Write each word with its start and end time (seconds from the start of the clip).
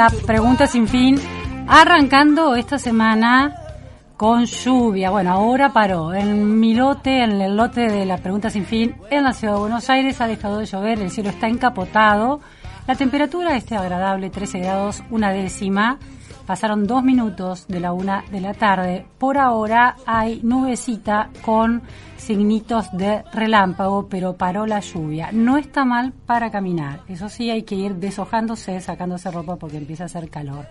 la 0.00 0.08
pregunta 0.08 0.66
sin 0.66 0.88
fin, 0.88 1.20
arrancando 1.68 2.54
esta 2.54 2.78
semana 2.78 3.54
con 4.16 4.46
lluvia. 4.46 5.10
Bueno, 5.10 5.30
ahora 5.30 5.74
paró. 5.74 6.14
En 6.14 6.58
mi 6.58 6.72
lote, 6.72 7.22
en 7.22 7.32
el 7.32 7.54
lote 7.54 7.82
de 7.82 8.06
la 8.06 8.16
pregunta 8.16 8.48
sin 8.48 8.64
fin, 8.64 8.94
en 9.10 9.24
la 9.24 9.34
ciudad 9.34 9.52
de 9.56 9.60
Buenos 9.60 9.90
Aires 9.90 10.18
ha 10.22 10.26
dejado 10.26 10.56
de 10.56 10.64
llover, 10.64 11.00
el 11.00 11.10
cielo 11.10 11.28
está 11.28 11.48
encapotado. 11.48 12.40
La 12.86 12.94
temperatura 12.94 13.54
es 13.54 13.70
agradable, 13.72 14.30
13 14.30 14.60
grados, 14.60 15.02
una 15.10 15.32
décima. 15.32 15.98
Pasaron 16.46 16.86
dos 16.86 17.02
minutos 17.04 17.66
de 17.68 17.80
la 17.80 17.92
una 17.92 18.24
de 18.30 18.40
la 18.40 18.54
tarde. 18.54 19.06
Por 19.18 19.38
ahora 19.38 19.96
hay 20.06 20.40
nubecita 20.42 21.30
con 21.42 21.82
signitos 22.16 22.90
de 22.92 23.22
relámpago, 23.32 24.08
pero 24.08 24.34
paró 24.36 24.66
la 24.66 24.80
lluvia. 24.80 25.30
No 25.32 25.56
está 25.56 25.84
mal 25.84 26.12
para 26.12 26.50
caminar. 26.50 27.00
Eso 27.08 27.28
sí, 27.28 27.50
hay 27.50 27.62
que 27.62 27.76
ir 27.76 27.96
deshojándose, 27.96 28.80
sacándose 28.80 29.30
ropa 29.30 29.56
porque 29.56 29.78
empieza 29.78 30.04
a 30.04 30.06
hacer 30.06 30.28
calor. 30.28 30.66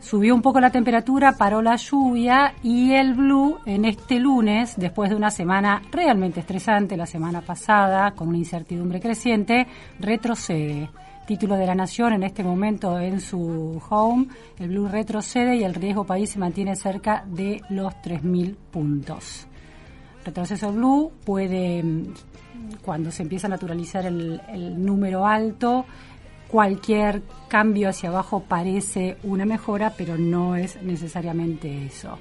Subió 0.00 0.34
un 0.34 0.42
poco 0.42 0.60
la 0.60 0.70
temperatura, 0.70 1.36
paró 1.36 1.60
la 1.60 1.76
lluvia 1.76 2.54
y 2.62 2.92
el 2.92 3.14
blue 3.14 3.58
en 3.66 3.84
este 3.84 4.18
lunes, 4.18 4.74
después 4.76 5.10
de 5.10 5.16
una 5.16 5.30
semana 5.30 5.82
realmente 5.92 6.40
estresante, 6.40 6.96
la 6.96 7.06
semana 7.06 7.42
pasada, 7.42 8.10
con 8.12 8.28
una 8.28 8.38
incertidumbre 8.38 8.98
creciente, 8.98 9.66
retrocede 10.00 10.88
título 11.26 11.56
de 11.56 11.66
la 11.66 11.74
Nación 11.74 12.12
en 12.12 12.22
este 12.22 12.42
momento 12.42 12.98
en 12.98 13.20
su 13.20 13.80
home, 13.88 14.26
el 14.58 14.68
Blue 14.68 14.88
retrocede 14.88 15.56
y 15.56 15.64
el 15.64 15.74
riesgo 15.74 16.04
país 16.04 16.30
se 16.30 16.38
mantiene 16.38 16.76
cerca 16.76 17.24
de 17.26 17.62
los 17.70 17.92
3.000 17.94 18.56
puntos. 18.70 19.46
Retroceso 20.24 20.72
Blue 20.72 21.12
puede, 21.24 21.82
mm, 21.82 22.12
cuando 22.82 23.10
se 23.10 23.22
empieza 23.22 23.46
a 23.46 23.50
naturalizar 23.50 24.06
el, 24.06 24.40
el 24.48 24.84
número 24.84 25.26
alto, 25.26 25.86
cualquier 26.48 27.22
cambio 27.48 27.88
hacia 27.88 28.08
abajo 28.08 28.42
parece 28.46 29.16
una 29.22 29.44
mejora, 29.44 29.94
pero 29.96 30.18
no 30.18 30.56
es 30.56 30.82
necesariamente 30.82 31.86
eso. 31.86 32.18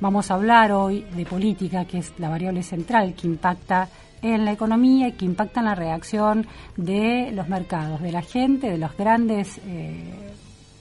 Vamos 0.00 0.30
a 0.30 0.34
hablar 0.34 0.72
hoy 0.72 1.06
de 1.16 1.24
política, 1.24 1.84
que 1.84 1.98
es 1.98 2.12
la 2.18 2.28
variable 2.28 2.62
central 2.62 3.14
que 3.14 3.26
impacta 3.26 3.88
en 4.24 4.46
la 4.46 4.52
economía 4.52 5.08
y 5.08 5.12
que 5.12 5.26
impacta 5.26 5.60
en 5.60 5.66
la 5.66 5.74
reacción 5.74 6.46
de 6.78 7.30
los 7.32 7.46
mercados, 7.46 8.00
de 8.00 8.10
la 8.10 8.22
gente, 8.22 8.70
de 8.70 8.78
los 8.78 8.96
grandes, 8.96 9.60
eh, 9.66 10.32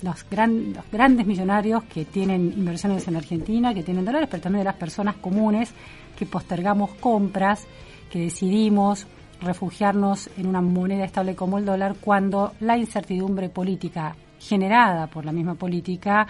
los, 0.01 0.25
los 0.31 0.91
grandes 0.91 1.27
millonarios 1.27 1.83
que 1.83 2.05
tienen 2.05 2.53
inversiones 2.55 3.05
en 3.09 3.17
Argentina, 3.17 3.73
que 3.73 3.83
tienen 3.83 4.05
dólares, 4.05 4.29
pero 4.31 4.41
también 4.41 4.61
de 4.61 4.71
las 4.71 4.77
personas 4.77 5.15
comunes 5.17 5.73
que 6.17 6.25
postergamos 6.25 6.91
compras, 6.95 7.67
que 8.09 8.19
decidimos 8.19 9.07
refugiarnos 9.41 10.29
en 10.37 10.47
una 10.47 10.61
moneda 10.61 11.03
estable 11.03 11.35
como 11.35 11.57
el 11.57 11.65
dólar 11.65 11.95
cuando 11.99 12.53
la 12.61 12.77
incertidumbre 12.77 13.49
política 13.49 14.15
generada 14.39 15.07
por 15.07 15.25
la 15.25 15.33
misma 15.33 15.55
política, 15.55 16.25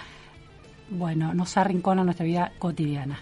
bueno, 0.90 1.32
nos 1.36 1.58
arrincona 1.58 2.04
nuestra 2.04 2.26
vida 2.26 2.52
cotidiana. 2.58 3.20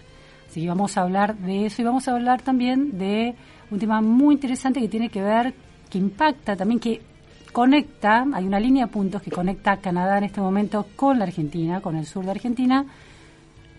Así 0.48 0.62
que 0.62 0.68
vamos 0.68 0.96
a 0.96 1.02
hablar 1.02 1.36
de 1.36 1.66
eso 1.66 1.82
y 1.82 1.84
vamos 1.84 2.08
a 2.08 2.12
hablar 2.12 2.40
también 2.40 2.96
de 2.96 3.34
un 3.72 3.78
tema 3.78 4.02
muy 4.02 4.34
interesante 4.34 4.80
que 4.80 4.88
tiene 4.88 5.08
que 5.08 5.22
ver, 5.22 5.54
que 5.88 5.98
impacta 5.98 6.54
también, 6.54 6.78
que 6.78 7.00
conecta, 7.52 8.26
hay 8.32 8.44
una 8.44 8.60
línea 8.60 8.86
de 8.86 8.92
puntos 8.92 9.22
que 9.22 9.30
conecta 9.30 9.78
Canadá 9.78 10.18
en 10.18 10.24
este 10.24 10.40
momento 10.40 10.86
con 10.94 11.18
la 11.18 11.24
Argentina, 11.24 11.80
con 11.80 11.96
el 11.96 12.06
sur 12.06 12.24
de 12.24 12.32
Argentina, 12.32 12.84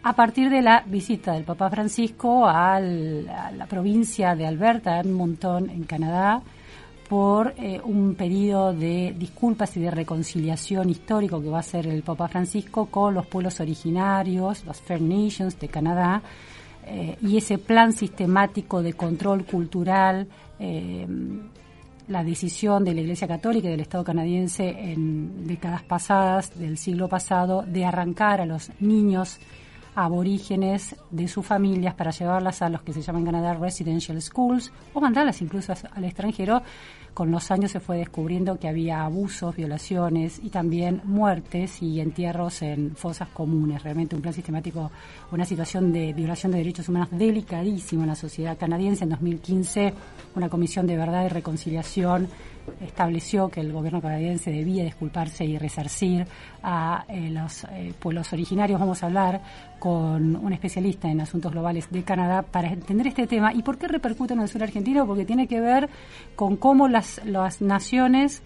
a 0.02 0.14
partir 0.14 0.50
de 0.50 0.62
la 0.62 0.84
visita 0.86 1.34
del 1.34 1.44
Papa 1.44 1.70
Francisco 1.70 2.46
a 2.48 2.80
la 2.80 3.66
provincia 3.70 4.36
de 4.36 4.48
Alberta, 4.48 5.00
Edmonton, 5.00 5.70
en 5.70 5.84
Canadá, 5.84 6.42
por 7.08 7.53
eh, 7.58 7.80
un 7.84 8.16
pedido 8.16 8.74
de 8.74 9.14
disculpas 9.18 9.78
y 9.78 9.82
de 9.82 9.92
reconciliación 9.92 10.90
histórico 10.90 11.42
que 11.42 11.50
va 11.50 11.58
a 11.58 11.59
hacer 11.59 11.86
el 11.86 12.02
Papa 12.02 12.28
Francisco 12.28 12.88
con 12.88 13.14
los 13.14 13.28
pueblos 13.28 13.59
originarios, 13.59 14.66
los 14.66 14.82
Fair 14.82 15.02
Nations 15.02 15.59
de 15.59 15.68
Canadá, 15.68 16.22
eh, 16.86 17.18
y 17.22 17.38
ese 17.38 17.58
plan 17.58 17.94
sistemático 17.94 18.82
de 18.82 18.94
control 18.94 19.46
cultural, 19.46 20.28
eh, 20.60 21.08
la 22.08 22.24
decisión 22.24 22.84
de 22.84 22.94
la 22.94 23.02
Iglesia 23.02 23.28
Católica 23.28 23.68
y 23.68 23.72
del 23.72 23.80
Estado 23.80 24.04
canadiense 24.04 24.68
en 24.70 25.48
décadas 25.48 25.84
pasadas, 25.84 26.58
del 26.60 26.78
siglo 26.78 27.08
pasado, 27.08 27.64
de 27.64 27.86
arrancar 27.86 28.42
a 28.42 28.46
los 28.46 28.72
niños 28.80 29.40
aborígenes 29.96 30.96
de 31.12 31.28
sus 31.28 31.46
familias 31.46 31.94
para 31.94 32.12
llevarlas 32.12 32.62
a 32.62 32.70
los 32.70 32.81
que 32.81 32.94
se 32.94 33.02
llaman 33.02 33.26
Canadá 33.26 33.54
residential 33.54 34.22
schools 34.22 34.72
o 34.94 35.02
mandarlas 35.02 35.42
incluso 35.42 35.74
al 35.94 36.06
extranjero 36.06 36.62
con 37.14 37.30
los 37.30 37.52
años 37.52 37.72
se 37.72 37.80
fue 37.80 37.98
descubriendo 37.98 38.58
que 38.58 38.68
había 38.68 39.03
abusos, 39.03 39.56
violaciones 39.56 40.40
y 40.42 40.50
también 40.50 41.02
muertes 41.03 41.82
y 41.84 42.00
entierros 42.00 42.64
en 42.64 42.96
fosas 42.96 43.30
comunes. 43.30 43.84
Realmente 43.84 44.16
un 44.16 44.22
plan 44.24 44.34
sistemático, 44.34 44.90
una 45.32 45.46
situación 45.46 45.94
de 45.94 46.12
violación 46.14 46.52
de 46.52 46.58
derechos 46.58 46.90
humanos 46.90 47.09
delicadísima 47.12 48.03
en 48.03 48.09
la 48.09 48.16
sociedad 48.16 48.58
canadiense. 48.58 49.03
En 49.03 49.12
2015, 49.12 49.94
una 50.36 50.50
comisión 50.50 50.88
de 50.88 50.98
verdad 50.98 51.26
y 51.26 51.30
reconciliación 51.30 52.30
estableció 52.81 53.50
que 53.50 53.62
el 53.62 53.72
gobierno 53.72 54.01
canadiense 54.01 54.51
debía 54.51 54.84
disculparse 54.84 55.46
y 55.46 55.57
resarcir 55.57 56.25
a 56.62 57.06
eh, 57.07 57.29
los 57.29 57.66
eh, 57.66 57.94
pueblos 58.00 58.31
originarios. 58.34 58.79
Vamos 58.79 59.03
a 59.03 59.07
hablar 59.07 59.41
con 59.79 60.35
un 60.35 60.53
especialista 60.53 61.09
en 61.09 61.22
asuntos 61.22 61.52
globales 61.52 61.90
de 61.91 62.03
Canadá 62.03 62.41
para 62.41 62.69
entender 62.69 63.07
este 63.07 63.28
tema 63.28 63.53
y 63.53 63.63
por 63.63 63.78
qué 63.78 63.88
repercute 63.88 64.34
en 64.34 64.41
el 64.41 64.47
sur 64.47 64.63
argentino, 64.63 65.06
porque 65.06 65.25
tiene 65.25 65.47
que 65.47 65.59
ver 65.59 65.90
con 66.35 66.57
cómo 66.57 66.88
las, 66.88 67.22
las 67.25 67.62
naciones 67.62 68.41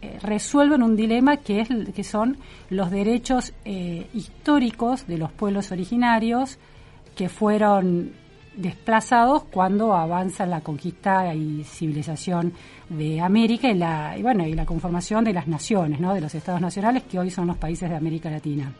eh, 0.00 0.18
resuelven 0.22 0.82
un 0.82 0.96
dilema 0.96 1.38
que, 1.38 1.60
es, 1.60 1.68
que 1.94 2.04
son 2.04 2.38
los 2.70 2.90
derechos 2.90 3.54
históricos 3.64 5.06
de 5.06 5.18
los 5.18 5.32
pueblos 5.32 5.72
originarios 5.72 6.58
que 7.14 7.28
fueron 7.28 8.12
desplazados 8.56 9.44
cuando 9.44 9.94
avanza 9.94 10.46
la 10.46 10.60
conquista 10.60 11.34
y 11.34 11.64
civilización 11.64 12.52
de 12.96 13.20
América 13.20 13.68
y 13.70 13.74
la 13.74 14.16
y 14.16 14.22
bueno 14.22 14.46
y 14.46 14.54
la 14.54 14.66
conformación 14.66 15.24
de 15.24 15.32
las 15.32 15.48
naciones, 15.48 16.00
¿no? 16.00 16.14
de 16.14 16.20
los 16.20 16.34
estados 16.34 16.60
nacionales 16.60 17.04
que 17.04 17.18
hoy 17.18 17.30
son 17.30 17.46
los 17.46 17.56
países 17.56 17.88
de 17.88 17.96
América 17.96 18.30
Latina 18.30 18.72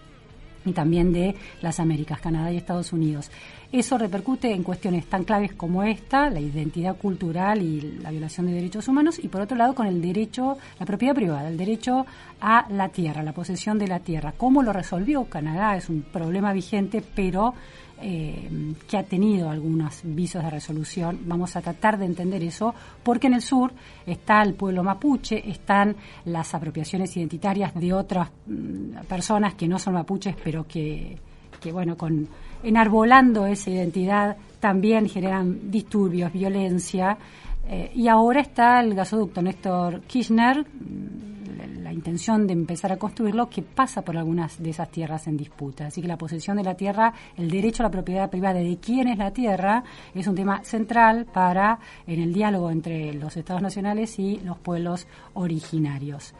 y 0.64 0.72
también 0.72 1.12
de 1.12 1.34
las 1.60 1.80
Américas, 1.80 2.20
Canadá 2.20 2.52
y 2.52 2.56
Estados 2.56 2.92
Unidos. 2.92 3.30
Eso 3.70 3.96
repercute 3.96 4.52
en 4.52 4.62
cuestiones 4.62 5.06
tan 5.06 5.24
claves 5.24 5.54
como 5.54 5.82
esta, 5.82 6.28
la 6.28 6.40
identidad 6.40 6.96
cultural 6.96 7.62
y 7.62 7.80
la 8.02 8.10
violación 8.10 8.46
de 8.46 8.52
derechos 8.52 8.86
humanos, 8.86 9.18
y 9.18 9.28
por 9.28 9.40
otro 9.40 9.56
lado 9.56 9.74
con 9.74 9.86
el 9.86 10.02
derecho, 10.02 10.58
la 10.78 10.86
propiedad 10.86 11.14
privada, 11.14 11.48
el 11.48 11.56
derecho 11.56 12.06
a 12.40 12.66
la 12.70 12.90
tierra, 12.90 13.22
la 13.22 13.32
posesión 13.32 13.78
de 13.78 13.88
la 13.88 14.00
tierra. 14.00 14.34
¿Cómo 14.36 14.62
lo 14.62 14.72
resolvió 14.72 15.24
Canadá? 15.24 15.76
Es 15.76 15.88
un 15.88 16.02
problema 16.02 16.52
vigente, 16.52 17.02
pero 17.14 17.54
eh, 18.02 18.74
que 18.88 18.96
ha 18.96 19.04
tenido 19.04 19.48
algunos 19.48 20.00
visos 20.02 20.42
de 20.42 20.50
resolución. 20.50 21.20
Vamos 21.24 21.54
a 21.56 21.60
tratar 21.60 21.98
de 21.98 22.06
entender 22.06 22.42
eso, 22.42 22.74
porque 23.02 23.28
en 23.28 23.34
el 23.34 23.42
sur 23.42 23.72
está 24.04 24.42
el 24.42 24.54
pueblo 24.54 24.82
mapuche, 24.82 25.48
están 25.48 25.96
las 26.24 26.54
apropiaciones 26.54 27.16
identitarias 27.16 27.74
de 27.74 27.92
otras 27.92 28.28
mm, 28.46 29.04
personas 29.08 29.54
que 29.54 29.68
no 29.68 29.78
son 29.78 29.94
mapuches, 29.94 30.36
pero 30.42 30.66
que, 30.66 31.16
bueno, 31.72 31.96
con 31.96 32.28
enarbolando 32.62 33.46
esa 33.46 33.70
identidad 33.70 34.36
también 34.60 35.08
generan 35.08 35.70
disturbios, 35.70 36.32
violencia. 36.32 37.16
Eh, 37.68 37.92
y 37.94 38.08
ahora 38.08 38.40
está 38.40 38.80
el 38.80 38.94
gasoducto 38.94 39.40
Néstor 39.40 40.00
Kirchner, 40.02 40.66
intención 41.92 42.46
de 42.46 42.52
empezar 42.52 42.92
a 42.92 42.96
construirlo 42.96 43.48
que 43.48 43.62
pasa 43.62 44.02
por 44.02 44.16
algunas 44.16 44.62
de 44.62 44.70
esas 44.70 44.90
tierras 44.90 45.26
en 45.26 45.36
disputa. 45.36 45.86
Así 45.86 46.00
que 46.00 46.08
la 46.08 46.18
posesión 46.18 46.56
de 46.56 46.64
la 46.64 46.74
tierra, 46.74 47.12
el 47.36 47.50
derecho 47.50 47.82
a 47.82 47.86
la 47.86 47.90
propiedad 47.90 48.30
privada 48.30 48.60
de 48.60 48.78
quién 48.78 49.08
es 49.08 49.18
la 49.18 49.32
tierra, 49.32 49.84
es 50.14 50.26
un 50.26 50.34
tema 50.34 50.62
central 50.64 51.26
para 51.26 51.78
en 52.06 52.20
el 52.20 52.32
diálogo 52.32 52.70
entre 52.70 53.12
los 53.14 53.36
estados 53.36 53.62
nacionales 53.62 54.18
y 54.18 54.38
los 54.40 54.58
pueblos 54.58 55.06
originarios. 55.34 56.34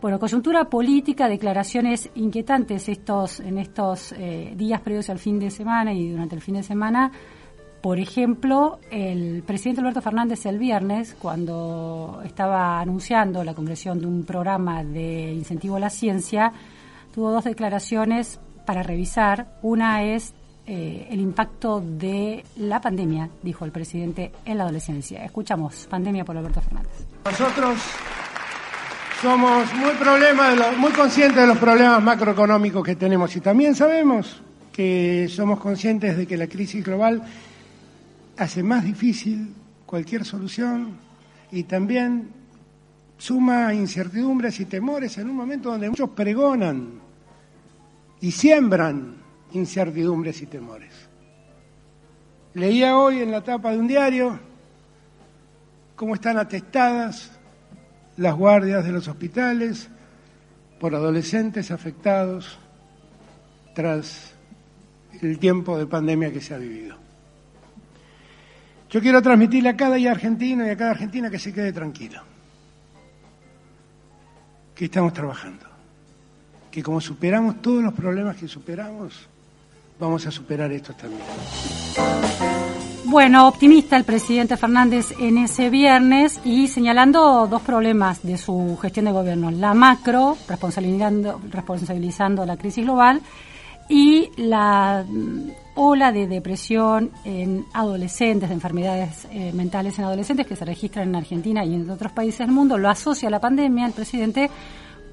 Bueno, 0.00 0.20
coyuntura 0.20 0.64
política, 0.70 1.28
declaraciones 1.28 2.08
inquietantes 2.14 2.88
estos, 2.88 3.40
en 3.40 3.58
estos 3.58 4.12
eh, 4.12 4.52
días 4.54 4.80
previos 4.80 5.10
al 5.10 5.18
fin 5.18 5.40
de 5.40 5.50
semana 5.50 5.92
y 5.92 6.10
durante 6.10 6.36
el 6.36 6.40
fin 6.40 6.54
de 6.54 6.62
semana 6.62 7.10
por 7.80 7.98
ejemplo, 7.98 8.80
el 8.90 9.42
presidente 9.46 9.80
Alberto 9.80 10.02
Fernández 10.02 10.46
el 10.46 10.58
viernes, 10.58 11.14
cuando 11.18 12.20
estaba 12.24 12.80
anunciando 12.80 13.44
la 13.44 13.54
concreción 13.54 14.00
de 14.00 14.06
un 14.06 14.24
programa 14.24 14.82
de 14.82 15.32
incentivo 15.32 15.76
a 15.76 15.80
la 15.80 15.90
ciencia, 15.90 16.52
tuvo 17.14 17.30
dos 17.30 17.44
declaraciones 17.44 18.40
para 18.66 18.82
revisar. 18.82 19.46
Una 19.62 20.02
es 20.02 20.34
eh, 20.66 21.06
el 21.10 21.20
impacto 21.20 21.80
de 21.80 22.44
la 22.56 22.80
pandemia, 22.80 23.30
dijo 23.42 23.64
el 23.64 23.70
presidente, 23.70 24.32
en 24.44 24.58
la 24.58 24.64
adolescencia. 24.64 25.24
Escuchamos, 25.24 25.86
pandemia 25.88 26.24
por 26.24 26.36
Alberto 26.36 26.60
Fernández. 26.60 27.06
Nosotros 27.24 27.78
somos 29.22 29.72
muy, 29.74 29.92
problema 29.92 30.50
muy 30.76 30.92
conscientes 30.92 31.40
de 31.40 31.46
los 31.46 31.58
problemas 31.58 32.02
macroeconómicos 32.02 32.84
que 32.84 32.96
tenemos 32.96 33.34
y 33.36 33.40
también 33.40 33.74
sabemos 33.74 34.42
que 34.72 35.26
somos 35.28 35.58
conscientes 35.58 36.16
de 36.16 36.26
que 36.26 36.36
la 36.36 36.46
crisis 36.46 36.84
global 36.84 37.22
hace 38.38 38.62
más 38.62 38.84
difícil 38.84 39.52
cualquier 39.84 40.24
solución 40.24 40.96
y 41.50 41.64
también 41.64 42.30
suma 43.18 43.74
incertidumbres 43.74 44.60
y 44.60 44.64
temores 44.66 45.18
en 45.18 45.28
un 45.28 45.36
momento 45.36 45.70
donde 45.70 45.90
muchos 45.90 46.10
pregonan 46.10 47.00
y 48.20 48.30
siembran 48.30 49.16
incertidumbres 49.52 50.40
y 50.42 50.46
temores. 50.46 50.92
Leía 52.54 52.96
hoy 52.96 53.22
en 53.22 53.32
la 53.32 53.42
tapa 53.42 53.72
de 53.72 53.78
un 53.78 53.88
diario 53.88 54.38
cómo 55.96 56.14
están 56.14 56.38
atestadas 56.38 57.32
las 58.16 58.36
guardias 58.36 58.84
de 58.84 58.92
los 58.92 59.08
hospitales 59.08 59.88
por 60.78 60.94
adolescentes 60.94 61.72
afectados 61.72 62.58
tras 63.74 64.32
el 65.20 65.38
tiempo 65.38 65.76
de 65.76 65.86
pandemia 65.86 66.32
que 66.32 66.40
se 66.40 66.54
ha 66.54 66.58
vivido. 66.58 66.97
Yo 68.90 69.02
quiero 69.02 69.20
transmitirle 69.20 69.68
a 69.68 69.76
cada 69.76 69.96
argentino 70.10 70.66
y 70.66 70.70
a 70.70 70.76
cada 70.76 70.92
argentina 70.92 71.30
que 71.30 71.38
se 71.38 71.52
quede 71.52 71.72
tranquilo, 71.72 72.22
que 74.74 74.86
estamos 74.86 75.12
trabajando, 75.12 75.66
que 76.70 76.82
como 76.82 77.00
superamos 77.00 77.60
todos 77.60 77.82
los 77.82 77.92
problemas 77.92 78.36
que 78.36 78.48
superamos, 78.48 79.28
vamos 80.00 80.26
a 80.26 80.30
superar 80.30 80.72
estos 80.72 80.96
también. 80.96 81.20
Bueno, 83.04 83.48
optimista 83.48 83.96
el 83.96 84.04
presidente 84.04 84.56
Fernández 84.56 85.14
en 85.18 85.38
ese 85.38 85.70
viernes 85.70 86.40
y 86.44 86.68
señalando 86.68 87.46
dos 87.46 87.62
problemas 87.62 88.22
de 88.22 88.36
su 88.36 88.78
gestión 88.80 89.06
de 89.06 89.12
gobierno. 89.12 89.50
La 89.50 89.72
macro, 89.72 90.36
responsabilizando, 90.46 91.40
responsabilizando 91.50 92.44
la 92.44 92.56
crisis 92.56 92.84
global, 92.84 93.22
y 93.88 94.30
la 94.36 95.04
mm, 95.08 95.50
ola 95.76 96.12
de 96.12 96.26
depresión 96.26 97.10
en 97.24 97.64
adolescentes, 97.72 98.48
de 98.48 98.54
enfermedades 98.54 99.26
eh, 99.30 99.52
mentales 99.52 99.98
en 99.98 100.04
adolescentes 100.04 100.46
que 100.46 100.56
se 100.56 100.64
registran 100.64 101.08
en 101.08 101.16
Argentina 101.16 101.64
y 101.64 101.74
en 101.74 101.88
otros 101.88 102.12
países 102.12 102.40
del 102.40 102.50
mundo, 102.50 102.76
lo 102.76 102.88
asocia 102.88 103.28
a 103.28 103.30
la 103.30 103.40
pandemia 103.40 103.86
el 103.86 103.92
presidente 103.92 104.50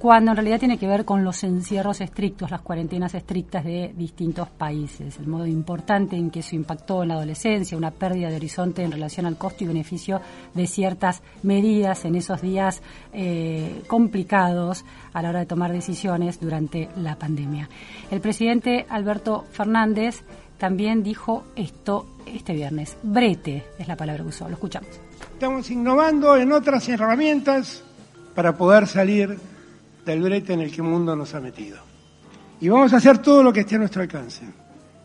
cuando 0.06 0.30
en 0.30 0.38
realidad 0.38 0.60
tiene 0.60 0.78
que 0.78 0.86
ver 0.88 1.04
con 1.04 1.24
los 1.24 1.44
encierros 1.44 2.00
estrictos, 2.00 2.52
las 2.52 2.62
cuarentenas 2.62 3.16
estrictas 3.16 3.66
de 3.66 3.92
distintos 3.98 4.48
países, 4.50 5.18
el 5.18 5.26
modo 5.26 5.48
importante 5.48 6.16
en 6.16 6.30
que 6.30 6.42
eso 6.42 6.56
impactó 6.56 7.02
en 7.02 7.10
la 7.10 7.16
adolescencia, 7.16 7.76
una 7.76 7.90
pérdida 7.90 8.30
de 8.30 8.36
horizonte 8.36 8.84
en 8.84 8.92
relación 8.92 9.26
al 9.26 9.36
costo 9.36 9.64
y 9.64 9.68
beneficio 9.68 10.22
de 10.54 10.68
ciertas 10.68 11.24
medidas 11.42 12.06
en 12.06 12.14
esos 12.14 12.40
días 12.40 12.84
eh, 13.14 13.82
complicados 13.88 14.86
a 15.12 15.24
la 15.24 15.30
hora 15.30 15.40
de 15.40 15.48
tomar 15.48 15.72
decisiones 15.72 16.40
durante 16.40 16.88
la 16.98 17.16
pandemia. 17.16 17.68
El 18.12 18.22
presidente 18.22 18.86
Alberto 18.88 19.46
Fernández 19.54 20.22
también 20.60 21.02
dijo 21.02 21.46
esto 21.56 22.06
este 22.28 22.54
viernes. 22.54 22.96
Brete 23.02 23.66
es 23.80 23.88
la 23.88 23.96
palabra 23.96 24.22
que 24.22 24.30
usó, 24.30 24.48
lo 24.48 24.54
escuchamos. 24.54 24.92
Estamos 25.34 25.72
innovando 25.72 26.38
en 26.38 26.52
otras 26.52 26.88
herramientas 26.90 27.84
para 28.36 28.56
poder 28.56 28.86
salir 28.86 29.55
del 30.06 30.22
brete 30.22 30.54
en 30.54 30.62
el 30.62 30.72
que 30.72 30.78
el 30.78 30.84
mundo 30.84 31.16
nos 31.16 31.34
ha 31.34 31.40
metido. 31.40 31.80
Y 32.62 32.70
vamos 32.70 32.94
a 32.94 32.98
hacer 32.98 33.18
todo 33.18 33.44
lo 33.44 33.52
que 33.52 33.62
esté 33.62 33.76
a 33.76 33.80
nuestro 33.80 34.02
alcance 34.02 34.44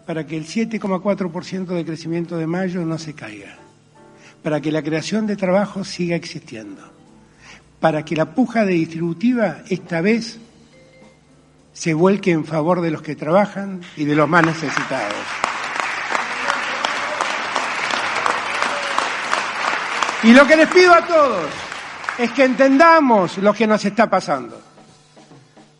para 0.06 0.26
que 0.26 0.36
el 0.36 0.46
7,4% 0.46 1.66
de 1.66 1.84
crecimiento 1.84 2.36
de 2.36 2.46
mayo 2.46 2.84
no 2.84 2.98
se 2.98 3.14
caiga, 3.14 3.56
para 4.42 4.60
que 4.60 4.72
la 4.72 4.82
creación 4.82 5.26
de 5.26 5.36
trabajo 5.36 5.84
siga 5.84 6.16
existiendo, 6.16 6.82
para 7.80 8.04
que 8.04 8.16
la 8.16 8.34
puja 8.34 8.64
de 8.64 8.74
distributiva 8.74 9.58
esta 9.68 10.00
vez 10.00 10.38
se 11.72 11.94
vuelque 11.94 12.32
en 12.32 12.44
favor 12.44 12.80
de 12.80 12.90
los 12.90 13.02
que 13.02 13.16
trabajan 13.16 13.80
y 13.96 14.04
de 14.04 14.16
los 14.16 14.28
más 14.28 14.44
necesitados. 14.44 15.14
Y 20.22 20.32
lo 20.34 20.46
que 20.46 20.56
les 20.56 20.68
pido 20.68 20.92
a 20.92 21.06
todos 21.06 21.50
es 22.18 22.30
que 22.32 22.44
entendamos 22.44 23.38
lo 23.38 23.54
que 23.54 23.66
nos 23.66 23.82
está 23.84 24.10
pasando 24.10 24.69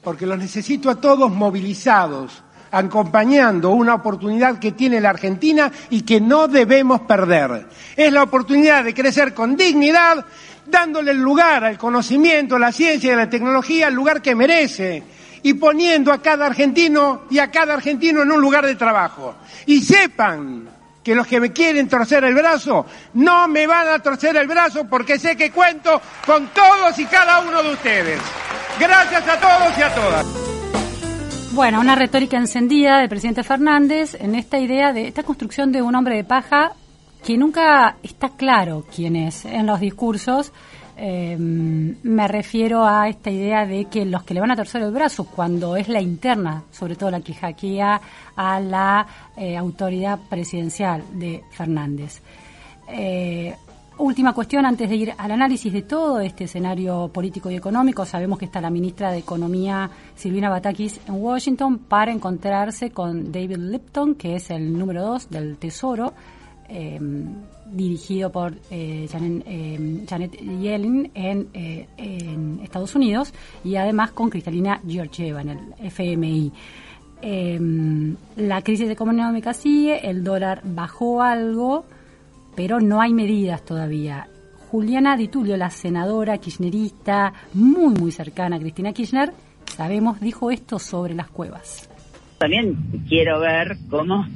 porque 0.02 0.26
los 0.26 0.38
necesito 0.38 0.90
a 0.90 0.96
todos 0.96 1.30
movilizados, 1.30 2.42
acompañando 2.70 3.70
una 3.70 3.94
oportunidad 3.94 4.58
que 4.58 4.72
tiene 4.72 5.00
la 5.00 5.10
Argentina 5.10 5.70
y 5.90 6.02
que 6.02 6.20
no 6.20 6.48
debemos 6.48 7.02
perder. 7.02 7.66
Es 7.96 8.12
la 8.12 8.22
oportunidad 8.22 8.84
de 8.84 8.94
crecer 8.94 9.34
con 9.34 9.56
dignidad, 9.56 10.24
dándole 10.66 11.10
el 11.10 11.18
lugar 11.18 11.64
al 11.64 11.78
conocimiento, 11.78 12.56
a 12.56 12.60
la 12.60 12.72
ciencia 12.72 13.10
y 13.10 13.12
a 13.12 13.16
la 13.16 13.30
tecnología, 13.30 13.88
el 13.88 13.94
lugar 13.94 14.22
que 14.22 14.34
merece, 14.34 15.02
y 15.42 15.54
poniendo 15.54 16.12
a 16.12 16.22
cada 16.22 16.46
argentino 16.46 17.22
y 17.30 17.38
a 17.38 17.50
cada 17.50 17.74
argentino 17.74 18.22
en 18.22 18.30
un 18.30 18.40
lugar 18.40 18.66
de 18.66 18.76
trabajo. 18.76 19.34
Y 19.66 19.80
sepan 19.82 20.79
que 21.10 21.16
los 21.16 21.26
que 21.26 21.40
me 21.40 21.50
quieren 21.50 21.88
torcer 21.88 22.22
el 22.22 22.34
brazo 22.34 22.86
no 23.14 23.48
me 23.48 23.66
van 23.66 23.88
a 23.88 23.98
torcer 23.98 24.36
el 24.36 24.46
brazo 24.46 24.86
porque 24.88 25.18
sé 25.18 25.36
que 25.36 25.50
cuento 25.50 26.00
con 26.24 26.46
todos 26.50 26.96
y 27.00 27.04
cada 27.06 27.40
uno 27.40 27.64
de 27.64 27.72
ustedes. 27.72 28.20
Gracias 28.78 29.26
a 29.26 29.40
todos 29.40 29.76
y 29.76 29.82
a 29.82 29.92
todas. 29.92 30.26
Bueno, 31.50 31.80
una 31.80 31.96
retórica 31.96 32.36
encendida 32.36 32.98
del 32.98 33.08
presidente 33.08 33.42
Fernández 33.42 34.14
en 34.20 34.36
esta 34.36 34.60
idea 34.60 34.92
de 34.92 35.08
esta 35.08 35.24
construcción 35.24 35.72
de 35.72 35.82
un 35.82 35.96
hombre 35.96 36.14
de 36.14 36.22
paja 36.22 36.74
que 37.26 37.36
nunca 37.36 37.96
está 38.04 38.28
claro 38.28 38.86
quién 38.94 39.16
es 39.16 39.44
en 39.46 39.66
los 39.66 39.80
discursos. 39.80 40.52
Em, 41.02 41.96
me 42.02 42.28
refiero 42.28 42.84
a 42.84 43.08
esta 43.08 43.30
idea 43.30 43.64
de 43.64 43.86
que 43.86 44.04
los 44.04 44.22
que 44.22 44.34
le 44.34 44.40
van 44.40 44.50
a 44.50 44.56
torcer 44.56 44.82
el 44.82 44.90
brazo 44.90 45.24
cuando 45.24 45.74
es 45.74 45.88
la 45.88 45.98
interna, 45.98 46.64
sobre 46.70 46.94
todo 46.94 47.10
la 47.10 47.22
que 47.22 47.32
hackea 47.32 47.98
a 48.36 48.60
la 48.60 49.06
eh, 49.34 49.56
autoridad 49.56 50.18
presidencial 50.28 51.02
de 51.14 51.42
Fernández. 51.52 52.20
Eh, 52.86 53.54
última 53.96 54.34
cuestión 54.34 54.66
antes 54.66 54.90
de 54.90 54.96
ir 54.96 55.14
al 55.16 55.30
análisis 55.30 55.72
de 55.72 55.80
todo 55.80 56.20
este 56.20 56.44
escenario 56.44 57.08
político 57.08 57.50
y 57.50 57.56
económico. 57.56 58.04
Sabemos 58.04 58.38
que 58.38 58.44
está 58.44 58.60
la 58.60 58.68
ministra 58.68 59.10
de 59.10 59.20
Economía, 59.20 59.88
Silvina 60.14 60.50
Batakis, 60.50 61.00
en 61.08 61.14
Washington 61.14 61.78
para 61.78 62.12
encontrarse 62.12 62.90
con 62.90 63.32
David 63.32 63.56
Lipton, 63.56 64.16
que 64.16 64.34
es 64.36 64.50
el 64.50 64.78
número 64.78 65.02
dos 65.02 65.30
del 65.30 65.56
Tesoro, 65.56 66.12
em, 66.68 67.36
dirigido 67.70 68.30
por 68.30 68.54
eh, 68.70 69.08
Janet, 69.10 70.32
Yellen 70.60 71.10
en, 71.14 71.48
eh, 71.54 71.86
en, 71.96 72.60
Estados 72.62 72.94
Unidos, 72.94 73.32
y 73.64 73.76
además 73.76 74.12
con 74.12 74.30
Cristalina 74.30 74.80
Georgieva 74.86 75.42
en 75.42 75.48
el 75.50 75.58
FMI. 75.78 76.52
Em, 77.22 78.16
la 78.36 78.62
crisis 78.62 78.88
económica 78.88 79.52
sigue, 79.52 80.08
el 80.08 80.24
dólar 80.24 80.62
bajó 80.64 81.22
algo 81.22 81.84
pero 82.54 82.80
no 82.80 83.00
hay 83.00 83.12
medidas 83.12 83.64
todavía. 83.64 84.26
Juliana 84.70 85.16
Di 85.16 85.28
Tulio, 85.28 85.56
la 85.56 85.70
senadora 85.70 86.38
kirchnerista, 86.38 87.32
muy, 87.54 87.94
muy 87.94 88.12
cercana 88.12 88.56
a 88.56 88.58
Cristina 88.58 88.92
Kirchner, 88.92 89.32
sabemos, 89.64 90.20
dijo 90.20 90.50
esto 90.50 90.78
sobre 90.78 91.14
las 91.14 91.28
cuevas. 91.28 91.88
También 92.38 92.76
quiero 93.08 93.40
ver 93.40 93.76
cómo, 93.88 94.26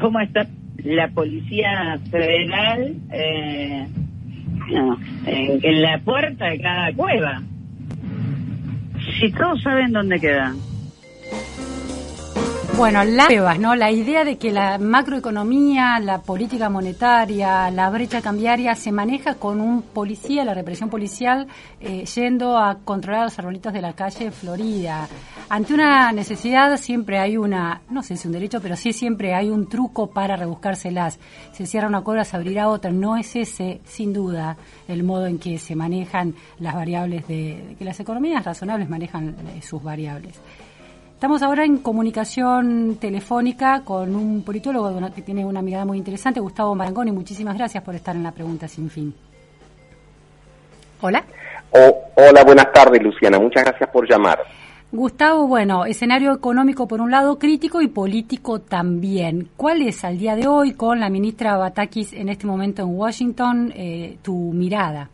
cómo 0.00 0.20
está 0.20 0.46
la 0.84 1.08
Policía 1.08 1.98
Federal 2.10 2.94
eh, 3.12 3.86
en, 5.26 5.82
la 5.82 5.98
puerta 5.98 6.46
de 6.46 6.60
cada 6.60 6.92
cueva. 6.92 7.42
Si 9.18 9.30
todos 9.32 9.60
saben 9.62 9.92
dónde 9.92 10.20
queda. 10.20 10.54
Bueno, 12.78 13.02
las 13.02 13.58
¿no? 13.58 13.74
La 13.74 13.90
idea 13.90 14.24
de 14.24 14.38
que 14.38 14.52
la 14.52 14.78
macroeconomía, 14.78 15.98
la 15.98 16.22
política 16.22 16.68
monetaria, 16.68 17.72
la 17.72 17.90
brecha 17.90 18.22
cambiaria 18.22 18.76
se 18.76 18.92
maneja 18.92 19.34
con 19.34 19.60
un 19.60 19.82
policía, 19.82 20.44
la 20.44 20.54
represión 20.54 20.88
policial, 20.88 21.48
eh, 21.80 22.04
yendo 22.04 22.56
a 22.56 22.76
controlar 22.84 23.24
los 23.24 23.36
arbolitos 23.36 23.72
de 23.72 23.82
la 23.82 23.94
calle 23.94 24.30
Florida. 24.30 25.08
Ante 25.48 25.74
una 25.74 26.12
necesidad 26.12 26.76
siempre 26.76 27.18
hay 27.18 27.36
una, 27.36 27.82
no 27.90 28.04
sé 28.04 28.16
si 28.16 28.28
un 28.28 28.32
derecho, 28.32 28.60
pero 28.60 28.76
sí 28.76 28.92
siempre 28.92 29.34
hay 29.34 29.50
un 29.50 29.68
truco 29.68 30.10
para 30.10 30.36
rebuscárselas. 30.36 31.18
Se 31.50 31.66
cierra 31.66 31.88
una 31.88 32.04
cosa, 32.04 32.22
se 32.22 32.36
abrirá 32.36 32.68
otra. 32.68 32.92
No 32.92 33.16
es 33.16 33.34
ese, 33.34 33.80
sin 33.86 34.12
duda, 34.12 34.56
el 34.86 35.02
modo 35.02 35.26
en 35.26 35.40
que 35.40 35.58
se 35.58 35.74
manejan 35.74 36.36
las 36.60 36.76
variables 36.76 37.26
de, 37.26 37.74
que 37.76 37.84
las 37.84 37.98
economías 37.98 38.44
razonables 38.44 38.88
manejan 38.88 39.30
eh, 39.30 39.62
sus 39.62 39.82
variables. 39.82 40.40
Estamos 41.18 41.42
ahora 41.42 41.64
en 41.64 41.78
comunicación 41.78 42.96
telefónica 43.00 43.82
con 43.84 44.14
un 44.14 44.44
politólogo 44.44 45.12
que 45.12 45.22
tiene 45.22 45.44
una 45.44 45.60
mirada 45.60 45.84
muy 45.84 45.98
interesante, 45.98 46.38
Gustavo 46.38 46.76
Marangoni. 46.76 47.10
Muchísimas 47.10 47.58
gracias 47.58 47.82
por 47.82 47.96
estar 47.96 48.14
en 48.14 48.22
la 48.22 48.30
pregunta 48.30 48.68
sin 48.68 48.88
fin. 48.88 49.12
Hola. 51.00 51.24
hola, 51.72 52.44
buenas 52.44 52.72
tardes, 52.72 53.02
Luciana. 53.02 53.40
Muchas 53.40 53.64
gracias 53.64 53.90
por 53.90 54.08
llamar. 54.08 54.38
Gustavo, 54.92 55.48
bueno, 55.48 55.86
escenario 55.86 56.32
económico 56.32 56.86
por 56.86 57.00
un 57.00 57.10
lado, 57.10 57.36
crítico 57.36 57.82
y 57.82 57.88
político 57.88 58.60
también. 58.60 59.48
¿Cuál 59.56 59.82
es 59.82 60.04
al 60.04 60.18
día 60.18 60.36
de 60.36 60.46
hoy, 60.46 60.74
con 60.74 61.00
la 61.00 61.10
ministra 61.10 61.56
Batakis 61.56 62.12
en 62.12 62.28
este 62.28 62.46
momento 62.46 62.82
en 62.82 62.96
Washington, 62.96 63.72
eh, 63.74 64.18
tu 64.22 64.52
mirada? 64.52 65.10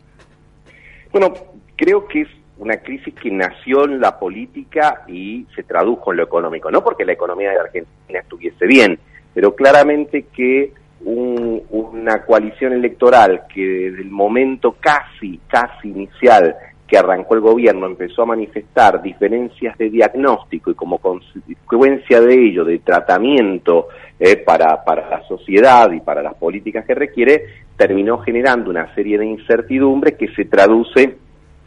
Bueno, 1.11 1.33
creo 1.75 2.07
que 2.07 2.21
es 2.21 2.27
una 2.57 2.77
crisis 2.77 3.13
que 3.13 3.31
nació 3.31 3.85
en 3.85 3.99
la 3.99 4.17
política 4.17 5.03
y 5.07 5.45
se 5.55 5.63
tradujo 5.63 6.11
en 6.11 6.17
lo 6.17 6.23
económico, 6.23 6.71
no 6.71 6.83
porque 6.83 7.05
la 7.05 7.13
economía 7.13 7.51
de 7.51 7.59
Argentina 7.59 8.19
estuviese 8.19 8.65
bien, 8.65 8.97
pero 9.33 9.55
claramente 9.55 10.27
que 10.33 10.71
una 11.01 12.23
coalición 12.25 12.73
electoral 12.73 13.43
que 13.53 13.61
desde 13.61 14.01
el 14.01 14.09
momento 14.09 14.77
casi, 14.79 15.39
casi 15.47 15.89
inicial 15.89 16.55
que 16.87 16.97
arrancó 16.97 17.35
el 17.35 17.41
gobierno 17.41 17.85
empezó 17.85 18.23
a 18.23 18.27
manifestar 18.27 19.01
diferencias 19.01 19.77
de 19.77 19.89
diagnóstico 19.89 20.71
y 20.71 20.75
como 20.75 20.99
consecuencia 20.99 22.21
de 22.21 22.33
ello, 22.33 22.63
de 22.63 22.79
tratamiento 22.79 23.89
eh, 24.19 24.37
para, 24.37 24.83
para 24.83 25.09
la 25.09 25.27
sociedad 25.27 25.91
y 25.91 25.99
para 25.99 26.21
las 26.21 26.35
políticas 26.35 26.85
que 26.85 26.95
requiere, 26.95 27.45
terminó 27.75 28.19
generando 28.19 28.69
una 28.69 28.93
serie 28.95 29.17
de 29.17 29.25
incertidumbres 29.25 30.15
que 30.15 30.27
se 30.29 30.45
traduce 30.45 31.17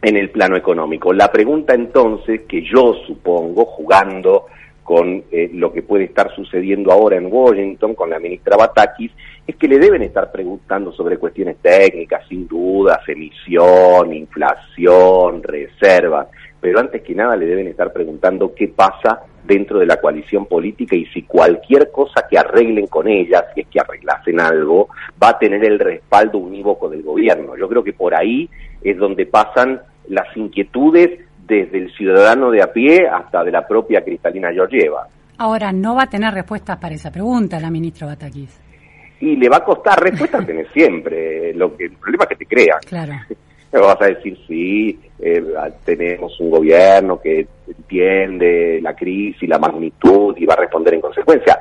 en 0.02 0.16
el 0.16 0.30
plano 0.30 0.56
económico. 0.56 1.12
La 1.12 1.30
pregunta 1.30 1.74
entonces, 1.74 2.42
que 2.48 2.62
yo 2.62 2.94
supongo, 3.06 3.64
jugando 3.64 4.46
con 4.84 5.24
eh, 5.30 5.50
lo 5.52 5.70
que 5.72 5.82
puede 5.82 6.04
estar 6.04 6.34
sucediendo 6.34 6.90
ahora 6.90 7.16
en 7.16 7.28
Washington 7.30 7.94
con 7.94 8.08
la 8.08 8.18
ministra 8.18 8.56
Batakis, 8.56 9.12
es 9.46 9.56
que 9.56 9.68
le 9.68 9.78
deben 9.78 10.02
estar 10.02 10.32
preguntando 10.32 10.92
sobre 10.92 11.18
cuestiones 11.18 11.58
técnicas, 11.58 12.26
sin 12.28 12.48
dudas, 12.48 12.98
emisión, 13.06 14.14
inflación, 14.14 15.42
reservas, 15.42 16.28
pero 16.60 16.80
antes 16.80 17.02
que 17.02 17.14
nada 17.14 17.36
le 17.36 17.46
deben 17.46 17.68
estar 17.68 17.92
preguntando 17.92 18.54
qué 18.54 18.68
pasa 18.68 19.20
dentro 19.48 19.78
de 19.78 19.86
la 19.86 19.96
coalición 19.96 20.46
política 20.46 20.94
y 20.94 21.06
si 21.06 21.22
cualquier 21.22 21.90
cosa 21.90 22.26
que 22.30 22.38
arreglen 22.38 22.86
con 22.86 23.08
ella, 23.08 23.46
si 23.54 23.62
es 23.62 23.66
que 23.68 23.80
arreglasen 23.80 24.40
algo, 24.40 24.88
va 25.20 25.30
a 25.30 25.38
tener 25.38 25.64
el 25.64 25.78
respaldo 25.78 26.38
unívoco 26.38 26.88
del 26.90 27.02
gobierno. 27.02 27.56
Yo 27.56 27.66
creo 27.66 27.82
que 27.82 27.94
por 27.94 28.14
ahí 28.14 28.48
es 28.82 28.98
donde 28.98 29.24
pasan 29.24 29.80
las 30.08 30.36
inquietudes 30.36 31.20
desde 31.46 31.78
el 31.78 31.90
ciudadano 31.94 32.50
de 32.50 32.62
a 32.62 32.72
pie 32.72 33.08
hasta 33.08 33.42
de 33.42 33.50
la 33.50 33.66
propia 33.66 34.04
Cristalina 34.04 34.52
Georgieva. 34.52 35.08
Ahora, 35.38 35.72
no 35.72 35.94
va 35.94 36.02
a 36.02 36.10
tener 36.10 36.34
respuestas 36.34 36.76
para 36.76 36.94
esa 36.94 37.10
pregunta 37.10 37.58
la 37.58 37.70
ministra 37.70 38.06
Batakis. 38.06 38.60
Y 39.20 39.34
le 39.36 39.48
va 39.48 39.56
a 39.56 39.64
costar 39.64 39.98
respuestas 39.98 40.46
tener 40.46 40.70
siempre. 40.72 41.54
Lo 41.54 41.74
que, 41.74 41.86
el 41.86 41.92
problema 41.92 42.24
es 42.24 42.28
que 42.28 42.44
te 42.44 42.46
crean. 42.46 42.78
Claro. 42.86 43.14
vas 43.72 44.00
a 44.00 44.06
decir, 44.06 44.38
sí, 44.46 44.98
eh, 45.18 45.44
tenemos 45.84 46.38
un 46.40 46.50
gobierno 46.50 47.20
que 47.20 47.46
entiende 47.66 48.80
la 48.82 48.94
crisis, 48.94 49.48
la 49.48 49.58
magnitud 49.58 50.36
y 50.36 50.46
va 50.46 50.54
a 50.54 50.58
responder 50.58 50.94
en 50.94 51.00
consecuencia. 51.00 51.60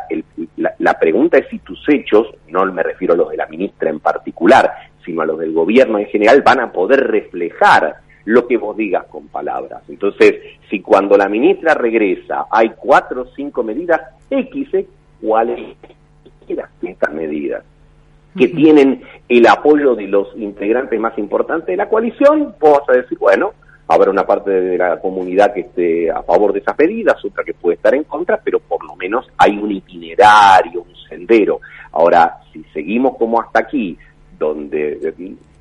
la, 0.57 0.73
la, 0.79 0.99
pregunta 0.99 1.37
es 1.37 1.47
si 1.49 1.59
tus 1.59 1.83
hechos, 1.89 2.27
no 2.49 2.65
me 2.71 2.83
refiero 2.83 3.13
a 3.13 3.17
los 3.17 3.29
de 3.29 3.37
la 3.37 3.47
ministra 3.47 3.89
en 3.89 3.99
particular, 3.99 4.71
sino 5.03 5.21
a 5.21 5.25
los 5.25 5.39
del 5.39 5.53
gobierno 5.53 5.97
en 5.99 6.07
general, 6.07 6.41
van 6.41 6.59
a 6.59 6.71
poder 6.71 7.07
reflejar 7.07 7.97
lo 8.25 8.45
que 8.45 8.57
vos 8.57 8.75
digas 8.75 9.05
con 9.05 9.29
palabras. 9.29 9.81
Entonces, 9.87 10.35
si 10.69 10.81
cuando 10.81 11.17
la 11.17 11.29
ministra 11.29 11.73
regresa 11.73 12.45
hay 12.51 12.71
cuatro 12.75 13.21
o 13.21 13.25
cinco 13.33 13.63
medidas 13.63 14.01
X, 14.29 14.85
¿cuáles 15.21 15.59
son 16.45 16.89
estas 16.89 17.13
medidas? 17.13 17.63
Que 18.38 18.48
tienen 18.50 19.01
el 19.27 19.48
apoyo 19.48 19.96
de 19.96 20.08
los 20.08 20.27
integrantes 20.36 21.00
más 21.00 21.17
importantes 21.17 21.67
de 21.67 21.77
la 21.77 21.89
coalición, 21.89 22.56
vos 22.60 22.79
vas 22.79 22.89
a 22.89 23.01
decir, 23.01 23.17
bueno, 23.17 23.53
habrá 23.88 24.12
una 24.12 24.25
parte 24.25 24.51
de 24.51 24.77
la 24.77 25.00
comunidad 25.00 25.53
que 25.53 25.62
esté 25.62 26.12
a 26.12 26.22
favor 26.24 26.53
de 26.53 26.60
esas 26.60 26.77
medidas, 26.77 27.24
otra 27.24 27.44
que 27.44 27.53
puede 27.53 27.75
estar 27.75 27.96
en 27.96 28.03
contra, 28.03 28.39
pero 28.44 28.60
por 28.60 28.86
lo 28.86 28.96
menos 28.96 29.27
hay 29.38 29.58
un 29.58 29.72
itinerario, 29.72 30.82
un 30.82 30.96
sendero. 31.10 31.62
Ahora, 31.91 32.39
si 32.51 32.63
seguimos 32.74 33.17
como 33.17 33.41
hasta 33.41 33.60
aquí, 33.60 33.98
donde 34.38 35.13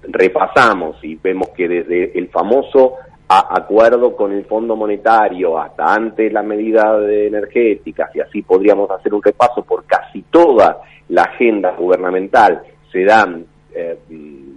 repasamos 0.02 1.02
y 1.02 1.16
vemos 1.16 1.49
que 1.50 1.68
desde 1.68 2.18
el 2.18 2.28
famoso 2.28 2.95
acuerdo 3.28 4.14
con 4.14 4.33
el 4.33 4.45
Fondo 4.45 4.76
Monetario 4.76 5.59
hasta 5.59 5.95
antes 5.95 6.33
las 6.33 6.45
medidas 6.45 7.02
energéticas, 7.09 8.14
y 8.14 8.21
así 8.21 8.42
podríamos 8.42 8.90
hacer 8.90 9.12
un 9.14 9.23
repaso 9.23 9.62
por 9.62 9.85
casi 9.85 10.23
toda 10.23 10.80
la 11.09 11.23
agenda 11.23 11.73
gubernamental, 11.73 12.62
se 12.90 13.04
dan 13.04 13.45
eh, 13.75 13.99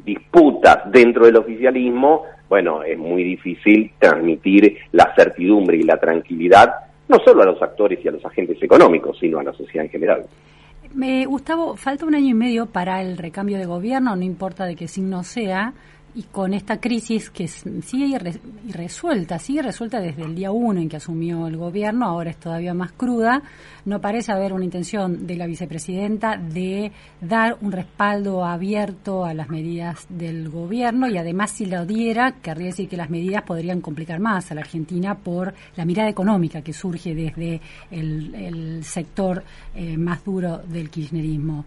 disputas 0.05 0.91
dentro 0.91 1.25
del 1.25 1.37
oficialismo, 1.37 2.23
bueno, 2.47 2.83
es 2.83 2.97
muy 2.97 3.23
difícil 3.23 3.91
transmitir 3.99 4.77
la 4.91 5.13
certidumbre 5.15 5.77
y 5.77 5.83
la 5.83 5.97
tranquilidad 5.97 6.73
no 7.07 7.17
solo 7.25 7.41
a 7.41 7.45
los 7.45 7.61
actores 7.61 7.99
y 8.03 8.07
a 8.07 8.11
los 8.11 8.23
agentes 8.23 8.61
económicos, 8.61 9.17
sino 9.19 9.39
a 9.39 9.43
la 9.43 9.51
sociedad 9.53 9.85
en 9.85 9.91
general. 9.91 10.25
Me, 10.93 11.25
Gustavo, 11.25 11.75
falta 11.75 12.05
un 12.05 12.15
año 12.15 12.29
y 12.29 12.33
medio 12.33 12.67
para 12.67 13.01
el 13.01 13.17
recambio 13.17 13.57
de 13.57 13.65
gobierno, 13.65 14.15
no 14.15 14.23
importa 14.23 14.65
de 14.65 14.75
qué 14.75 14.87
signo 14.87 15.23
sea 15.23 15.73
y 16.19 16.23
con 16.23 16.53
esta 16.53 16.81
crisis 16.81 17.29
que 17.29 17.47
sigue 17.47 18.19
irresuelta, 18.67 19.39
sigue 19.39 19.61
resuelta 19.61 20.01
desde 20.01 20.23
el 20.23 20.35
día 20.35 20.51
uno 20.51 20.81
en 20.81 20.89
que 20.89 20.97
asumió 20.97 21.47
el 21.47 21.55
gobierno, 21.55 22.07
ahora 22.07 22.31
es 22.31 22.37
todavía 22.37 22.73
más 22.73 22.91
cruda, 22.91 23.41
no 23.85 24.01
parece 24.01 24.33
haber 24.33 24.51
una 24.51 24.65
intención 24.65 25.25
de 25.25 25.37
la 25.37 25.47
vicepresidenta 25.47 26.35
de 26.35 26.91
dar 27.21 27.57
un 27.61 27.71
respaldo 27.71 28.43
abierto 28.43 29.23
a 29.23 29.33
las 29.33 29.49
medidas 29.49 30.07
del 30.09 30.49
gobierno 30.49 31.07
y 31.07 31.17
además 31.17 31.51
si 31.51 31.65
lo 31.65 31.85
diera, 31.85 32.33
querría 32.41 32.67
decir 32.67 32.89
que 32.89 32.97
las 32.97 33.09
medidas 33.09 33.43
podrían 33.43 33.79
complicar 33.79 34.19
más 34.19 34.51
a 34.51 34.55
la 34.55 34.61
Argentina 34.61 35.15
por 35.15 35.53
la 35.77 35.85
mirada 35.85 36.09
económica 36.09 36.61
que 36.61 36.73
surge 36.73 37.15
desde 37.15 37.61
el, 37.91 38.83
sector 38.83 39.41
eh, 39.73 39.95
más 39.95 40.25
duro 40.25 40.57
del 40.57 40.89
kirchnerismo. 40.89 41.63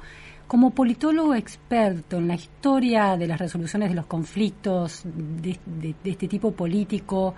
Como 0.53 0.69
politólogo 0.69 1.35
experto 1.35 2.19
en 2.19 2.29
la 2.29 2.35
historia 2.35 3.17
de 3.17 3.27
las 3.27 3.41
resoluciones 3.41 3.89
de 3.89 3.95
los 3.95 4.05
conflictos 4.05 5.03
de, 5.07 5.57
este 6.05 6.29
tipo 6.29 6.53
político, 6.53 7.35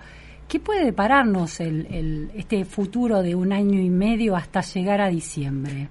¿qué 0.49 0.59
puede 0.59 0.83
depararnos 0.83 1.61
el, 1.61 2.29
este 2.35 2.65
futuro 2.65 3.23
de 3.23 3.33
un 3.33 3.53
año 3.53 3.79
y 3.79 3.89
medio 3.89 4.35
hasta 4.35 4.59
llegar 4.59 4.99
a 4.99 5.07
diciembre? 5.07 5.87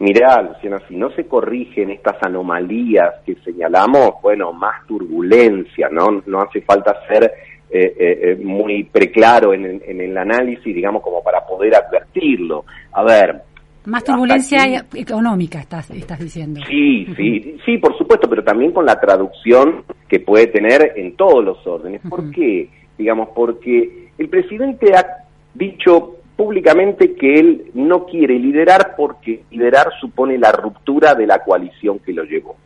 Mirá, 0.00 0.42
Luciana, 0.42 0.80
si 0.88 0.96
no 0.96 1.12
se 1.12 1.24
corrigen 1.28 1.90
estas 1.90 2.16
anomalías 2.20 3.20
que 3.24 3.36
señalamos, 3.44 4.14
bueno, 4.20 4.52
más 4.52 4.84
turbulencia, 4.88 5.88
¿no? 5.88 6.20
No 6.26 6.40
hace 6.40 6.62
falta 6.62 6.96
ser 7.06 7.32
eh, 7.70 7.94
eh, 7.96 8.20
eh, 8.22 8.36
muy 8.42 8.82
preclaro 8.82 9.54
en, 9.54 9.80
en, 9.86 10.00
el 10.00 10.18
análisis, 10.18 10.74
digamos, 10.74 11.00
como 11.00 11.22
para 11.22 11.46
poder 11.46 11.76
advertirlo. 11.76 12.64
A 12.90 13.04
ver, 13.04 13.40
más 13.86 14.04
turbulencia 14.04 14.86
económica, 14.94 15.60
estás, 15.60 15.90
estás 15.90 16.18
diciendo. 16.18 16.60
Sí, 16.68 17.06
sí, 17.16 17.56
sí, 17.64 17.78
por 17.78 17.96
supuesto, 17.96 18.28
pero 18.28 18.44
también 18.44 18.72
con 18.72 18.84
la 18.84 19.00
traducción 19.00 19.84
que 20.08 20.20
puede 20.20 20.48
tener 20.48 20.92
en 20.96 21.16
todos 21.16 21.44
los 21.44 21.66
órdenes. 21.66 22.02
¿Por 22.08 22.30
qué? 22.30 22.68
Digamos, 22.98 23.30
porque 23.34 24.10
el 24.18 24.28
presidente 24.28 24.94
ha 24.94 25.24
dicho 25.54 26.16
públicamente 26.36 27.14
que 27.14 27.34
él 27.34 27.70
no 27.74 28.06
quiere 28.06 28.38
liderar 28.38 28.94
porque 28.96 29.42
liderar 29.50 29.88
supone 30.00 30.38
la 30.38 30.52
ruptura 30.52 31.14
de 31.14 31.26
la 31.26 31.42
coalición 31.42 31.98
que 31.98 32.12
lo 32.12 32.24
llevó. 32.24 32.56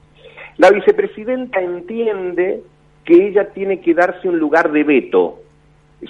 La 0.58 0.70
vicepresidenta 0.70 1.60
entiende 1.60 2.62
que 3.04 3.28
ella 3.28 3.48
tiene 3.52 3.80
que 3.80 3.94
darse 3.94 4.28
un 4.28 4.38
lugar 4.38 4.70
de 4.70 4.84
veto 4.84 5.40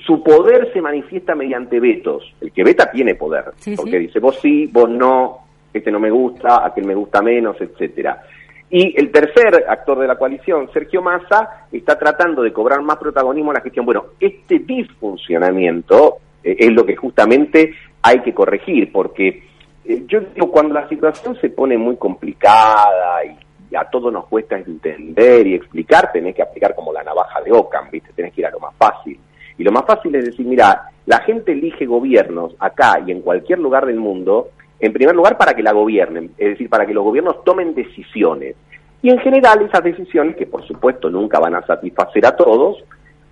su 0.06 0.22
poder 0.22 0.72
se 0.72 0.80
manifiesta 0.80 1.34
mediante 1.34 1.80
vetos. 1.80 2.34
El 2.40 2.52
que 2.52 2.64
veta 2.64 2.90
tiene 2.90 3.14
poder, 3.14 3.44
porque 3.76 3.98
dice 3.98 4.18
vos 4.18 4.38
sí, 4.40 4.66
vos 4.72 4.88
no, 4.88 5.38
este 5.72 5.90
no 5.90 6.00
me 6.00 6.10
gusta, 6.10 6.64
aquel 6.64 6.86
me 6.86 6.94
gusta 6.94 7.22
menos, 7.22 7.60
etcétera. 7.60 8.22
Y 8.70 8.98
el 8.98 9.12
tercer 9.12 9.66
actor 9.68 9.98
de 10.00 10.08
la 10.08 10.16
coalición, 10.16 10.68
Sergio 10.72 11.00
Massa, 11.02 11.66
está 11.70 11.98
tratando 11.98 12.42
de 12.42 12.52
cobrar 12.52 12.82
más 12.82 12.96
protagonismo 12.96 13.52
en 13.52 13.54
la 13.54 13.60
gestión. 13.60 13.84
Bueno, 13.84 14.06
este 14.18 14.58
disfuncionamiento 14.60 16.16
eh, 16.42 16.56
es 16.58 16.72
lo 16.72 16.84
que 16.84 16.96
justamente 16.96 17.72
hay 18.02 18.20
que 18.20 18.34
corregir, 18.34 18.90
porque 18.90 19.44
eh, 19.84 20.02
yo 20.06 20.20
digo, 20.34 20.50
cuando 20.50 20.74
la 20.74 20.88
situación 20.88 21.36
se 21.40 21.50
pone 21.50 21.76
muy 21.78 21.96
complicada 21.96 23.24
y, 23.24 23.76
a 23.76 23.84
todos 23.90 24.12
nos 24.12 24.26
cuesta 24.26 24.56
entender 24.56 25.46
y 25.48 25.54
explicar, 25.54 26.12
tenés 26.12 26.34
que 26.34 26.42
aplicar 26.42 26.76
como 26.76 26.92
la 26.92 27.02
navaja 27.02 27.40
de 27.42 27.50
Ockham, 27.50 27.90
¿viste? 27.90 28.12
Tenés 28.14 28.32
que 28.32 28.42
ir 28.42 28.46
a 28.46 28.50
lo 28.50 28.60
más 28.60 28.72
fácil. 28.76 29.18
Y 29.58 29.64
lo 29.64 29.72
más 29.72 29.84
fácil 29.86 30.14
es 30.14 30.24
decir, 30.24 30.46
mira, 30.46 30.90
la 31.06 31.18
gente 31.20 31.52
elige 31.52 31.86
gobiernos 31.86 32.54
acá 32.58 33.00
y 33.06 33.12
en 33.12 33.20
cualquier 33.20 33.58
lugar 33.58 33.86
del 33.86 33.96
mundo, 33.96 34.48
en 34.80 34.92
primer 34.92 35.14
lugar 35.14 35.38
para 35.38 35.54
que 35.54 35.62
la 35.62 35.72
gobiernen, 35.72 36.32
es 36.38 36.50
decir, 36.50 36.68
para 36.68 36.86
que 36.86 36.94
los 36.94 37.04
gobiernos 37.04 37.44
tomen 37.44 37.74
decisiones. 37.74 38.56
Y 39.02 39.10
en 39.10 39.18
general 39.18 39.62
esas 39.62 39.84
decisiones, 39.84 40.36
que 40.36 40.46
por 40.46 40.66
supuesto 40.66 41.10
nunca 41.10 41.38
van 41.38 41.54
a 41.54 41.66
satisfacer 41.66 42.24
a 42.26 42.36
todos, 42.36 42.82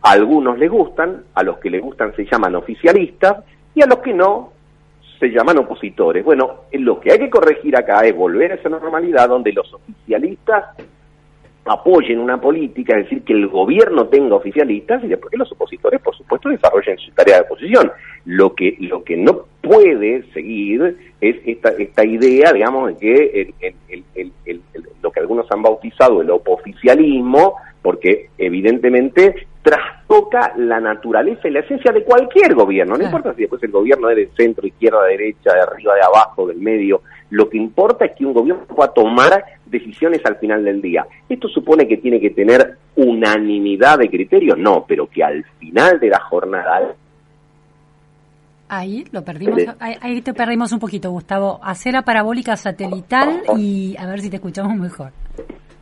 a 0.02 0.10
algunos 0.10 0.58
les 0.58 0.70
gustan, 0.70 1.24
a 1.34 1.42
los 1.42 1.58
que 1.58 1.70
les 1.70 1.80
gustan 1.80 2.14
se 2.14 2.24
llaman 2.24 2.54
oficialistas 2.54 3.44
y 3.74 3.82
a 3.82 3.86
los 3.86 3.98
que 3.98 4.12
no 4.12 4.52
se 5.18 5.28
llaman 5.28 5.58
opositores. 5.58 6.24
Bueno, 6.24 6.64
lo 6.72 7.00
que 7.00 7.12
hay 7.12 7.18
que 7.18 7.30
corregir 7.30 7.76
acá 7.76 8.04
es 8.04 8.14
volver 8.14 8.52
a 8.52 8.54
esa 8.56 8.68
normalidad 8.68 9.28
donde 9.28 9.52
los 9.52 9.72
oficialistas 9.72 10.64
apoyen 11.64 12.18
una 12.18 12.40
política, 12.40 12.98
es 12.98 13.04
decir, 13.04 13.22
que 13.22 13.32
el 13.32 13.48
gobierno 13.48 14.06
tenga 14.06 14.36
oficialistas 14.36 15.02
y 15.04 15.08
después 15.08 15.30
que 15.30 15.36
los 15.36 15.52
opositores, 15.52 16.00
por 16.00 16.16
supuesto, 16.16 16.48
desarrollen 16.48 16.98
su 16.98 17.12
tarea 17.12 17.36
de 17.36 17.42
oposición. 17.42 17.92
Lo 18.24 18.54
que, 18.54 18.76
lo 18.80 19.04
que 19.04 19.16
no 19.16 19.46
puede 19.60 20.24
seguir 20.32 20.96
es 21.20 21.36
esta, 21.46 21.70
esta 21.70 22.04
idea, 22.04 22.52
digamos, 22.52 22.98
de 22.98 23.54
que 23.60 23.74
lo 25.02 25.10
que 25.10 25.20
algunos 25.20 25.50
han 25.50 25.62
bautizado 25.62 26.22
el 26.22 26.30
opoficialismo, 26.30 27.56
porque 27.82 28.30
evidentemente 28.38 29.46
traspasa 29.62 30.02
toca 30.12 30.52
la 30.58 30.78
naturaleza 30.78 31.48
y 31.48 31.52
la 31.52 31.60
esencia 31.60 31.90
de 31.90 32.04
cualquier 32.04 32.54
gobierno. 32.54 32.98
No 32.98 33.04
importa 33.04 33.32
si 33.32 33.40
después 33.40 33.62
el 33.62 33.70
gobierno 33.70 34.10
es 34.10 34.16
de 34.16 34.28
centro, 34.36 34.66
izquierda, 34.66 35.04
derecha, 35.04 35.54
de 35.54 35.60
arriba, 35.62 35.94
de 35.94 36.02
abajo, 36.02 36.46
del 36.46 36.58
medio. 36.58 37.00
Lo 37.32 37.48
que 37.48 37.56
importa 37.56 38.04
es 38.04 38.12
que 38.12 38.26
un 38.26 38.34
gobierno 38.34 38.66
pueda 38.66 38.92
tomar 38.92 39.42
decisiones 39.64 40.20
al 40.26 40.36
final 40.36 40.62
del 40.62 40.82
día. 40.82 41.06
¿Esto 41.30 41.48
supone 41.48 41.88
que 41.88 41.96
tiene 41.96 42.20
que 42.20 42.28
tener 42.28 42.76
unanimidad 42.94 43.98
de 43.98 44.10
criterios? 44.10 44.58
No, 44.58 44.84
pero 44.86 45.06
que 45.06 45.24
al 45.24 45.42
final 45.58 45.98
de 45.98 46.10
la 46.10 46.20
jornada 46.20 46.94
Ahí 48.68 49.04
lo 49.12 49.24
perdimos, 49.24 49.62
ahí, 49.80 50.20
te 50.20 50.34
perdimos 50.34 50.72
un 50.72 50.78
poquito, 50.78 51.10
Gustavo. 51.10 51.58
Hacer 51.62 51.94
la 51.94 52.02
parabólica 52.02 52.54
satelital 52.54 53.42
y 53.56 53.96
a 53.98 54.06
ver 54.06 54.20
si 54.20 54.28
te 54.28 54.36
escuchamos 54.36 54.76
mejor. 54.76 55.12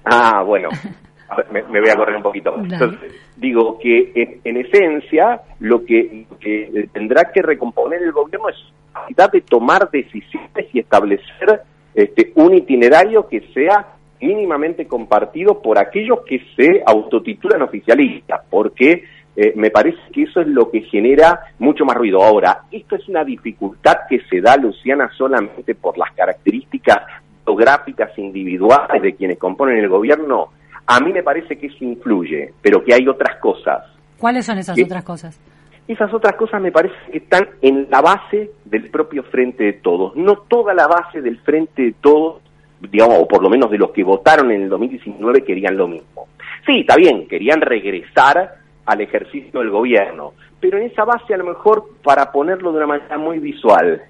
Ah, 0.04 0.44
bueno, 0.44 0.68
me, 1.52 1.62
voy 1.62 1.88
a 1.88 1.96
correr 1.96 2.16
un 2.16 2.22
poquito. 2.22 2.54
Entonces, 2.58 3.12
digo 3.36 3.76
que 3.80 4.40
en, 4.44 4.56
esencia 4.56 5.40
lo 5.58 5.84
que, 5.84 6.26
tendrá 6.92 7.30
que 7.32 7.42
recomponer 7.42 8.02
el 8.02 8.12
gobierno 8.12 8.48
es 8.48 8.56
capacidad 8.92 9.30
de 9.30 9.40
tomar 9.40 9.90
decisiones 9.90 10.66
y 10.72 10.80
establecer 10.80 11.62
este, 11.94 12.32
un 12.36 12.54
itinerario 12.54 13.28
que 13.28 13.40
sea 13.52 13.86
mínimamente 14.20 14.86
compartido 14.86 15.60
por 15.60 15.78
aquellos 15.78 16.20
que 16.26 16.42
se 16.56 16.82
autotitulan 16.86 17.62
oficialistas, 17.62 18.42
porque 18.50 19.04
eh, 19.36 19.52
me 19.56 19.70
parece 19.70 19.98
que 20.12 20.24
eso 20.24 20.40
es 20.40 20.48
lo 20.48 20.70
que 20.70 20.82
genera 20.82 21.40
mucho 21.58 21.84
más 21.84 21.96
ruido. 21.96 22.22
Ahora, 22.22 22.62
esto 22.70 22.96
es 22.96 23.08
una 23.08 23.24
dificultad 23.24 24.00
que 24.08 24.20
se 24.28 24.40
da, 24.40 24.56
Luciana, 24.56 25.10
solamente 25.16 25.74
por 25.74 25.96
las 25.96 26.12
características 26.12 26.98
geográficas 27.44 28.16
individuales 28.18 29.00
de 29.02 29.14
quienes 29.14 29.38
componen 29.38 29.78
el 29.78 29.88
gobierno. 29.88 30.50
A 30.86 31.00
mí 31.00 31.12
me 31.12 31.22
parece 31.22 31.56
que 31.56 31.68
eso 31.68 31.84
influye, 31.84 32.52
pero 32.60 32.84
que 32.84 32.94
hay 32.94 33.08
otras 33.08 33.36
cosas. 33.38 33.84
¿Cuáles 34.18 34.44
son 34.44 34.58
esas 34.58 34.78
otras 34.78 35.04
cosas? 35.04 35.40
Esas 35.90 36.14
otras 36.14 36.36
cosas 36.36 36.62
me 36.62 36.70
parece 36.70 36.94
que 37.10 37.18
están 37.18 37.48
en 37.60 37.88
la 37.90 38.00
base 38.00 38.52
del 38.64 38.90
propio 38.90 39.24
Frente 39.24 39.64
de 39.64 39.72
Todos. 39.72 40.14
No 40.14 40.36
toda 40.36 40.72
la 40.72 40.86
base 40.86 41.20
del 41.20 41.40
Frente 41.40 41.82
de 41.82 41.94
Todos, 42.00 42.42
digamos, 42.78 43.18
o 43.18 43.26
por 43.26 43.42
lo 43.42 43.50
menos 43.50 43.72
de 43.72 43.78
los 43.78 43.90
que 43.90 44.04
votaron 44.04 44.52
en 44.52 44.62
el 44.62 44.68
2019 44.68 45.42
querían 45.42 45.76
lo 45.76 45.88
mismo. 45.88 46.28
Sí, 46.64 46.82
está 46.82 46.94
bien, 46.94 47.26
querían 47.26 47.60
regresar 47.60 48.54
al 48.86 49.00
ejercicio 49.00 49.58
del 49.58 49.70
gobierno. 49.70 50.34
Pero 50.60 50.78
en 50.78 50.84
esa 50.84 51.04
base, 51.04 51.34
a 51.34 51.38
lo 51.38 51.46
mejor, 51.46 51.84
para 52.04 52.30
ponerlo 52.30 52.70
de 52.70 52.76
una 52.76 52.86
manera 52.86 53.18
muy 53.18 53.40
visual, 53.40 54.00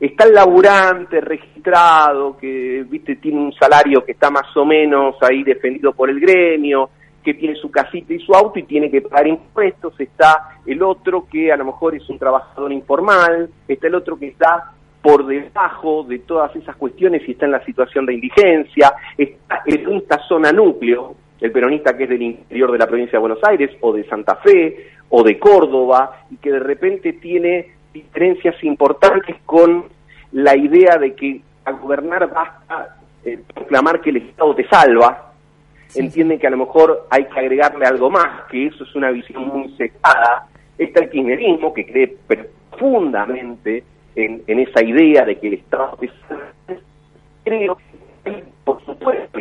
está 0.00 0.24
el 0.24 0.32
laburante 0.32 1.20
registrado 1.20 2.38
que, 2.38 2.82
viste, 2.88 3.16
tiene 3.16 3.40
un 3.40 3.52
salario 3.52 4.02
que 4.06 4.12
está 4.12 4.30
más 4.30 4.56
o 4.56 4.64
menos 4.64 5.16
ahí 5.20 5.42
defendido 5.42 5.92
por 5.92 6.08
el 6.08 6.18
gremio, 6.18 6.88
que 7.26 7.34
tiene 7.34 7.56
su 7.56 7.72
casita 7.72 8.14
y 8.14 8.20
su 8.20 8.32
auto 8.32 8.56
y 8.60 8.62
tiene 8.62 8.88
que 8.88 9.02
pagar 9.02 9.26
impuestos, 9.26 9.98
está 9.98 10.60
el 10.64 10.80
otro 10.80 11.26
que 11.28 11.50
a 11.50 11.56
lo 11.56 11.64
mejor 11.64 11.96
es 11.96 12.08
un 12.08 12.20
trabajador 12.20 12.72
informal, 12.72 13.50
está 13.66 13.88
el 13.88 13.96
otro 13.96 14.16
que 14.16 14.28
está 14.28 14.70
por 15.02 15.26
debajo 15.26 16.04
de 16.04 16.20
todas 16.20 16.54
esas 16.54 16.76
cuestiones 16.76 17.22
y 17.26 17.32
está 17.32 17.46
en 17.46 17.50
la 17.50 17.64
situación 17.64 18.06
de 18.06 18.14
indigencia, 18.14 18.94
está 19.18 19.60
en 19.66 19.96
esta 19.96 20.20
zona 20.28 20.52
núcleo, 20.52 21.16
el 21.40 21.50
peronista 21.50 21.96
que 21.96 22.04
es 22.04 22.10
del 22.10 22.22
interior 22.22 22.70
de 22.70 22.78
la 22.78 22.86
provincia 22.86 23.18
de 23.18 23.18
Buenos 23.18 23.42
Aires 23.42 23.72
o 23.80 23.92
de 23.92 24.04
Santa 24.04 24.36
Fe 24.36 24.90
o 25.08 25.24
de 25.24 25.36
Córdoba 25.36 26.26
y 26.30 26.36
que 26.36 26.52
de 26.52 26.60
repente 26.60 27.14
tiene 27.14 27.74
diferencias 27.92 28.54
importantes 28.62 29.34
con 29.44 29.86
la 30.30 30.56
idea 30.56 30.96
de 30.96 31.16
que 31.16 31.40
a 31.64 31.72
gobernar 31.72 32.32
basta 32.32 32.98
eh, 33.24 33.40
proclamar 33.52 34.00
que 34.00 34.10
el 34.10 34.18
Estado 34.18 34.54
te 34.54 34.68
salva, 34.68 35.25
entienden 35.94 36.38
que 36.38 36.46
a 36.46 36.50
lo 36.50 36.58
mejor 36.58 37.06
hay 37.10 37.24
que 37.24 37.40
agregarle 37.40 37.86
algo 37.86 38.10
más, 38.10 38.44
que 38.50 38.66
eso 38.66 38.84
es 38.84 38.94
una 38.94 39.10
visión 39.10 39.48
muy 39.48 39.68
secada. 39.76 40.46
Está 40.78 41.00
el 41.00 41.10
kirchnerismo 41.10 41.72
que 41.72 41.86
cree 41.86 42.16
profundamente 42.26 43.84
en, 44.14 44.42
en 44.46 44.60
esa 44.60 44.84
idea 44.84 45.24
de 45.24 45.38
que 45.38 45.48
el 45.48 45.54
Estado 45.54 45.98
salva. 46.28 46.52
Creo 47.44 47.78
que, 48.24 48.44
por 48.64 48.84
supuesto, 48.84 49.38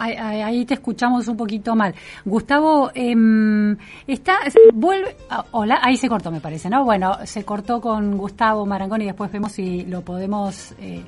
Ahí, 0.00 0.64
te 0.64 0.74
escuchamos 0.74 1.26
un 1.26 1.36
poquito 1.36 1.74
mal. 1.74 1.92
Gustavo, 2.24 2.90
eh, 2.94 3.76
está, 4.06 4.38
vuelve, 4.72 5.16
ah, 5.28 5.44
hola, 5.50 5.80
ahí 5.82 5.96
se 5.96 6.08
cortó 6.08 6.30
me 6.30 6.40
parece, 6.40 6.70
¿no? 6.70 6.84
Bueno, 6.84 7.16
se 7.24 7.44
cortó 7.44 7.80
con 7.80 8.16
Gustavo 8.16 8.64
Marangoni 8.64 9.04
y 9.04 9.06
después 9.08 9.32
vemos 9.32 9.52
si 9.52 9.84
lo 9.86 10.02
podemos... 10.02 10.72
Eh, 10.80 11.02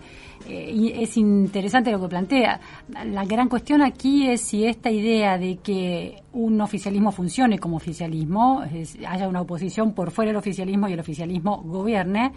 eh, 0.48 0.98
es 1.00 1.16
interesante 1.16 1.90
lo 1.90 2.00
que 2.00 2.08
plantea. 2.08 2.60
La 3.06 3.24
gran 3.24 3.48
cuestión 3.48 3.82
aquí 3.82 4.28
es 4.28 4.40
si 4.40 4.64
esta 4.64 4.90
idea 4.90 5.38
de 5.38 5.56
que 5.58 6.22
un 6.32 6.60
oficialismo 6.60 7.12
funcione 7.12 7.58
como 7.58 7.76
oficialismo, 7.76 8.62
haya 9.06 9.28
una 9.28 9.42
oposición 9.42 9.92
por 9.92 10.10
fuera 10.10 10.30
del 10.30 10.36
oficialismo 10.36 10.88
y 10.88 10.92
el 10.92 11.00
oficialismo 11.00 11.62
gobierne, 11.62 12.32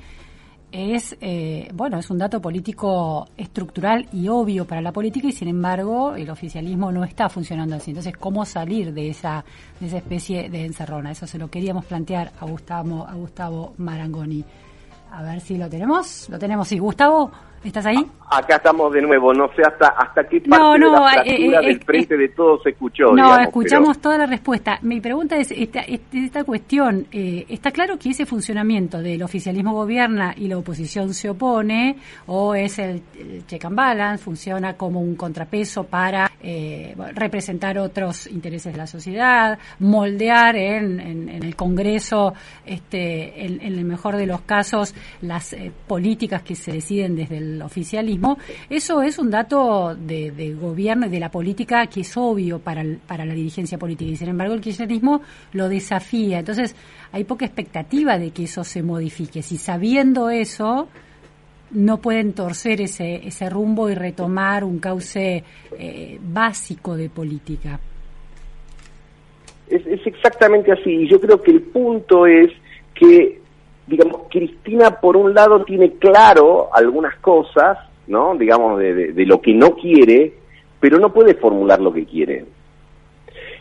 es, 0.74 1.16
eh, 1.22 1.70
bueno, 1.72 2.00
es 2.00 2.10
un 2.10 2.18
dato 2.18 2.42
político 2.42 3.28
estructural 3.38 4.08
y 4.12 4.28
obvio 4.28 4.66
para 4.66 4.82
la 4.82 4.92
política 4.92 5.28
y 5.28 5.32
sin 5.32 5.48
embargo 5.48 6.16
el 6.16 6.28
oficialismo 6.32 6.92
no 6.92 7.04
está 7.04 7.30
funcionando 7.30 7.76
así. 7.76 7.92
Entonces, 7.92 8.18
¿cómo 8.18 8.44
salir 8.44 8.92
de 8.92 9.10
esa, 9.10 9.46
de 9.80 9.86
esa 9.86 9.98
especie 9.98 10.50
de 10.50 10.66
encerrona? 10.66 11.12
Eso 11.12 11.28
se 11.28 11.38
lo 11.38 11.48
queríamos 11.48 11.86
plantear 11.86 12.32
a 12.40 12.46
Gustavo, 12.46 13.06
a 13.08 13.14
Gustavo 13.14 13.74
Marangoni. 13.78 14.44
A 15.12 15.22
ver 15.22 15.42
si 15.42 15.58
lo 15.58 15.70
tenemos. 15.70 16.28
Lo 16.30 16.40
tenemos, 16.40 16.68
sí. 16.68 16.80
Gustavo. 16.80 17.32
¿Estás 17.64 17.86
ahí? 17.86 18.06
Acá 18.30 18.58
estamos 18.58 18.92
de 18.92 19.02
nuevo, 19.02 19.34
no 19.34 19.48
sé 19.56 19.62
hasta 19.62 19.90
hasta 19.90 20.28
qué 20.28 20.42
parte 20.42 20.80
de 20.80 20.92
la 20.92 21.24
eh, 21.24 21.46
eh, 21.46 21.66
del 21.66 21.84
frente 21.84 22.18
de 22.18 22.30
todos 22.30 22.62
se 22.64 22.72
escuchó. 22.72 23.14
No, 23.14 23.40
escuchamos 23.40 24.00
toda 24.00 24.18
la 24.18 24.26
respuesta. 24.26 24.80
Mi 24.82 25.00
pregunta 25.00 25.38
es, 25.38 25.52
esta, 25.52 25.82
esta 25.82 26.44
cuestión, 26.44 27.08
eh, 27.12 27.46
¿está 27.48 27.72
claro 27.72 27.98
que 27.98 28.10
ese 28.10 28.26
funcionamiento 28.26 29.02
del 29.02 29.24
oficialismo 29.24 29.74
gobierna 29.74 30.34
y 30.36 30.48
la 30.48 30.58
oposición 30.58 31.14
se 31.14 31.30
opone? 31.30 31.98
¿O 32.26 32.54
es 32.56 32.80
el, 32.80 33.04
check 33.46 33.64
and 33.66 33.76
balance, 33.78 34.24
funciona 34.24 34.74
como 34.74 35.00
un 35.00 35.16
contrapeso 35.16 35.86
para 35.86 36.30
representar 37.14 37.78
otros 37.78 38.28
intereses 38.28 38.74
de 38.74 38.78
la 38.78 38.88
sociedad, 38.88 39.58
moldear 39.80 40.56
en, 40.58 41.00
en, 41.00 41.30
el 41.30 41.56
Congreso, 41.56 42.34
este, 42.66 43.46
en, 43.46 43.62
en, 43.62 43.78
el 43.78 43.86
mejor 43.86 44.18
de 44.18 44.26
los 44.26 44.42
casos, 44.42 44.94
las 45.22 45.56
políticas 45.88 46.42
que 46.42 46.56
se 46.56 46.74
deciden 46.74 47.16
desde 47.16 47.38
el 47.38 47.53
oficialismo, 47.62 48.38
eso 48.70 49.02
es 49.02 49.20
un 49.20 49.30
dato 49.30 49.96
de, 49.96 50.56
gobierno 50.60 51.08
y 51.08 51.10
de 51.10 51.20
la 51.20 51.30
política 51.30 51.88
que 51.88 52.02
es 52.02 52.18
obvio 52.18 52.60
para, 52.60 52.84
para 53.08 53.26
la 53.26 53.34
dirigencia 53.34 53.78
política 53.78 54.12
y 54.12 54.16
sin 54.16 54.30
embargo 54.30 54.54
el 54.54 54.62
kirchnerismo 54.62 55.22
lo 55.54 55.70
desafía. 55.70 56.40
Entonces 56.40 56.76
hay 57.12 57.24
poca 57.24 57.46
expectativa 57.46 58.18
de 58.18 58.32
que 58.32 58.44
eso 58.44 58.64
se 58.64 58.82
modifique. 58.84 59.42
Si 59.42 59.58
sabiendo 59.58 60.30
eso 60.30 60.88
no 61.74 61.98
pueden 61.98 62.34
torcer 62.34 62.82
ese, 62.82 63.28
ese 63.28 63.50
rumbo 63.50 63.90
y 63.90 63.96
retomar 63.96 64.64
un 64.64 64.80
cauce 64.80 65.44
eh, 65.78 66.20
básico 66.22 66.96
de 66.96 67.10
política. 67.10 67.80
Es, 69.70 69.86
es 69.88 70.06
exactamente 70.06 70.72
así. 70.72 71.08
Yo 71.08 71.20
creo 71.20 71.42
que 71.42 71.52
el 71.52 71.62
punto 71.62 72.28
es 72.28 72.52
que 72.94 73.42
digamos, 73.88 74.22
Cristina 74.30 75.00
por 75.00 75.18
un 75.18 75.34
lado 75.34 75.64
tiene 75.64 75.94
claro 75.94 76.70
algunas 76.74 77.16
cosas, 77.18 77.78
¿no? 78.08 78.36
Digamos, 78.36 78.80
de, 78.80 79.26
lo 79.26 79.42
que 79.42 79.54
no 79.54 79.76
quiere, 79.76 80.34
pero 80.80 81.00
no 81.00 81.12
puede 81.14 81.36
formular 81.36 81.82
lo 81.82 81.94
que 81.94 82.06
quiere. 82.06 82.46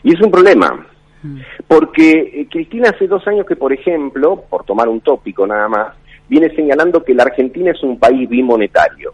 Y 0.03 0.13
es 0.13 0.21
un 0.21 0.31
problema, 0.31 0.85
mm. 1.21 1.37
porque 1.67 2.11
eh, 2.33 2.47
Cristina 2.49 2.89
hace 2.89 3.07
dos 3.07 3.25
años 3.27 3.45
que, 3.45 3.55
por 3.55 3.73
ejemplo, 3.73 4.43
por 4.49 4.63
tomar 4.63 4.87
un 4.89 5.01
tópico 5.01 5.45
nada 5.47 5.67
más, 5.67 5.93
viene 6.27 6.53
señalando 6.55 7.03
que 7.03 7.13
la 7.13 7.23
Argentina 7.23 7.71
es 7.71 7.83
un 7.83 7.99
país 7.99 8.27
bimonetario. 8.29 9.13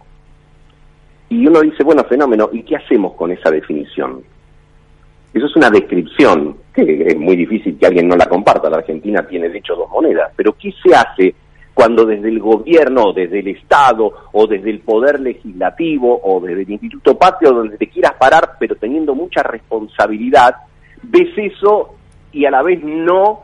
Y 1.29 1.45
uno 1.45 1.61
dice, 1.61 1.83
bueno, 1.83 2.03
fenómeno, 2.05 2.49
¿y 2.51 2.63
qué 2.63 2.75
hacemos 2.75 3.13
con 3.13 3.31
esa 3.31 3.51
definición? 3.51 4.21
Eso 5.31 5.45
es 5.45 5.55
una 5.55 5.69
descripción, 5.69 6.57
es 6.81 7.17
muy 7.17 7.35
difícil 7.35 7.77
que 7.77 7.87
alguien 7.87 8.07
no 8.07 8.15
la 8.15 8.27
comparta. 8.27 8.69
La 8.69 8.77
Argentina 8.77 9.25
tiene, 9.27 9.49
de 9.49 9.59
hecho, 9.59 9.75
dos 9.75 9.89
monedas. 9.89 10.31
Pero 10.35 10.53
¿qué 10.53 10.73
se 10.83 10.95
hace 10.95 11.35
cuando 11.73 12.05
desde 12.05 12.27
el 12.27 12.39
gobierno, 12.39 13.13
desde 13.13 13.39
el 13.39 13.47
Estado, 13.47 14.11
o 14.33 14.47
desde 14.47 14.69
el 14.69 14.79
Poder 14.79 15.21
Legislativo, 15.21 16.19
o 16.21 16.41
desde 16.41 16.63
el 16.63 16.71
Instituto 16.71 17.17
Patrio, 17.17 17.53
donde 17.53 17.77
te 17.77 17.87
quieras 17.87 18.15
parar, 18.19 18.57
pero 18.59 18.75
teniendo 18.75 19.15
mucha 19.15 19.43
responsabilidad, 19.43 20.55
ves 21.03 21.29
eso 21.37 21.95
y 22.33 22.43
a 22.43 22.51
la 22.51 22.63
vez 22.63 22.83
no 22.83 23.43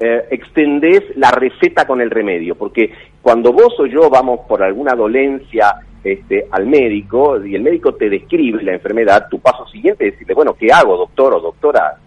eh, 0.00 0.24
extendés 0.30 1.02
la 1.14 1.30
receta 1.30 1.86
con 1.86 2.00
el 2.00 2.10
remedio? 2.10 2.56
Porque 2.56 2.92
cuando 3.22 3.52
vos 3.52 3.78
o 3.78 3.86
yo 3.86 4.10
vamos 4.10 4.40
por 4.48 4.64
alguna 4.64 4.94
dolencia 4.94 5.76
este, 6.02 6.46
al 6.50 6.66
médico 6.66 7.44
y 7.44 7.54
el 7.54 7.62
médico 7.62 7.94
te 7.94 8.10
describe 8.10 8.62
la 8.64 8.72
enfermedad, 8.72 9.28
tu 9.30 9.38
paso 9.38 9.64
siguiente 9.68 10.06
es 10.08 10.14
decirle, 10.14 10.34
bueno, 10.34 10.54
¿qué 10.54 10.72
hago, 10.72 10.96
doctor 10.96 11.34
o 11.34 11.40
doctora? 11.40 11.98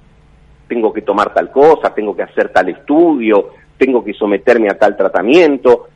Tengo 0.70 0.94
que 0.94 1.02
tomar 1.02 1.34
tal 1.34 1.52
cosa, 1.52 1.94
tengo 1.94 2.16
que 2.16 2.24
hacer 2.24 2.50
tal 2.54 2.70
estudio, 2.70 3.50
tengo 3.78 4.04
que 4.04 4.14
someterme 4.14 4.70
a 4.70 4.78
tal 4.78 4.96
tratamiento. 4.96 5.90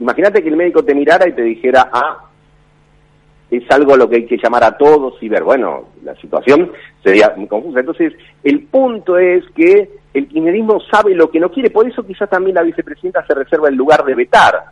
Imagínate 0.00 0.42
que 0.42 0.48
el 0.48 0.56
médico 0.56 0.82
te 0.82 0.94
mirara 0.94 1.28
y 1.28 1.32
te 1.32 1.42
dijera, 1.42 1.90
ah, 1.92 2.28
es 3.50 3.68
algo 3.70 3.94
a 3.94 3.96
lo 3.96 4.08
que 4.08 4.16
hay 4.16 4.26
que 4.26 4.38
llamar 4.42 4.64
a 4.64 4.76
todos 4.76 5.14
y 5.22 5.28
ver, 5.28 5.42
bueno, 5.42 5.88
la 6.04 6.14
situación 6.16 6.70
sería 7.02 7.32
muy 7.36 7.46
confusa. 7.46 7.80
Entonces, 7.80 8.12
el 8.44 8.64
punto 8.64 9.18
es 9.18 9.44
que 9.54 9.90
el 10.14 10.28
kirchnerismo 10.28 10.80
sabe 10.80 11.14
lo 11.14 11.30
que 11.30 11.40
no 11.40 11.50
quiere, 11.50 11.70
por 11.70 11.88
eso 11.88 12.06
quizás 12.06 12.28
también 12.28 12.54
la 12.54 12.62
vicepresidenta 12.62 13.26
se 13.26 13.34
reserva 13.34 13.68
el 13.68 13.74
lugar 13.74 14.04
de 14.04 14.14
vetar, 14.14 14.64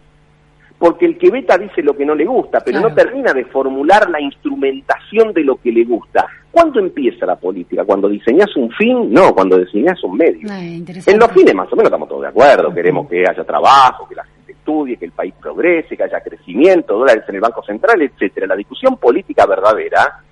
porque 0.78 1.06
el 1.06 1.16
que 1.16 1.30
veta 1.30 1.56
dice 1.56 1.82
lo 1.82 1.96
que 1.96 2.04
no 2.04 2.14
le 2.14 2.26
gusta, 2.26 2.60
pero 2.60 2.80
no 2.80 2.92
termina 2.92 3.32
de 3.32 3.44
formular 3.46 4.10
la 4.10 4.20
instrumentación 4.20 5.32
de 5.32 5.42
lo 5.42 5.56
que 5.56 5.72
le 5.72 5.84
gusta. 5.84 6.26
¿Cuándo 6.50 6.80
empieza 6.80 7.24
la 7.26 7.36
política? 7.36 7.84
¿Cuando 7.84 8.08
diseñas 8.08 8.54
un 8.56 8.70
fin? 8.72 9.12
No, 9.12 9.34
cuando 9.34 9.58
diseñas 9.58 10.02
un 10.04 10.16
medio. 10.16 10.48
en 10.50 11.18
los 11.18 11.32
fines 11.32 11.54
más 11.54 11.72
o 11.72 11.76
menos 11.76 11.86
estamos 11.86 12.08
todos 12.08 12.22
de 12.22 12.28
acuerdo, 12.28 12.74
queremos 12.74 13.08
que 13.08 13.24
haya 13.26 13.44
trabajo, 13.44 14.06
que 14.08 14.14
la 14.14 14.24
gente 14.24 14.52
estudie, 14.52 14.96
que 14.96 15.06
el 15.06 15.12
país 15.12 15.34
progrese, 15.40 15.96
que 15.96 16.02
haya 16.02 16.20
crecimiento, 16.20 16.98
dólares 16.98 17.24
en 17.28 17.36
el 17.36 17.40
Banco 17.40 17.62
Central, 17.62 18.02
etcétera. 18.02 18.46
La 18.46 18.56
discusión 18.56 18.96
política 18.96 19.46
verdadera 19.46 20.22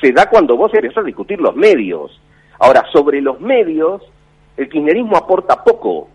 se 0.00 0.12
da 0.12 0.28
cuando 0.28 0.56
vos 0.56 0.72
empezás 0.74 0.98
a 0.98 1.06
discutir 1.06 1.40
los 1.40 1.56
medios. 1.56 2.20
Ahora, 2.60 2.84
sobre 2.92 3.20
los 3.20 3.40
medios, 3.40 4.02
el 4.56 4.68
kirchnerismo 4.68 5.16
aporta 5.16 5.62
poco. 5.64 6.08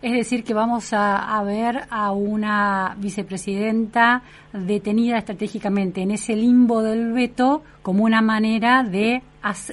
Es 0.00 0.12
decir, 0.12 0.44
que 0.44 0.54
vamos 0.54 0.92
a, 0.92 1.42
ver 1.44 1.86
a 1.90 2.12
una 2.12 2.94
vicepresidenta 2.98 4.22
detenida 4.52 5.18
estratégicamente 5.18 6.02
en 6.02 6.12
ese 6.12 6.36
limbo 6.36 6.82
del 6.82 7.12
veto 7.12 7.64
como 7.82 8.04
una 8.04 8.22
manera 8.22 8.84
de, 8.84 9.22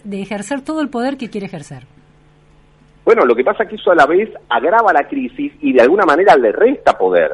de 0.03 0.21
ejercer 0.21 0.61
todo 0.61 0.81
el 0.81 0.89
poder 0.89 1.17
que 1.17 1.29
quiere 1.29 1.45
ejercer. 1.45 1.94
Bueno, 3.05 3.23
lo 3.23 3.35
que 3.35 3.43
pasa 3.43 3.63
es 3.63 3.69
que 3.69 3.75
eso 3.75 3.91
a 3.91 3.95
la 3.95 4.07
vez 4.07 4.31
agrava 4.49 4.91
la 4.91 5.07
crisis 5.07 5.53
y 5.61 5.73
de 5.73 5.81
alguna 5.81 6.05
manera 6.05 6.35
le 6.35 6.51
resta 6.51 6.97
poder, 6.97 7.31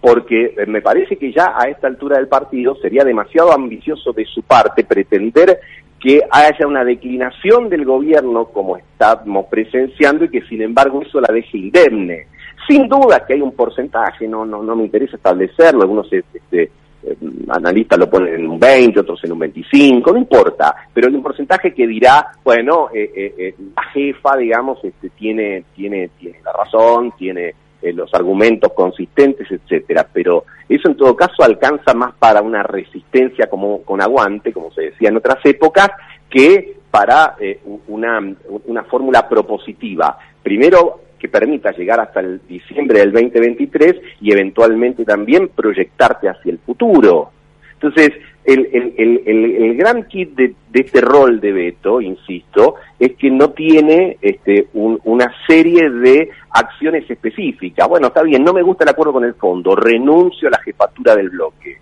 porque 0.00 0.54
eh, 0.56 0.66
me 0.66 0.80
parece 0.80 1.16
que 1.16 1.30
ya 1.30 1.52
a 1.54 1.68
esta 1.68 1.88
altura 1.88 2.16
del 2.16 2.26
partido 2.26 2.74
sería 2.76 3.04
demasiado 3.04 3.52
ambicioso 3.52 4.14
de 4.14 4.24
su 4.24 4.42
parte 4.42 4.82
pretender 4.82 5.60
que 6.00 6.22
haya 6.30 6.66
una 6.66 6.84
declinación 6.84 7.68
del 7.68 7.84
gobierno 7.84 8.46
como 8.46 8.78
estamos 8.78 9.46
presenciando 9.50 10.24
y 10.24 10.30
que 10.30 10.40
sin 10.42 10.62
embargo 10.62 11.02
eso 11.02 11.20
la 11.20 11.32
deje 11.32 11.58
indemne. 11.58 12.26
Sin 12.66 12.88
duda 12.88 13.26
que 13.26 13.34
hay 13.34 13.42
un 13.42 13.52
porcentaje, 13.52 14.26
no 14.26 14.46
no 14.46 14.62
no 14.62 14.74
me 14.74 14.84
interesa 14.84 15.16
establecerlo, 15.16 15.82
algunos 15.82 16.10
este, 16.10 16.70
eh, 17.06 17.16
analistas 17.48 17.98
lo 17.98 18.08
ponen 18.08 18.34
en 18.34 18.48
un 18.48 18.58
20, 18.58 19.00
otros 19.00 19.22
en 19.24 19.32
un 19.32 19.38
25, 19.40 20.12
no 20.12 20.18
importa, 20.18 20.74
pero 20.92 21.08
un 21.08 21.22
porcentaje 21.22 21.72
que 21.72 21.86
dirá, 21.86 22.32
bueno, 22.42 22.88
eh, 22.92 23.10
eh, 23.14 23.54
la 23.76 23.82
jefa, 23.90 24.36
digamos, 24.36 24.82
este, 24.84 25.10
tiene, 25.10 25.64
tiene, 25.74 26.10
tiene 26.18 26.40
la 26.44 26.52
razón, 26.52 27.12
tiene 27.16 27.54
los 27.92 28.14
argumentos 28.14 28.72
consistentes, 28.72 29.46
etcétera, 29.50 30.08
pero 30.10 30.44
eso 30.66 30.88
en 30.88 30.96
todo 30.96 31.14
caso 31.14 31.42
alcanza 31.42 31.92
más 31.92 32.14
para 32.14 32.40
una 32.40 32.62
resistencia 32.62 33.46
como 33.48 33.82
con 33.82 34.00
aguante, 34.00 34.54
como 34.54 34.70
se 34.72 34.84
decía 34.84 35.10
en 35.10 35.18
otras 35.18 35.44
épocas, 35.44 35.90
que 36.30 36.78
para 36.90 37.34
eh, 37.40 37.60
una, 37.88 38.20
una 38.66 38.84
fórmula 38.84 39.28
propositiva. 39.28 40.16
Primero, 40.42 41.00
que 41.24 41.28
permita 41.30 41.72
llegar 41.72 42.00
hasta 42.00 42.20
el 42.20 42.42
diciembre 42.46 42.98
del 42.98 43.10
2023 43.10 43.94
y 44.20 44.30
eventualmente 44.30 45.06
también 45.06 45.48
proyectarte 45.48 46.28
hacia 46.28 46.52
el 46.52 46.58
futuro. 46.58 47.30
Entonces, 47.72 48.10
el, 48.44 48.68
el, 48.70 48.92
el, 48.98 49.56
el 49.56 49.74
gran 49.74 50.02
kit 50.02 50.34
de, 50.34 50.54
de, 50.68 50.80
este 50.80 51.00
rol 51.00 51.40
de 51.40 51.52
veto, 51.52 52.02
insisto, 52.02 52.74
es 52.98 53.14
que 53.14 53.30
no 53.30 53.52
tiene 53.52 54.18
este, 54.20 54.66
un, 54.74 55.00
una 55.04 55.32
serie 55.46 55.88
de 55.88 56.28
acciones 56.50 57.10
específicas. 57.10 57.88
Bueno, 57.88 58.08
está 58.08 58.22
bien, 58.22 58.44
no 58.44 58.52
me 58.52 58.60
gusta 58.60 58.84
el 58.84 58.90
acuerdo 58.90 59.14
con 59.14 59.24
el 59.24 59.32
fondo, 59.32 59.74
renuncio 59.74 60.48
a 60.48 60.50
la 60.50 60.58
jefatura 60.58 61.16
del 61.16 61.30
bloque. 61.30 61.78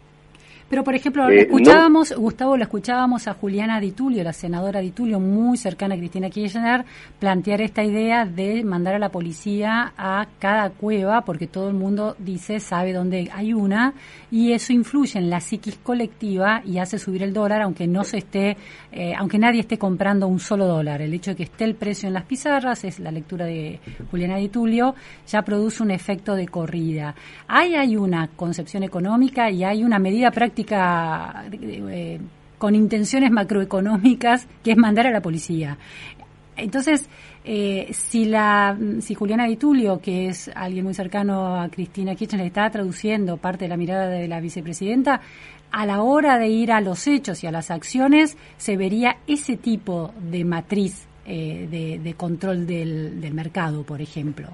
Pero, 0.73 0.85
por 0.85 0.95
ejemplo, 0.95 1.29
eh, 1.29 1.43
escuchábamos, 1.43 2.15
Gustavo, 2.17 2.57
lo 2.57 2.63
escuchábamos 2.63 3.29
a 3.29 3.35
Juliana 3.35 3.79
Ditulio, 3.79 4.25
la 4.25 4.33
senadora 4.33 4.81
Ditulio, 4.81 5.21
muy 5.21 5.59
cercana 5.59 5.97
a 5.97 5.99
Cristina 5.99 6.31
Kirchner, 6.31 6.87
plantear 7.19 7.61
esta 7.61 7.85
idea 7.85 8.25
de 8.25 8.65
mandar 8.65 8.95
a 8.95 8.99
la 8.99 9.11
policía 9.11 9.93
a 9.99 10.27
cada 10.39 10.71
cueva, 10.71 11.27
porque 11.27 11.47
todo 11.47 11.69
el 11.69 11.75
mundo 11.75 12.17
dice, 12.19 12.59
sabe 12.59 12.95
dónde 12.95 13.29
hay 13.35 13.53
una, 13.53 13.93
y 14.31 14.53
eso 14.53 14.73
influye 14.73 15.19
en 15.19 15.29
la 15.29 15.41
psiquis 15.41 15.77
colectiva 15.77 16.63
y 16.65 16.79
hace 16.79 16.99
subir 16.99 17.23
el 17.23 17.35
dólar, 17.35 17.61
aunque 17.61 17.87
no 17.87 18.03
se 18.03 18.17
esté, 18.17 18.57
eh, 18.93 19.13
aunque 19.15 19.39
nadie 19.39 19.61
esté 19.61 19.77
comprando 19.77 20.27
un 20.27 20.41
solo 20.41 20.67
dólar. 20.67 21.03
El 21.03 21.13
hecho 21.13 21.33
de 21.33 21.37
que 21.37 21.43
esté 21.43 21.65
el 21.65 21.75
precio 21.75 22.07
en 22.07 22.15
las 22.15 22.25
pizarras, 22.25 22.83
es 22.85 22.99
la 22.99 23.11
lectura 23.11 23.45
de 23.45 23.79
Juliana 24.11 24.39
Ditulio, 24.39 24.95
ya 25.27 25.43
produce 25.43 25.83
un 25.83 25.91
efecto 25.91 26.35
de 26.35 26.49
corrida. 26.49 27.15
Ahí 27.47 27.75
hay 27.75 27.95
una 27.95 28.29
concepción 28.29 28.85
económica 28.85 29.51
y 29.51 29.65
hay 29.65 29.85
una 29.85 29.99
medida 29.99 30.31
práctica 30.31 30.62
eh, 30.71 32.21
con 32.59 32.75
intenciones 32.75 33.31
macroeconómicas, 33.31 34.47
que 34.63 34.73
es 34.73 34.77
mandar 34.77 35.07
a 35.07 35.11
la 35.11 35.21
policía. 35.21 35.79
Entonces, 36.57 37.09
eh, 37.45 37.89
si 37.93 38.27
la 38.27 38.77
si 39.01 39.15
Juliana 39.15 39.47
Vitulio, 39.47 40.01
que 40.01 40.29
es 40.29 40.51
alguien 40.55 40.85
muy 40.85 40.95
cercano 40.95 41.61
a 41.61 41.69
Cristina 41.69 42.15
Kirchner, 42.15 42.47
está 42.47 42.71
traduciendo 42.71 43.37
parte 43.37 43.65
de 43.65 43.69
la 43.69 43.77
mirada 43.77 44.09
de 44.09 44.29
la 44.29 44.41
vicepresidenta, 44.41 45.21
a 45.73 45.87
la 45.87 46.03
hora 46.03 46.39
de 46.39 46.49
ir 46.49 46.71
a 46.71 46.81
los 46.81 47.07
hechos 47.07 47.43
y 47.43 47.47
a 47.47 47.51
las 47.51 47.71
acciones, 47.71 48.37
se 48.59 48.77
vería 48.77 49.17
ese 49.27 49.57
tipo 49.57 50.13
de 50.21 50.45
matriz 50.45 51.07
eh, 51.25 51.99
de, 52.03 52.15
control 52.15 52.67
del, 52.67 53.33
mercado, 53.33 53.83
por 53.83 54.03
ejemplo. 54.03 54.49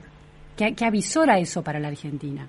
¿Qué, 0.56 0.74
¿Qué 0.74 0.84
avisora 0.84 1.38
eso 1.38 1.62
para 1.62 1.80
la 1.80 1.88
Argentina? 1.88 2.46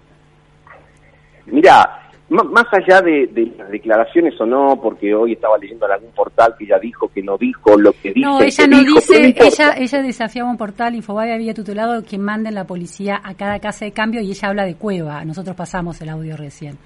Mira, 1.48 2.09
más 2.30 2.66
allá 2.72 3.02
de, 3.02 3.30
las 3.58 3.70
declaraciones 3.72 4.40
o 4.40 4.46
no, 4.46 4.80
porque 4.82 5.14
hoy 5.14 5.34
estaba 5.34 5.58
leyendo 5.58 5.88
en 5.88 5.94
algún 5.94 6.12
portal 6.12 6.54
que 6.58 6.66
ella 6.66 6.78
dijo 6.80 7.08
que 7.08 7.24
no 7.24 7.38
dijo 7.38 7.78
lo 7.78 7.92
que 7.92 8.14
dice. 8.14 8.20
No, 8.20 8.40
ella 8.42 8.68
no 8.68 8.84
dice, 8.84 9.36
ella, 9.36 9.74
ella 9.78 10.02
desafiaba 10.04 10.50
un 10.50 10.58
portal, 10.58 10.96
Infobae 10.96 11.34
había 11.34 11.54
tutelado 11.54 12.04
que 12.04 12.20
manden 12.20 12.54
la 12.54 12.66
policía 12.66 13.20
a 13.24 13.34
cada 13.34 13.60
casa 13.60 13.86
de 13.86 13.92
cambio 13.92 14.22
y 14.22 14.30
ella 14.30 14.50
habla 14.50 14.66
de 14.66 14.76
cueva. 14.76 15.26
Nosotros 15.26 15.56
pasamos 15.56 16.00
el 16.02 16.10
audio 16.10 16.38
recién. 16.38 16.78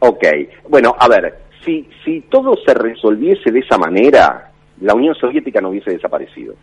Ok, 0.00 0.22
bueno, 0.68 0.94
a 0.98 1.08
ver, 1.08 1.34
si, 1.64 1.88
si 2.04 2.20
todo 2.22 2.54
se 2.66 2.74
resolviese 2.74 3.50
de 3.50 3.60
esa 3.60 3.78
manera, 3.78 4.50
la 4.80 4.94
Unión 4.94 5.14
Soviética 5.14 5.62
no 5.62 5.70
hubiese 5.70 5.92
desaparecido. 5.92 6.54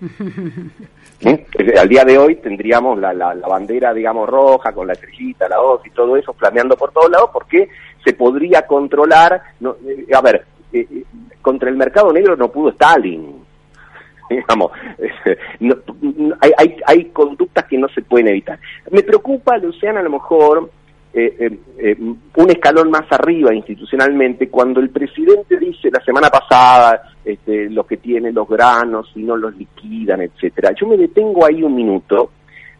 ¿Eh? 1.20 1.46
Al 1.78 1.88
día 1.88 2.04
de 2.04 2.16
hoy 2.16 2.36
tendríamos 2.36 2.98
la, 2.98 3.12
la, 3.12 3.34
bandera, 3.34 3.92
digamos, 3.92 4.28
roja 4.28 4.72
con 4.72 4.86
la 4.86 4.94
estrellita, 4.94 5.48
la 5.48 5.60
hoz 5.60 5.82
y 5.84 5.90
todo 5.90 6.16
eso 6.16 6.32
flameando 6.32 6.76
por 6.76 6.92
todos 6.92 7.10
lados 7.10 7.30
porque 7.32 7.68
se 8.04 8.14
podría 8.14 8.66
controlar, 8.66 9.42
no, 9.60 9.76
eh, 9.86 10.06
a 10.14 10.20
ver, 10.22 10.46
eh, 10.72 11.04
contra 11.42 11.68
el 11.68 11.76
mercado 11.76 12.12
negro 12.12 12.36
no 12.36 12.50
pudo 12.50 12.70
Stalin. 12.70 13.44
Digamos, 14.30 14.70
hay, 16.40 16.52
hay, 16.56 16.76
hay 16.86 17.04
conductas 17.06 17.66
que 17.66 17.76
no 17.76 17.88
se 17.88 18.02
pueden 18.02 18.28
evitar. 18.28 18.58
Me 18.90 19.02
preocupa, 19.02 19.58
Luciana, 19.58 20.00
a 20.00 20.04
lo 20.04 20.10
mejor, 20.10 20.70
eh, 21.12 21.36
eh, 21.40 21.58
eh, 21.78 21.96
un 21.98 22.50
escalón 22.50 22.88
más 22.90 23.02
arriba 23.10 23.52
institucionalmente 23.52 24.48
cuando 24.48 24.78
el 24.78 24.90
presidente 24.90 25.58
dice 25.58 25.90
la 25.90 26.04
semana 26.04 26.28
pasada 26.30 27.14
este, 27.24 27.68
los 27.68 27.84
que 27.86 27.96
tienen 27.96 28.32
los 28.32 28.48
granos 28.48 29.10
y 29.16 29.24
no 29.24 29.36
los 29.36 29.56
liquidan, 29.56 30.20
etcétera. 30.20 30.72
Yo 30.80 30.86
me 30.86 30.96
detengo 30.96 31.44
ahí 31.44 31.62
un 31.62 31.74
minuto 31.74 32.30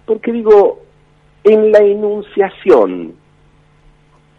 porque 0.07 0.33
digo, 0.33 0.81
en 1.43 1.73
la 1.73 1.81
enunciación, 1.81 3.14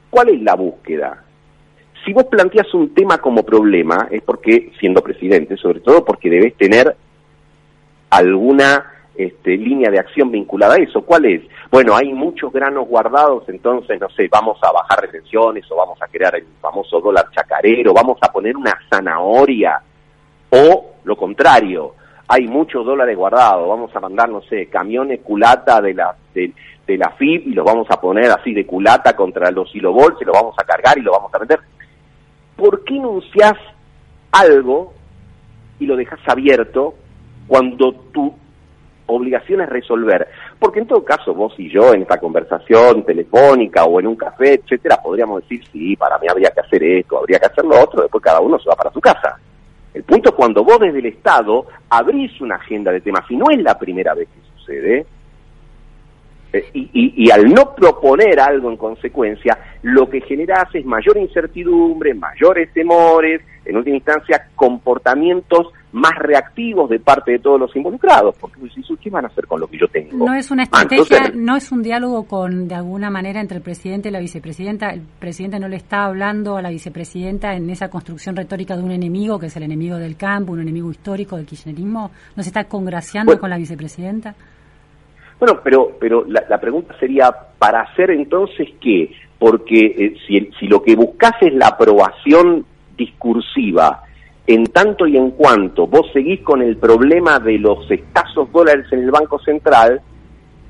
¿cuál 0.10 0.30
es 0.30 0.42
la 0.42 0.56
búsqueda? 0.56 1.24
Si 2.06 2.14
vos 2.14 2.26
planteas 2.26 2.74
un 2.74 2.94
tema 2.94 3.18
como 3.20 3.44
problema, 3.44 4.08
es 4.10 4.22
porque, 4.24 4.72
siendo 4.80 5.02
presidente, 5.02 5.58
sobre 5.58 5.82
todo 5.82 6.04
porque 6.04 6.30
debes 6.30 6.56
tener 6.56 6.96
alguna 8.10 8.86
este, 9.16 9.58
línea 9.58 9.92
de 9.92 10.00
acción 10.00 10.32
vinculada 10.32 10.76
a 10.76 10.78
eso. 10.78 11.02
¿Cuál 11.04 11.26
es? 11.26 11.42
Bueno, 11.72 11.96
hay 11.96 12.12
muchos 12.12 12.52
granos 12.52 12.86
guardados, 12.86 13.48
entonces, 13.48 13.98
no 13.98 14.10
sé, 14.10 14.28
vamos 14.30 14.60
a 14.62 14.74
bajar 14.74 15.00
retenciones 15.00 15.64
o 15.72 15.78
vamos 15.78 15.98
a 16.02 16.08
crear 16.08 16.36
el 16.36 16.46
famoso 16.60 17.00
dólar 17.00 17.30
chacarero, 17.32 17.94
vamos 17.94 18.18
a 18.22 18.30
poner 18.30 18.58
una 18.58 18.78
zanahoria 18.90 19.82
o 20.50 20.96
lo 21.06 21.16
contrario, 21.16 21.96
hay 22.28 22.46
muchos 22.46 22.86
dólares 22.86 23.16
guardados, 23.16 23.70
vamos 23.70 23.96
a 23.96 24.02
mandar, 24.02 24.28
no 24.28 24.42
sé, 24.42 24.68
camiones 24.68 25.22
culata 25.22 25.80
de 25.80 25.94
la, 25.94 26.14
de, 26.34 26.54
la 26.98 27.12
FIP 27.12 27.48
y 27.48 27.54
los 27.54 27.66
vamos 27.66 27.88
a 27.90 28.02
poner 28.02 28.30
así 28.32 28.54
de 28.54 28.66
culata 28.66 29.16
contra 29.16 29.50
los 29.50 29.72
silobols 29.72 30.18
y 30.20 30.26
los 30.26 30.36
vamos 30.36 30.56
a 30.58 30.66
cargar 30.66 30.98
y 30.98 31.02
lo 31.02 31.14
vamos 31.14 31.34
a 31.34 31.38
vender. 31.38 31.62
¿Por 32.58 32.84
qué 32.84 32.98
enuncias 32.98 33.54
algo 34.34 34.94
y 35.80 35.86
lo 35.86 35.96
dejas 35.96 36.20
abierto 36.28 36.96
cuando 37.48 37.94
tú 38.12 38.36
obligación 39.12 39.62
es 39.62 39.70
resolver. 39.70 40.28
Porque 40.62 40.80
en 40.80 40.86
todo 40.86 41.04
caso, 41.04 41.34
vos 41.34 41.56
y 41.58 41.72
yo 41.72 41.92
en 41.92 42.04
esta 42.04 42.20
conversación 42.20 43.04
telefónica 43.04 43.84
o 43.86 44.00
en 44.00 44.06
un 44.06 44.16
café, 44.16 44.54
etcétera, 44.54 45.02
podríamos 45.02 45.42
decir, 45.42 45.66
sí, 45.72 45.96
para 45.96 46.20
mí 46.20 46.28
habría 46.30 46.52
que 46.52 46.60
hacer 46.60 46.84
esto, 46.84 47.18
habría 47.18 47.40
que 47.40 47.48
hacer 47.48 47.66
lo 47.66 47.82
otro, 47.82 48.04
después 48.04 48.24
cada 48.24 48.42
uno 48.42 48.60
se 48.60 48.70
va 48.70 48.76
para 48.76 48.92
su 48.92 49.02
casa. 49.02 49.40
El 49.92 50.04
punto 50.04 50.30
es 50.30 50.36
cuando 50.36 50.64
vos 50.64 50.78
desde 50.78 51.00
el 51.00 51.08
Estado 51.08 51.66
abrís 51.90 52.40
una 52.42 52.58
agenda 52.58 52.92
de 52.92 53.02
temas, 53.02 53.24
y 53.32 53.38
no 53.38 53.46
es 53.50 53.58
la 53.58 53.76
primera 53.80 54.14
vez 54.14 54.30
que 54.30 54.60
sucede. 54.60 55.08
Eh, 56.54 56.66
y, 56.74 57.14
y, 57.26 57.32
al 57.32 57.48
no 57.48 57.74
proponer 57.74 58.40
algo 58.40 58.70
en 58.70 58.78
consecuencia, 58.78 59.58
lo 59.84 60.10
que 60.10 60.20
genera 60.22 60.68
es 60.74 60.86
mayor 60.86 61.18
incertidumbre, 61.18 62.14
mayores 62.14 62.74
temores, 62.74 63.42
en 63.64 63.78
última 63.78 63.96
instancia 63.96 64.50
comportamientos 64.56 65.68
más 65.94 66.14
reactivos 66.18 66.90
de 66.90 67.00
parte 67.00 67.32
de 67.32 67.40
todos 67.40 67.60
los 67.60 67.76
involucrados, 67.76 68.36
porque 68.40 68.60
¿qué 69.02 69.10
van 69.10 69.26
a 69.26 69.28
hacer 69.28 69.46
con 69.48 69.60
lo 69.60 69.68
que 69.68 69.78
yo 69.78 69.88
tengo? 69.88 70.26
No 70.26 70.34
es 70.34 70.52
una 70.52 70.64
ah, 70.64 70.84
estrategia, 70.84 71.32
no 71.34 71.56
es 71.56 71.72
un 71.72 71.82
diálogo 71.84 72.24
con, 72.24 72.68
de 72.68 72.76
alguna 72.76 73.10
manera, 73.10 73.42
entre 73.42 73.58
el 73.58 73.64
presidente 73.64 74.10
y 74.10 74.12
la 74.12 74.20
vicepresidenta. 74.20 74.92
El 74.92 75.02
presidente 75.02 75.60
no 75.60 75.68
le 75.68 75.76
está 75.76 76.06
hablando 76.06 76.58
a 76.58 76.62
la 76.62 76.70
vicepresidenta 76.70 77.54
en 77.56 77.70
esa 77.70 77.90
construcción 77.90 78.36
retórica 78.36 78.78
de 78.78 78.84
un 78.84 78.92
enemigo, 78.92 79.40
que 79.40 79.48
es 79.48 79.58
el 79.58 79.64
enemigo 79.64 79.98
del 79.98 80.16
campo, 80.16 80.54
un 80.54 80.62
enemigo 80.62 80.90
histórico 80.92 81.36
del 81.36 81.46
kirchnerismo. 81.46 82.12
¿No 82.36 82.44
se 82.44 82.50
está 82.50 82.66
congraciando 82.66 83.38
con 83.40 83.50
la 83.50 83.58
vicepresidenta? 83.58 84.36
Bueno, 85.42 85.60
pero, 85.64 85.98
pero 86.00 86.24
la, 86.28 86.60
pregunta 86.60 86.96
sería, 87.00 87.36
¿para 87.58 87.82
hacer 87.82 88.12
entonces 88.12 88.70
qué? 88.80 89.12
Porque 89.40 89.80
eh, 89.80 90.14
si, 90.28 90.52
si 90.60 90.68
lo 90.68 90.84
que 90.84 90.96
buscas 90.96 91.34
es 91.42 91.52
la 91.56 91.70
aprobación 91.70 92.64
discursiva, 92.96 94.04
en 94.46 94.66
tanto 94.66 95.08
y 95.08 95.18
en 95.18 95.32
cuanto 95.32 95.88
vos 95.88 96.06
seguís 96.14 96.42
con 96.42 96.62
el 96.62 96.78
problema 96.78 97.40
de 97.40 97.58
los 97.58 97.90
escasos 97.90 98.52
dólares 98.52 98.86
en 98.92 99.00
el 99.00 99.10
Banco 99.10 99.40
Central, 99.40 100.00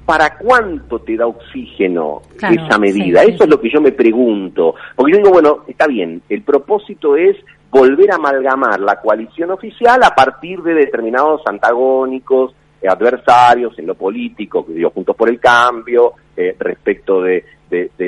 ¿para 0.06 0.38
cuánto 0.38 1.00
te 1.00 1.18
da 1.18 1.28
oxígeno 1.28 2.22
esa 2.38 2.80
medida? 2.80 3.24
Eso 3.24 3.44
es 3.44 3.50
lo 3.50 3.60
que 3.60 3.70
yo 3.70 3.82
me 3.82 3.92
pregunto. 3.92 4.76
Porque 4.96 5.12
yo 5.12 5.18
digo, 5.18 5.32
bueno, 5.32 5.66
está 5.68 5.86
bien, 5.86 6.22
el 6.30 6.44
propósito 6.44 7.18
es 7.18 7.36
volver 7.70 8.10
a 8.14 8.16
amalgamar 8.16 8.80
la 8.80 9.02
coalición 9.02 9.52
oficial 9.52 10.02
a 10.02 10.16
partir 10.16 10.62
de 10.64 10.76
determinados 10.76 11.42
antagónicos, 11.46 12.56
adversarios 12.88 13.78
en 13.78 13.88
lo 13.88 13.96
político, 13.96 14.66
que 14.66 14.74
digo, 14.74 14.90
Juntos 14.92 15.16
por 15.16 15.30
el 15.30 15.40
Cambio, 15.40 16.14
eh, 16.36 16.56
respecto 16.58 17.22
de, 17.22 17.44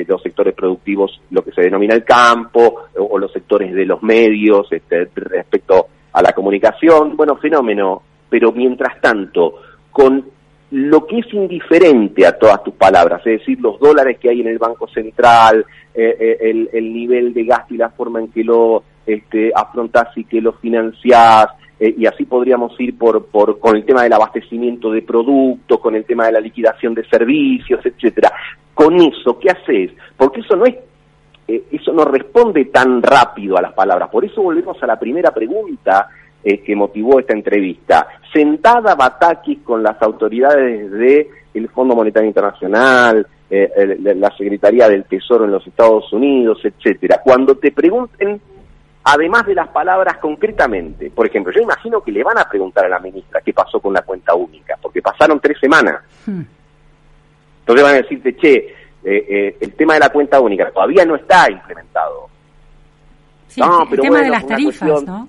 los 0.06 0.22
sectores 0.22 0.54
productivos, 0.54 1.22
lo 1.30 1.42
que 1.42 1.52
se 1.52 1.62
denomina 1.62 1.94
el 1.94 2.04
campo, 2.04 2.82
o, 2.98 3.18
los 3.18 3.32
sectores 3.32 3.72
de 3.72 3.86
los 3.86 4.02
medios, 4.02 4.66
este, 4.70 5.08
respecto 5.14 5.86
a 6.12 6.22
la 6.22 6.32
comunicación, 6.32 7.16
bueno, 7.16 7.36
fenómeno, 7.36 8.02
pero 8.28 8.52
mientras 8.52 9.00
tanto, 9.00 9.54
con 9.90 10.24
lo 10.70 11.06
que 11.06 11.20
es 11.20 11.32
indiferente 11.32 12.26
a 12.26 12.36
todas 12.36 12.62
tus 12.64 12.74
palabras, 12.74 13.20
es 13.24 13.40
decir, 13.40 13.58
los 13.60 13.78
dólares 13.78 14.18
que 14.18 14.28
hay 14.28 14.40
en 14.40 14.48
el 14.48 14.58
Banco 14.58 14.88
Central, 14.88 15.64
eh, 15.94 16.16
eh, 16.18 16.36
el, 16.40 16.68
el, 16.72 16.92
nivel 16.92 17.32
de 17.32 17.44
gasto 17.44 17.74
y 17.74 17.78
la 17.78 17.90
forma 17.90 18.20
en 18.20 18.28
que 18.28 18.42
lo 18.42 18.82
este, 19.06 19.52
afrontás 19.54 20.08
y 20.16 20.24
que 20.24 20.40
lo 20.40 20.54
financiás, 20.54 21.46
eh, 21.84 21.94
y 21.98 22.06
así 22.06 22.24
podríamos 22.24 22.78
ir 22.80 22.96
por, 22.96 23.26
por, 23.26 23.58
con 23.58 23.76
el 23.76 23.84
tema 23.84 24.02
del 24.04 24.12
abastecimiento 24.12 24.90
de 24.90 25.02
productos, 25.02 25.80
con 25.80 25.94
el 25.94 26.04
tema 26.04 26.26
de 26.26 26.32
la 26.32 26.40
liquidación 26.40 26.94
de 26.94 27.04
servicios, 27.08 27.84
etcétera 27.84 28.32
con 28.74 29.00
eso, 29.00 29.38
¿qué 29.38 29.50
haces? 29.50 29.92
Porque 30.16 30.40
eso 30.40 30.56
no 30.56 30.66
es 30.66 30.74
eh, 31.46 31.64
eso 31.70 31.92
no 31.92 32.04
responde 32.04 32.66
tan 32.66 33.02
rápido 33.02 33.56
a 33.56 33.62
las 33.62 33.72
palabras. 33.74 34.08
Por 34.10 34.24
eso 34.24 34.42
volvemos 34.42 34.82
a 34.82 34.86
la 34.86 34.98
primera 34.98 35.32
pregunta 35.32 36.08
eh, 36.42 36.62
que 36.62 36.74
motivó 36.74 37.20
esta 37.20 37.34
entrevista. 37.34 38.06
Sentada 38.32 38.94
Batakis 38.94 39.60
con 39.60 39.82
las 39.82 40.00
autoridades 40.02 40.90
del 40.90 41.26
el 41.52 41.68
Fondo 41.68 41.94
Monetario 41.94 42.28
Internacional, 42.28 43.26
eh, 43.50 43.98
la 44.16 44.34
Secretaría 44.36 44.88
del 44.88 45.04
Tesoro 45.04 45.44
en 45.44 45.52
los 45.52 45.66
Estados 45.66 46.10
Unidos, 46.12 46.60
etcétera. 46.64 47.20
Cuando 47.22 47.56
te 47.56 47.70
pregunten, 47.72 48.40
además 49.04 49.46
de 49.46 49.54
las 49.54 49.68
palabras 49.68 50.16
concretamente, 50.18 51.10
por 51.10 51.26
ejemplo, 51.26 51.52
yo 51.52 51.60
imagino 51.60 52.02
que 52.02 52.10
le 52.10 52.24
van 52.24 52.38
a 52.38 52.48
preguntar 52.48 52.86
a 52.86 52.88
la 52.88 52.98
ministra 52.98 53.40
qué 53.44 53.52
pasó 53.52 53.78
con 53.80 53.92
la 53.92 54.02
cuenta 54.02 54.34
única, 54.34 54.78
porque 54.80 55.02
pasaron 55.02 55.38
tres 55.40 55.58
semanas. 55.60 56.02
Hmm. 56.26 56.42
Entonces 57.60 57.84
van 57.84 57.94
a 57.94 58.02
decirte, 58.02 58.34
che, 58.36 58.54
eh, 59.04 59.26
eh, 59.28 59.56
el 59.60 59.74
tema 59.74 59.94
de 59.94 60.00
la 60.00 60.08
cuenta 60.08 60.40
única 60.40 60.70
todavía 60.70 61.04
no 61.04 61.16
está 61.16 61.50
implementado. 61.50 62.28
no, 63.58 63.86
el 63.90 64.00
tema 64.00 64.20
de 64.20 64.30
las 64.30 64.46
tarifas, 64.46 65.02
¿no? 65.04 65.28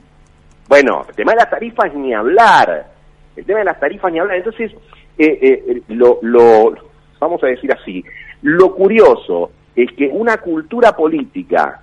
Bueno, 0.68 1.06
el 1.08 1.16
tema 1.16 1.34
de 1.34 1.38
las 1.38 1.50
tarifas 1.50 1.94
ni 1.94 2.14
hablar. 2.14 2.88
El 3.36 3.46
tema 3.46 3.60
de 3.60 3.66
las 3.66 3.80
tarifas 3.80 4.12
ni 4.12 4.20
hablar. 4.20 4.38
Entonces, 4.38 4.72
eh, 5.18 5.82
lo, 5.90 6.20
lo, 6.22 6.76
vamos 7.20 7.44
a 7.44 7.48
decir 7.48 7.72
así, 7.72 8.04
lo 8.42 8.74
curioso 8.74 9.52
es 9.76 9.92
que 9.94 10.08
una 10.08 10.38
cultura 10.38 10.96
política 10.96 11.82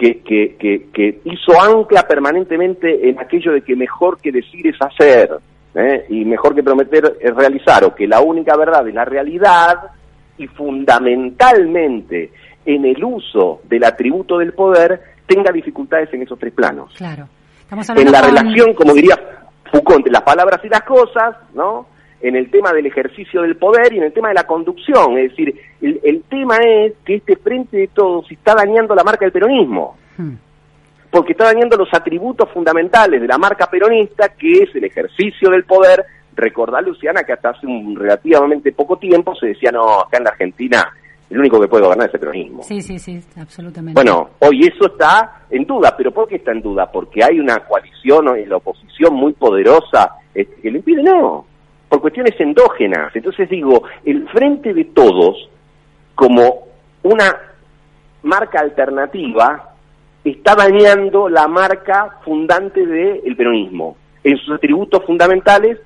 que, 0.00 0.20
que, 0.20 0.56
que, 0.58 0.88
que 0.94 1.20
hizo 1.24 1.60
ancla 1.60 2.08
permanentemente 2.08 3.06
en 3.10 3.18
aquello 3.18 3.52
de 3.52 3.60
que 3.60 3.76
mejor 3.76 4.18
que 4.18 4.32
decir 4.32 4.66
es 4.66 4.76
hacer, 4.80 5.30
¿eh? 5.74 6.06
y 6.08 6.24
mejor 6.24 6.54
que 6.54 6.62
prometer 6.62 7.18
es 7.20 7.34
realizar, 7.34 7.84
o 7.84 7.94
que 7.94 8.08
la 8.08 8.20
única 8.20 8.56
verdad 8.56 8.88
es 8.88 8.94
la 8.94 9.04
realidad, 9.04 9.76
y 10.38 10.46
fundamentalmente 10.46 12.32
en 12.64 12.86
el 12.86 13.04
uso 13.04 13.60
del 13.64 13.84
atributo 13.84 14.38
del 14.38 14.54
poder 14.54 15.02
tenga 15.26 15.52
dificultades 15.52 16.08
en 16.14 16.22
esos 16.22 16.38
tres 16.38 16.54
planos. 16.54 16.94
Claro. 16.96 17.28
en 17.70 18.10
la 18.10 18.22
relación, 18.22 18.72
como 18.72 18.94
diría 18.94 19.16
Foucault, 19.70 19.98
entre 19.98 20.12
las 20.12 20.22
palabras 20.22 20.60
y 20.64 20.68
las 20.68 20.82
cosas, 20.82 21.36
¿no? 21.52 21.88
En 22.22 22.36
el 22.36 22.50
tema 22.50 22.72
del 22.72 22.86
ejercicio 22.86 23.42
del 23.42 23.56
poder 23.56 23.92
y 23.92 23.98
en 23.98 24.04
el 24.04 24.12
tema 24.12 24.28
de 24.28 24.34
la 24.34 24.44
conducción. 24.44 25.16
Es 25.18 25.30
decir, 25.30 25.58
el, 25.80 26.22
tema 26.28 26.56
es 26.58 26.92
que 27.04 27.16
este 27.16 27.36
frente 27.36 27.78
de 27.78 27.88
todos 27.88 28.30
está 28.30 28.54
dañando 28.54 28.94
la 28.94 29.04
marca 29.04 29.24
del 29.24 29.32
peronismo. 29.32 29.96
Hmm 30.16 30.34
porque 31.10 31.32
está 31.32 31.46
dañando 31.46 31.76
los 31.76 31.88
atributos 31.92 32.48
fundamentales 32.52 33.20
de 33.20 33.26
la 33.26 33.36
marca 33.36 33.66
peronista, 33.66 34.28
que 34.28 34.62
es 34.62 34.74
el 34.74 34.84
ejercicio 34.84 35.50
del 35.50 35.64
poder. 35.64 36.04
Recordá, 36.36 36.80
Luciana, 36.80 37.24
que 37.24 37.32
hasta 37.32 37.50
hace 37.50 37.66
un 37.66 37.96
relativamente 37.96 38.72
poco 38.72 38.96
tiempo 38.96 39.34
se 39.34 39.48
decía, 39.48 39.72
no, 39.72 40.00
acá 40.00 40.18
en 40.18 40.24
la 40.24 40.30
Argentina 40.30 40.92
el 41.28 41.38
único 41.38 41.60
que 41.60 41.68
puede 41.68 41.84
gobernar 41.84 42.08
es 42.08 42.14
el 42.14 42.20
peronismo. 42.20 42.62
Sí, 42.62 42.80
sí, 42.80 42.98
sí, 42.98 43.20
absolutamente. 43.36 44.00
Bueno, 44.00 44.30
hoy 44.40 44.62
eso 44.62 44.86
está 44.86 45.42
en 45.50 45.64
duda, 45.64 45.94
pero 45.96 46.12
¿por 46.12 46.28
qué 46.28 46.36
está 46.36 46.52
en 46.52 46.60
duda? 46.60 46.90
Porque 46.90 47.22
hay 47.22 47.38
una 47.38 47.58
coalición 47.60 48.36
en 48.36 48.48
la 48.48 48.56
oposición 48.56 49.14
muy 49.14 49.32
poderosa 49.34 50.16
este, 50.34 50.60
que 50.60 50.70
lo 50.70 50.78
impide, 50.78 51.02
no, 51.02 51.46
por 51.90 52.00
cuestiones 52.00 52.40
endógenas. 52.40 53.14
Entonces 53.14 53.50
digo, 53.50 53.82
el 54.04 54.26
frente 54.28 54.72
de 54.72 54.84
todos, 54.84 55.50
como 56.14 56.68
una 57.02 57.36
marca 58.22 58.60
alternativa, 58.60 59.74
está 60.24 60.54
dañando 60.54 61.28
la 61.28 61.48
marca 61.48 62.18
fundante 62.24 62.86
del 62.86 63.34
peronismo, 63.36 63.96
en 64.22 64.36
sus 64.38 64.54
atributos 64.54 65.04
fundamentales, 65.04 65.78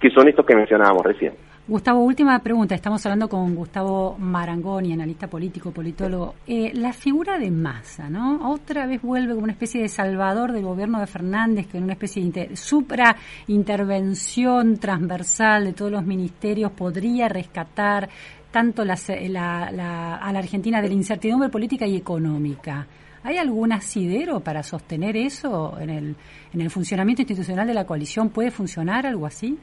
que 0.00 0.10
son 0.10 0.28
estos 0.28 0.46
que 0.46 0.54
mencionábamos 0.54 1.04
recién. 1.04 1.34
Gustavo, 1.68 2.00
última 2.00 2.38
pregunta. 2.38 2.74
Estamos 2.74 3.04
hablando 3.04 3.28
con 3.28 3.54
Gustavo 3.54 4.16
Marangoni, 4.18 4.94
analista 4.94 5.26
político, 5.26 5.70
politólogo. 5.70 6.36
Eh, 6.46 6.72
la 6.72 6.94
figura 6.94 7.38
de 7.38 7.50
Massa, 7.50 8.08
¿no? 8.08 8.50
Otra 8.50 8.86
vez 8.86 9.02
vuelve 9.02 9.34
como 9.34 9.44
una 9.44 9.52
especie 9.52 9.82
de 9.82 9.90
salvador 9.90 10.52
del 10.52 10.64
gobierno 10.64 10.98
de 10.98 11.06
Fernández, 11.06 11.66
que 11.66 11.76
en 11.76 11.84
una 11.84 11.92
especie 11.92 12.24
de 12.24 12.56
supra 12.56 13.14
intervención 13.48 14.78
transversal 14.78 15.66
de 15.66 15.74
todos 15.74 15.92
los 15.92 16.06
ministerios 16.06 16.72
podría 16.72 17.28
rescatar 17.28 18.08
tanto 18.50 18.82
la, 18.82 18.94
a 18.94 20.32
la 20.32 20.38
Argentina 20.38 20.80
de 20.80 20.88
la 20.88 20.94
incertidumbre 20.94 21.50
política 21.50 21.86
y 21.86 21.96
económica. 21.96 22.86
¿Hay 23.24 23.36
algún 23.36 23.72
asidero 23.72 24.40
para 24.40 24.62
sostener 24.62 25.18
eso 25.18 25.78
en 25.78 26.16
el 26.54 26.70
funcionamiento 26.70 27.20
institucional 27.20 27.66
de 27.66 27.74
la 27.74 27.84
coalición? 27.84 28.30
¿Puede 28.30 28.50
funcionar 28.50 29.06
algo 29.06 29.26
así? 29.26 29.58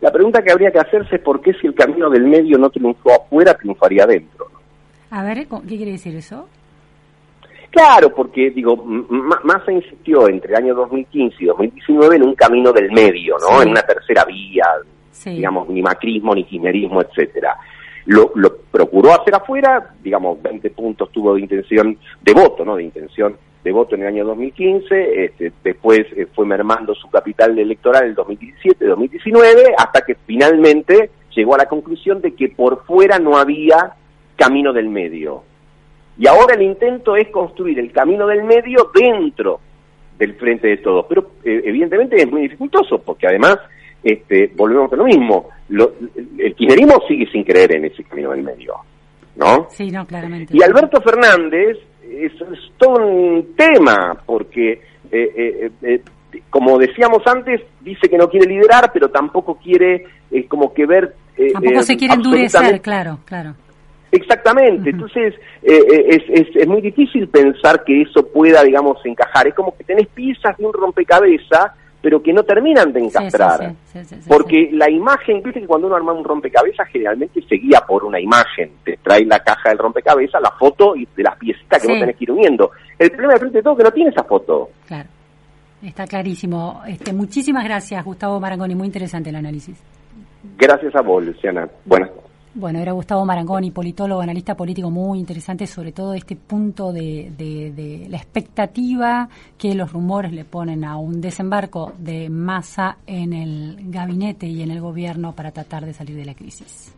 La 0.00 0.12
pregunta 0.12 0.42
que 0.42 0.52
habría 0.52 0.70
que 0.70 0.78
hacerse 0.78 1.16
es 1.16 1.22
por 1.22 1.40
qué 1.40 1.52
si 1.54 1.66
el 1.66 1.74
camino 1.74 2.08
del 2.08 2.24
medio 2.24 2.56
no 2.56 2.70
triunfó 2.70 3.12
afuera, 3.14 3.54
triunfaría 3.54 4.04
adentro. 4.04 4.46
A 5.10 5.24
ver, 5.24 5.46
¿qué 5.46 5.76
quiere 5.76 5.92
decir 5.92 6.14
eso? 6.14 6.48
Claro, 7.70 8.14
porque 8.14 8.50
digo, 8.50 8.76
Massa 8.76 9.72
insistió 9.72 10.28
entre 10.28 10.50
el 10.50 10.56
año 10.56 10.74
2015 10.74 11.36
y 11.40 11.46
2019 11.46 12.16
en 12.16 12.22
un 12.22 12.34
camino 12.34 12.72
del 12.72 12.90
medio, 12.92 13.36
¿no? 13.38 13.60
En 13.60 13.70
una 13.70 13.82
tercera 13.82 14.24
vía, 14.24 14.64
digamos, 15.24 15.68
ni 15.68 15.82
macrismo, 15.82 16.34
ni 16.34 16.44
kirchnerismo, 16.44 17.02
etcétera. 17.02 17.56
Lo, 18.06 18.32
lo 18.36 18.56
procuró 18.70 19.12
hacer 19.12 19.34
afuera, 19.34 19.94
digamos, 20.02 20.40
20 20.40 20.70
puntos 20.70 21.12
tuvo 21.12 21.34
de 21.34 21.42
intención 21.42 21.98
de 22.22 22.32
voto, 22.32 22.64
¿no? 22.64 22.76
De 22.76 22.84
intención 22.84 23.36
de 23.64 23.72
voto 23.72 23.94
en 23.94 24.02
el 24.02 24.08
año 24.08 24.24
2015, 24.24 25.24
este, 25.24 25.52
después 25.64 26.00
eh, 26.16 26.26
fue 26.34 26.46
mermando 26.46 26.94
su 26.94 27.08
capital 27.10 27.58
electoral 27.58 28.04
en 28.04 28.10
el 28.10 28.16
2017-2019, 28.16 29.74
hasta 29.76 30.02
que 30.02 30.14
finalmente 30.26 31.10
llegó 31.34 31.54
a 31.54 31.58
la 31.58 31.66
conclusión 31.66 32.20
de 32.20 32.34
que 32.34 32.48
por 32.48 32.84
fuera 32.84 33.18
no 33.18 33.36
había 33.36 33.94
camino 34.36 34.72
del 34.72 34.88
medio. 34.88 35.42
Y 36.16 36.26
ahora 36.26 36.54
el 36.54 36.62
intento 36.62 37.16
es 37.16 37.28
construir 37.28 37.78
el 37.78 37.92
camino 37.92 38.26
del 38.26 38.44
medio 38.44 38.90
dentro 38.94 39.60
del 40.18 40.34
frente 40.34 40.68
de 40.68 40.76
todos, 40.78 41.06
pero 41.08 41.30
eh, 41.44 41.62
evidentemente 41.64 42.16
es 42.16 42.30
muy 42.30 42.42
dificultoso, 42.42 42.98
porque 42.98 43.26
además 43.28 43.58
este, 44.02 44.52
volvemos 44.54 44.92
a 44.92 44.96
lo 44.96 45.04
mismo, 45.04 45.48
el 45.68 46.54
kirchnerismo 46.54 47.00
sigue 47.06 47.30
sin 47.30 47.44
creer 47.44 47.76
en 47.76 47.84
ese 47.84 48.02
camino 48.04 48.30
del 48.30 48.42
medio, 48.42 48.74
¿no? 49.36 49.68
Sí, 49.70 49.90
no, 49.90 50.06
claramente. 50.06 50.56
Y 50.56 50.62
Alberto 50.62 51.00
Fernández 51.00 51.78
es, 52.24 52.32
todo 52.76 53.06
un 53.06 53.54
tema, 53.56 54.16
porque, 54.26 54.72
eh, 54.72 54.80
eh, 55.12 55.70
eh, 55.82 56.02
como 56.50 56.78
decíamos 56.78 57.22
antes, 57.26 57.62
dice 57.80 58.08
que 58.08 58.18
no 58.18 58.28
quiere 58.28 58.46
liderar, 58.46 58.90
pero 58.92 59.08
tampoco 59.08 59.56
quiere 59.56 60.04
como 60.48 60.72
que 60.74 60.86
ver 60.86 61.14
Eh, 61.36 61.52
Tampoco 61.52 61.82
se 61.82 61.96
quiere 61.96 62.14
endurecer, 62.14 62.80
claro, 62.80 63.20
claro. 63.24 63.54
Exactamente, 64.10 64.90
entonces 64.90 65.34
es, 65.62 66.22
es, 66.28 66.56
es, 66.56 66.66
muy 66.66 66.80
difícil 66.80 67.28
pensar 67.28 67.84
que 67.84 68.02
eso 68.02 68.26
pueda, 68.26 68.64
digamos, 68.64 68.98
encajar. 69.04 69.46
Es 69.46 69.54
como 69.54 69.76
que 69.76 69.84
tenés 69.84 70.08
piezas 70.08 70.56
de 70.56 70.64
un 70.66 70.72
rompecabezas 70.72 71.72
pero 72.00 72.22
que 72.22 72.32
no 72.32 72.42
terminan 72.42 72.92
de 72.92 73.00
encastrar. 73.00 73.74
porque 74.26 74.70
la 74.72 74.90
imagen, 74.90 75.42
viste 75.42 75.60
que 75.60 75.66
cuando 75.66 75.86
uno 75.86 75.96
arma 75.96 76.12
un 76.12 76.24
rompecabezas 76.24 76.88
generalmente 76.88 77.42
se 77.42 77.56
guía 77.56 77.80
por 77.86 78.04
una 78.04 78.20
imagen. 78.20 78.70
Te 78.84 78.98
trae 79.02 79.24
la 79.24 79.40
caja 79.40 79.70
del 79.70 79.78
rompecabezas, 79.78 80.40
la 80.40 80.52
foto 80.52 80.94
y 80.94 81.06
de 81.16 81.22
las 81.22 81.36
piecitas 81.36 81.82
que 81.82 81.88
vos 81.88 81.98
tenés 81.98 82.16
que 82.16 82.24
ir 82.24 82.30
uniendo. 82.30 82.70
El 82.98 83.10
problema 83.10 83.34
de 83.34 83.40
frente 83.40 83.58
de 83.58 83.62
todo 83.62 83.72
es 83.74 83.78
que 83.78 83.84
no 83.84 83.92
tiene 83.92 84.10
esa 84.10 84.24
foto. 84.24 84.70
Claro, 84.86 85.08
está 85.82 86.06
clarísimo. 86.06 86.82
Este, 86.86 87.12
muchísimas 87.12 87.64
gracias, 87.64 88.04
Gustavo 88.04 88.38
Marangoni. 88.38 88.74
Muy 88.74 88.86
interesante 88.86 89.30
el 89.30 89.36
análisis. 89.36 89.82
Gracias 90.56 90.94
a 90.94 91.02
vos, 91.02 91.24
Luciana. 91.24 91.68
Buenas 91.84 92.10
bueno, 92.54 92.78
era 92.78 92.92
Gustavo 92.92 93.24
Marangoni, 93.24 93.70
politólogo, 93.70 94.20
analista 94.20 94.56
político 94.56 94.90
muy 94.90 95.18
interesante, 95.18 95.66
sobre 95.66 95.92
todo 95.92 96.14
este 96.14 96.36
punto 96.36 96.92
de, 96.92 97.32
de, 97.36 98.06
la 98.08 98.16
expectativa 98.16 99.28
que 99.56 99.74
los 99.74 99.92
rumores 99.92 100.32
le 100.32 100.44
ponen 100.44 100.84
a 100.84 100.96
un 100.96 101.20
desembarco 101.20 101.92
de 101.98 102.28
masa 102.30 102.98
en 103.06 103.32
el 103.32 103.76
gabinete 103.90 104.46
y 104.46 104.62
en 104.62 104.70
el 104.70 104.80
gobierno 104.80 105.32
para 105.32 105.52
tratar 105.52 105.84
de 105.86 105.94
salir 105.94 106.16
de 106.16 106.24
la 106.24 106.34
crisis. 106.34 106.92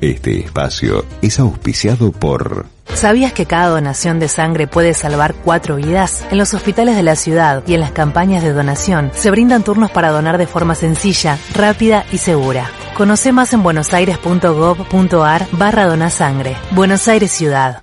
Este 0.00 0.38
espacio 0.38 1.04
es 1.22 1.40
auspiciado 1.40 2.12
por... 2.12 2.66
¿Sabías 2.94 3.32
que 3.32 3.46
cada 3.46 3.68
donación 3.68 4.18
de 4.18 4.28
sangre 4.28 4.66
puede 4.66 4.94
salvar 4.94 5.34
cuatro 5.34 5.76
vidas? 5.76 6.24
En 6.30 6.38
los 6.38 6.54
hospitales 6.54 6.96
de 6.96 7.02
la 7.02 7.16
ciudad 7.16 7.62
y 7.66 7.74
en 7.74 7.80
las 7.80 7.90
campañas 7.90 8.42
de 8.42 8.52
donación 8.52 9.10
se 9.14 9.30
brindan 9.30 9.62
turnos 9.62 9.90
para 9.90 10.10
donar 10.10 10.38
de 10.38 10.46
forma 10.46 10.74
sencilla, 10.74 11.38
rápida 11.54 12.06
y 12.12 12.18
segura. 12.18 12.70
Conoce 12.96 13.32
más 13.32 13.52
en 13.52 13.62
buenosaires.gov.ar 13.62 15.46
barra 15.52 15.86
donasangre. 15.86 16.56
Buenos 16.72 17.06
Aires 17.08 17.30
Ciudad. 17.30 17.82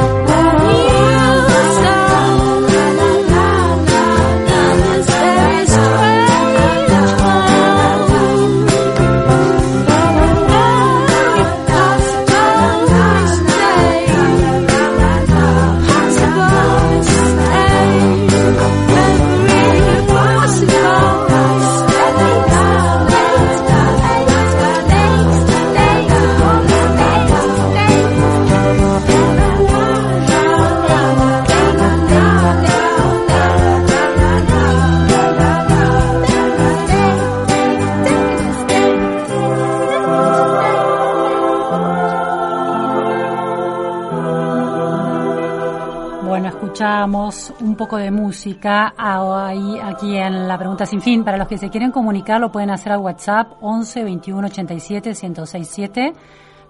Poco 47.81 47.97
de 47.97 48.11
música 48.11 48.93
aquí 48.95 50.15
en 50.15 50.47
la 50.47 50.55
pregunta 50.55 50.85
sin 50.85 51.01
fin. 51.01 51.23
Para 51.23 51.37
los 51.37 51.47
que 51.47 51.57
se 51.57 51.71
quieren 51.71 51.89
comunicar 51.89 52.39
lo 52.39 52.51
pueden 52.51 52.69
hacer 52.69 52.91
al 52.91 52.99
WhatsApp 52.99 53.53
11 53.59 54.03
21 54.03 54.47
87 54.49 55.09
1067. 55.09 56.13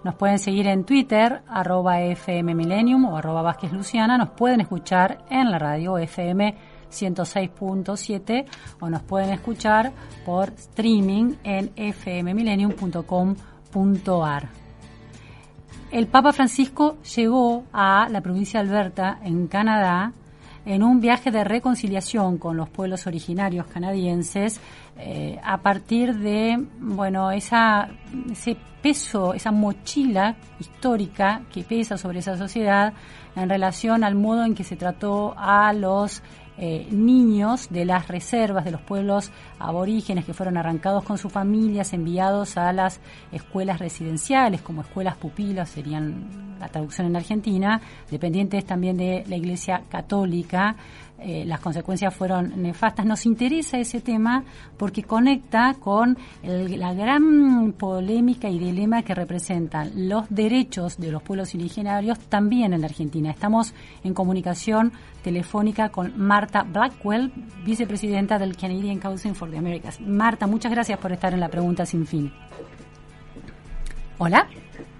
Nos 0.04 0.14
pueden 0.14 0.38
seguir 0.38 0.68
en 0.68 0.84
Twitter, 0.84 1.42
arroba 1.46 2.00
FM 2.00 2.54
Millennium 2.54 3.04
o 3.04 3.18
arroba 3.18 3.42
Vázquez. 3.42 3.72
Nos 3.72 3.92
pueden 4.30 4.62
escuchar 4.62 5.18
en 5.28 5.50
la 5.50 5.58
radio 5.58 5.98
FM 5.98 6.56
106.7 6.90 8.46
o 8.80 8.88
nos 8.88 9.02
pueden 9.02 9.34
escuchar 9.34 9.92
por 10.24 10.48
streaming 10.56 11.34
en 11.44 11.72
fmmillennium.com.ar. 11.92 14.48
El 15.90 16.06
Papa 16.06 16.32
Francisco 16.32 16.96
llegó 17.14 17.64
a 17.70 18.08
la 18.08 18.22
provincia 18.22 18.62
de 18.62 18.70
Alberta, 18.70 19.18
en 19.22 19.46
Canadá, 19.46 20.14
en 20.64 20.82
un 20.82 21.00
viaje 21.00 21.30
de 21.30 21.44
reconciliación 21.44 22.38
con 22.38 22.56
los 22.56 22.68
pueblos 22.68 23.06
originarios 23.06 23.66
canadienses 23.66 24.60
eh, 24.98 25.38
a 25.42 25.58
partir 25.58 26.16
de 26.18 26.62
bueno 26.78 27.30
esa 27.30 27.88
ese 28.30 28.56
peso 28.82 29.34
esa 29.34 29.50
mochila 29.50 30.36
histórica 30.60 31.42
que 31.52 31.64
pesa 31.64 31.96
sobre 31.96 32.20
esa 32.20 32.36
sociedad 32.36 32.92
en 33.34 33.48
relación 33.48 34.04
al 34.04 34.14
modo 34.14 34.44
en 34.44 34.54
que 34.54 34.64
se 34.64 34.76
trató 34.76 35.34
a 35.36 35.72
los 35.72 36.22
eh, 36.58 36.86
niños 36.90 37.68
de 37.70 37.84
las 37.84 38.08
reservas 38.08 38.64
de 38.64 38.70
los 38.70 38.80
pueblos 38.82 39.30
aborígenes 39.58 40.24
que 40.24 40.34
fueron 40.34 40.56
arrancados 40.56 41.02
con 41.04 41.16
sus 41.16 41.32
familias, 41.32 41.92
enviados 41.92 42.56
a 42.56 42.72
las 42.72 43.00
escuelas 43.32 43.78
residenciales, 43.78 44.60
como 44.60 44.82
escuelas 44.82 45.16
pupilas, 45.16 45.70
serían 45.70 46.52
la 46.60 46.68
traducción 46.68 47.08
en 47.08 47.16
Argentina, 47.16 47.80
dependientes 48.10 48.64
también 48.64 48.96
de 48.96 49.24
la 49.26 49.36
Iglesia 49.36 49.82
Católica, 49.88 50.76
eh, 51.24 51.44
las 51.46 51.60
consecuencias 51.60 52.14
fueron 52.14 52.62
nefastas. 52.62 53.06
Nos 53.06 53.26
interesa 53.26 53.78
ese 53.78 54.00
tema 54.00 54.44
porque 54.76 55.02
conecta 55.02 55.74
con 55.78 56.16
la 56.42 56.94
gran 56.94 57.72
polémica 57.72 58.48
y 58.48 58.58
dilema 58.58 59.02
que 59.02 59.14
representan 59.14 60.08
los 60.08 60.28
derechos 60.28 60.98
de 60.98 61.12
los 61.12 61.22
pueblos 61.22 61.54
originarios 61.54 62.18
también 62.28 62.72
en 62.72 62.80
la 62.80 62.86
Argentina. 62.86 63.30
Estamos 63.30 63.74
en 64.04 64.14
comunicación 64.14 64.92
telefónica 65.22 65.88
con 65.90 66.12
Marta 66.16 66.64
Blackwell, 66.64 67.32
vicepresidenta 67.64 68.38
del 68.38 68.56
Canadian 68.56 68.98
Council 68.98 69.34
for 69.34 69.50
the 69.50 69.58
Americas. 69.58 70.00
Marta, 70.00 70.46
muchas 70.46 70.72
gracias 70.72 70.98
por 70.98 71.12
estar 71.12 71.32
en 71.32 71.40
la 71.40 71.48
pregunta 71.48 71.86
sin 71.86 72.06
fin. 72.06 72.32
Hola. 74.18 74.46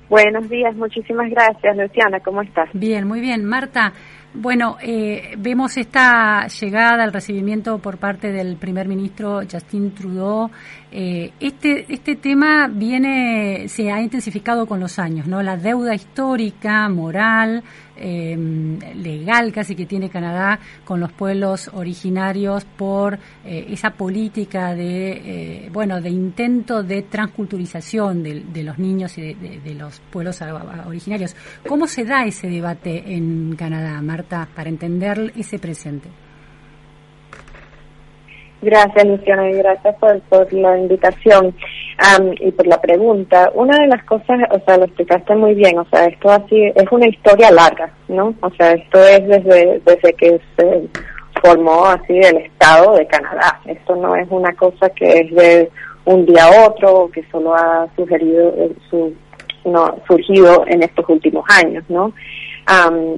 Buenos 0.08 0.48
días, 0.50 0.76
muchísimas 0.76 1.30
gracias, 1.30 1.74
Luciana, 1.76 2.20
¿cómo 2.20 2.42
estás? 2.42 2.68
Bien, 2.74 3.08
muy 3.08 3.20
bien. 3.20 3.46
Marta, 3.46 3.94
bueno, 4.34 4.78
eh, 4.80 5.34
vemos 5.38 5.76
esta 5.76 6.46
llegada, 6.46 7.04
el 7.04 7.12
recibimiento 7.12 7.78
por 7.78 7.98
parte 7.98 8.32
del 8.32 8.56
primer 8.56 8.88
ministro 8.88 9.42
Justin 9.50 9.94
Trudeau. 9.94 10.50
Eh, 10.90 11.32
este, 11.38 11.92
este 11.92 12.16
tema 12.16 12.68
viene, 12.68 13.68
se 13.68 13.92
ha 13.92 14.00
intensificado 14.00 14.66
con 14.66 14.80
los 14.80 14.98
años, 14.98 15.26
¿no? 15.26 15.42
La 15.42 15.56
deuda 15.56 15.94
histórica, 15.94 16.88
moral, 16.88 17.62
eh, 18.02 18.36
legal 18.94 19.52
casi 19.52 19.76
que 19.76 19.86
tiene 19.86 20.10
Canadá 20.10 20.58
con 20.84 21.00
los 21.00 21.12
pueblos 21.12 21.70
originarios 21.72 22.64
por 22.64 23.14
eh, 23.44 23.66
esa 23.70 23.90
política 23.90 24.74
de, 24.74 25.70
bueno, 25.72 26.00
de 26.00 26.10
intento 26.10 26.82
de 26.82 27.02
transculturización 27.02 28.22
de, 28.22 28.62
los 28.62 28.78
niños 28.78 29.16
y 29.18 29.34
de, 29.34 29.60
de 29.60 29.74
los 29.74 30.00
pueblos 30.00 30.40
originarios. 30.86 31.34
¿Cómo 31.66 31.86
se 31.86 32.04
da 32.04 32.24
ese 32.24 32.48
debate 32.48 33.14
en 33.14 33.56
Canadá, 33.56 34.00
Marta, 34.02 34.48
para 34.54 34.68
entender 34.68 35.32
ese 35.36 35.58
presente? 35.58 36.08
Gracias, 38.62 39.04
Luciana, 39.04 39.50
y 39.50 39.54
gracias 39.54 39.96
por, 39.96 40.52
la 40.52 40.78
invitación 40.78 41.52
y 42.40 42.50
por 42.52 42.66
la 42.66 42.80
pregunta. 42.80 43.50
Una 43.54 43.78
de 43.78 43.86
las 43.86 44.04
cosas, 44.04 44.40
o 44.50 44.58
sea, 44.64 44.76
lo 44.76 44.84
explicaste 44.84 45.34
muy 45.34 45.54
bien, 45.54 45.78
o 45.78 45.86
sea, 45.86 46.06
esto 46.06 46.30
así 46.30 46.72
es 46.74 46.90
una 46.90 47.06
historia 47.06 47.50
larga, 47.50 47.92
¿no? 48.08 48.34
O 48.40 48.50
sea, 48.50 48.72
esto 48.72 48.98
es 49.02 49.26
desde, 49.26 49.80
desde 49.84 50.12
que 50.14 50.40
se 50.56 50.88
formó 51.40 51.86
así 51.86 52.18
el 52.18 52.38
Estado 52.38 52.96
de 52.96 53.06
Canadá. 53.06 53.60
Esto 53.66 53.96
no 53.96 54.16
es 54.16 54.26
una 54.30 54.52
cosa 54.54 54.90
que 54.90 55.20
es 55.20 55.34
de 55.34 55.70
un 56.04 56.26
día 56.26 56.44
a 56.44 56.68
otro, 56.68 57.10
que 57.12 57.24
solo 57.30 57.54
ha 57.54 57.86
sugerido, 57.96 58.52
eh, 58.56 58.72
su, 58.90 59.14
surgido 60.08 60.64
en 60.66 60.82
estos 60.82 61.08
últimos 61.08 61.44
años, 61.48 61.84
¿no? 61.88 62.12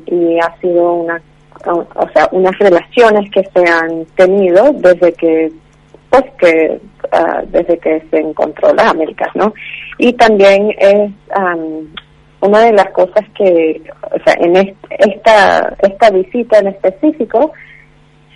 y 0.07 0.39
ha 0.39 0.57
sido 0.61 0.95
una 0.95 1.23
o 1.67 2.09
sea, 2.13 2.29
unas 2.33 2.59
relaciones 2.59 3.31
que 3.31 3.43
se 3.43 3.71
han 3.71 4.05
tenido 4.17 4.73
desde 4.75 5.13
que, 5.15 5.53
pues 6.15 6.33
que, 6.39 6.81
ah, 7.13 7.43
desde 7.49 7.79
que 7.79 8.03
se 8.11 8.19
encontró 8.19 8.73
las 8.75 8.91
Américas, 8.91 9.29
¿no? 9.35 9.53
Y 9.99 10.13
también 10.13 10.71
es 10.79 11.11
una 12.41 12.61
de 12.61 12.73
las 12.73 12.91
cosas 12.91 13.25
que, 13.37 13.83
o 14.03 14.23
sea, 14.25 14.35
en 14.39 14.57
esta, 14.91 15.77
esta 15.83 16.11
visita 16.11 16.59
en 16.59 16.69
específico, 16.69 17.53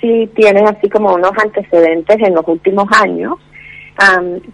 sí 0.01 0.29
tiene 0.35 0.61
así 0.61 0.89
como 0.89 1.15
unos 1.15 1.33
antecedentes 1.43 2.17
en 2.21 2.35
los 2.35 2.47
últimos 2.49 2.87
años, 3.03 3.35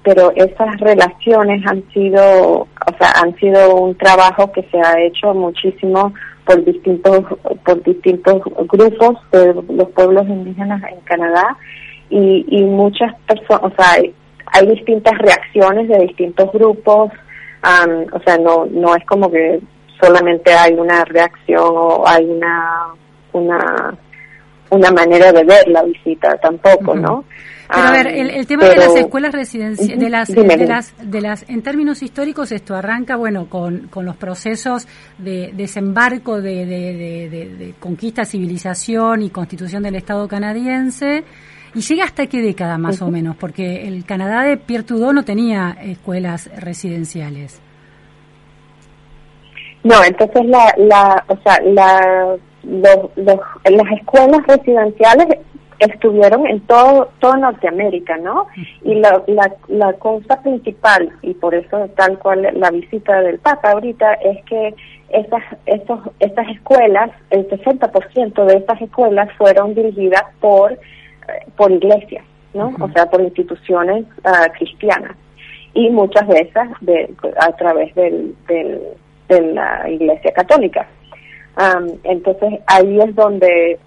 pero 0.03 0.33
esas 0.35 0.81
relaciones 0.81 1.63
han 1.67 1.83
sido, 1.93 2.61
o 2.61 2.97
sea, 2.99 3.13
han 3.23 3.35
sido 3.37 3.77
un 3.77 3.95
trabajo 3.97 4.51
que 4.53 4.63
se 4.71 4.79
ha 4.79 5.01
hecho 5.01 5.35
muchísimo 5.35 6.13
por 6.47 6.65
distintos 6.65 7.25
por 7.65 7.83
distintos 7.83 8.43
grupos 8.67 9.17
de 9.33 9.55
los 9.55 9.89
pueblos 9.91 10.27
indígenas 10.29 10.83
en 10.91 11.01
Canadá 11.01 11.57
y, 12.11 12.45
y 12.49 12.65
muchas 12.65 13.15
personas, 13.27 13.73
o 13.73 13.77
sea, 13.77 13.93
hay, 13.93 14.15
hay, 14.47 14.67
distintas 14.67 15.15
reacciones 15.19 15.89
de 15.89 15.99
distintos 16.07 16.51
grupos, 16.53 17.11
o 18.13 18.21
sea, 18.25 18.37
no 18.39 18.67
no 18.67 18.95
es 18.95 19.05
como 19.07 19.31
que 19.31 19.61
solamente 20.01 20.53
hay 20.53 20.75
una 20.75 21.05
reacción 21.05 21.65
o 21.65 22.07
hay 22.07 22.25
una 22.25 22.87
una 23.33 23.95
una 24.71 24.91
manera 24.91 25.33
de 25.33 25.45
ver 25.45 25.69
la 25.69 25.83
visita 25.83 26.37
tampoco, 26.43 26.95
¿no? 26.95 27.25
Pero 27.69 27.89
a 27.89 27.93
ver, 27.93 28.07
el, 28.09 28.47
tema 28.47 28.69
de 28.69 28.77
las 28.77 28.95
escuelas 28.95 29.33
residenciales, 29.33 29.99
de 29.99 30.11
las, 30.11 30.29
de 30.29 30.67
las, 30.67 30.95
de 31.11 31.21
las, 31.21 31.49
en 31.49 31.63
términos 31.63 32.03
históricos, 32.03 32.53
esto 32.53 32.75
arranca, 32.75 33.17
bueno, 33.17 33.49
con, 33.49 33.89
con 33.89 34.05
los 34.05 34.17
procesos 34.17 34.87
de 35.17 35.51
desembarco 35.55 36.43
de, 36.43 36.67
de, 36.67 37.29
de, 37.31 37.75
conquista, 37.81 38.25
civilización 38.25 39.23
y 39.23 39.31
constitución 39.31 39.83
del 39.83 39.97
Estado 39.97 40.29
canadiense. 40.29 41.25
¿Y 41.75 41.81
llega 41.81 42.05
hasta 42.05 42.27
qué 42.27 42.41
década 42.41 42.79
más 42.79 43.03
o 43.03 43.11
menos? 43.11 43.37
Porque 43.37 43.89
el 43.89 44.05
Canadá 44.05 44.43
de 44.43 44.57
Pierre 44.57 44.85
Trudeau 44.85 45.13
no 45.13 45.25
tenía 45.25 45.77
escuelas 45.83 46.49
residenciales. 46.61 47.61
No, 49.83 50.03
entonces 50.03 50.47
la, 50.47 50.73
la, 50.79 51.25
o 51.29 51.37
sea, 51.43 51.61
la, 51.63 52.37
los, 52.63 53.11
los, 53.17 53.41
las 53.65 53.93
escuelas 54.01 54.47
residenciales 54.47 55.27
estuvieron 55.79 56.47
en 56.47 56.61
todo, 56.61 57.11
todo 57.21 57.37
Norteamérica, 57.37 58.17
¿no? 58.19 58.47
Y 58.83 58.95
la, 58.95 59.23
la, 59.27 59.53
la 59.69 59.93
cosa 59.95 60.41
principal, 60.43 61.11
y 61.23 61.35
por 61.35 61.55
eso 61.55 61.89
tal 61.97 62.19
cual 62.19 62.49
la 62.55 62.71
visita 62.71 63.21
del 63.21 63.39
Papa 63.39 63.73
ahorita, 63.73 64.15
es 64.15 64.43
que 64.45 64.75
esas, 65.11 65.43
esos, 65.67 66.01
estas 66.21 66.49
escuelas, 66.49 67.11
el 67.31 67.49
60% 67.49 68.45
de 68.47 68.57
estas 68.57 68.81
escuelas 68.81 69.29
fueron 69.37 69.75
dirigidas 69.75 70.25
por, 70.41 70.79
por 71.57 71.71
iglesias, 71.71 72.25
¿no? 72.53 72.75
O 72.81 72.89
sea, 72.91 73.07
por 73.07 73.21
instituciones 73.21 74.05
uh, 74.25 74.53
cristianas. 74.59 75.17
Y 75.75 75.91
muchas 75.91 76.29
esas 76.31 76.69
de, 76.81 77.13
a 77.41 77.53
través 77.53 77.95
del, 77.95 78.35
del, 78.47 78.81
de 79.29 79.41
la 79.53 79.89
iglesia 79.91 80.33
católica. 80.33 80.87
Um, 81.57 81.99
entonces 82.05 82.61
ahí 82.67 82.99
es 83.01 83.15
donde 83.15 83.79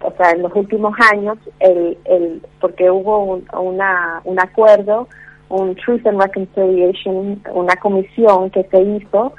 o 0.00 0.12
sea, 0.16 0.32
en 0.32 0.42
los 0.42 0.54
últimos 0.54 0.94
años, 1.12 1.38
el, 1.60 1.96
el, 2.04 2.42
porque 2.60 2.90
hubo 2.90 3.24
un, 3.24 3.46
una, 3.58 4.20
un 4.24 4.38
acuerdo, 4.38 5.08
un 5.48 5.74
Truth 5.76 6.06
and 6.06 6.20
Reconciliation, 6.20 7.42
una 7.52 7.76
comisión 7.76 8.50
que 8.50 8.64
se 8.64 8.80
hizo 8.82 9.32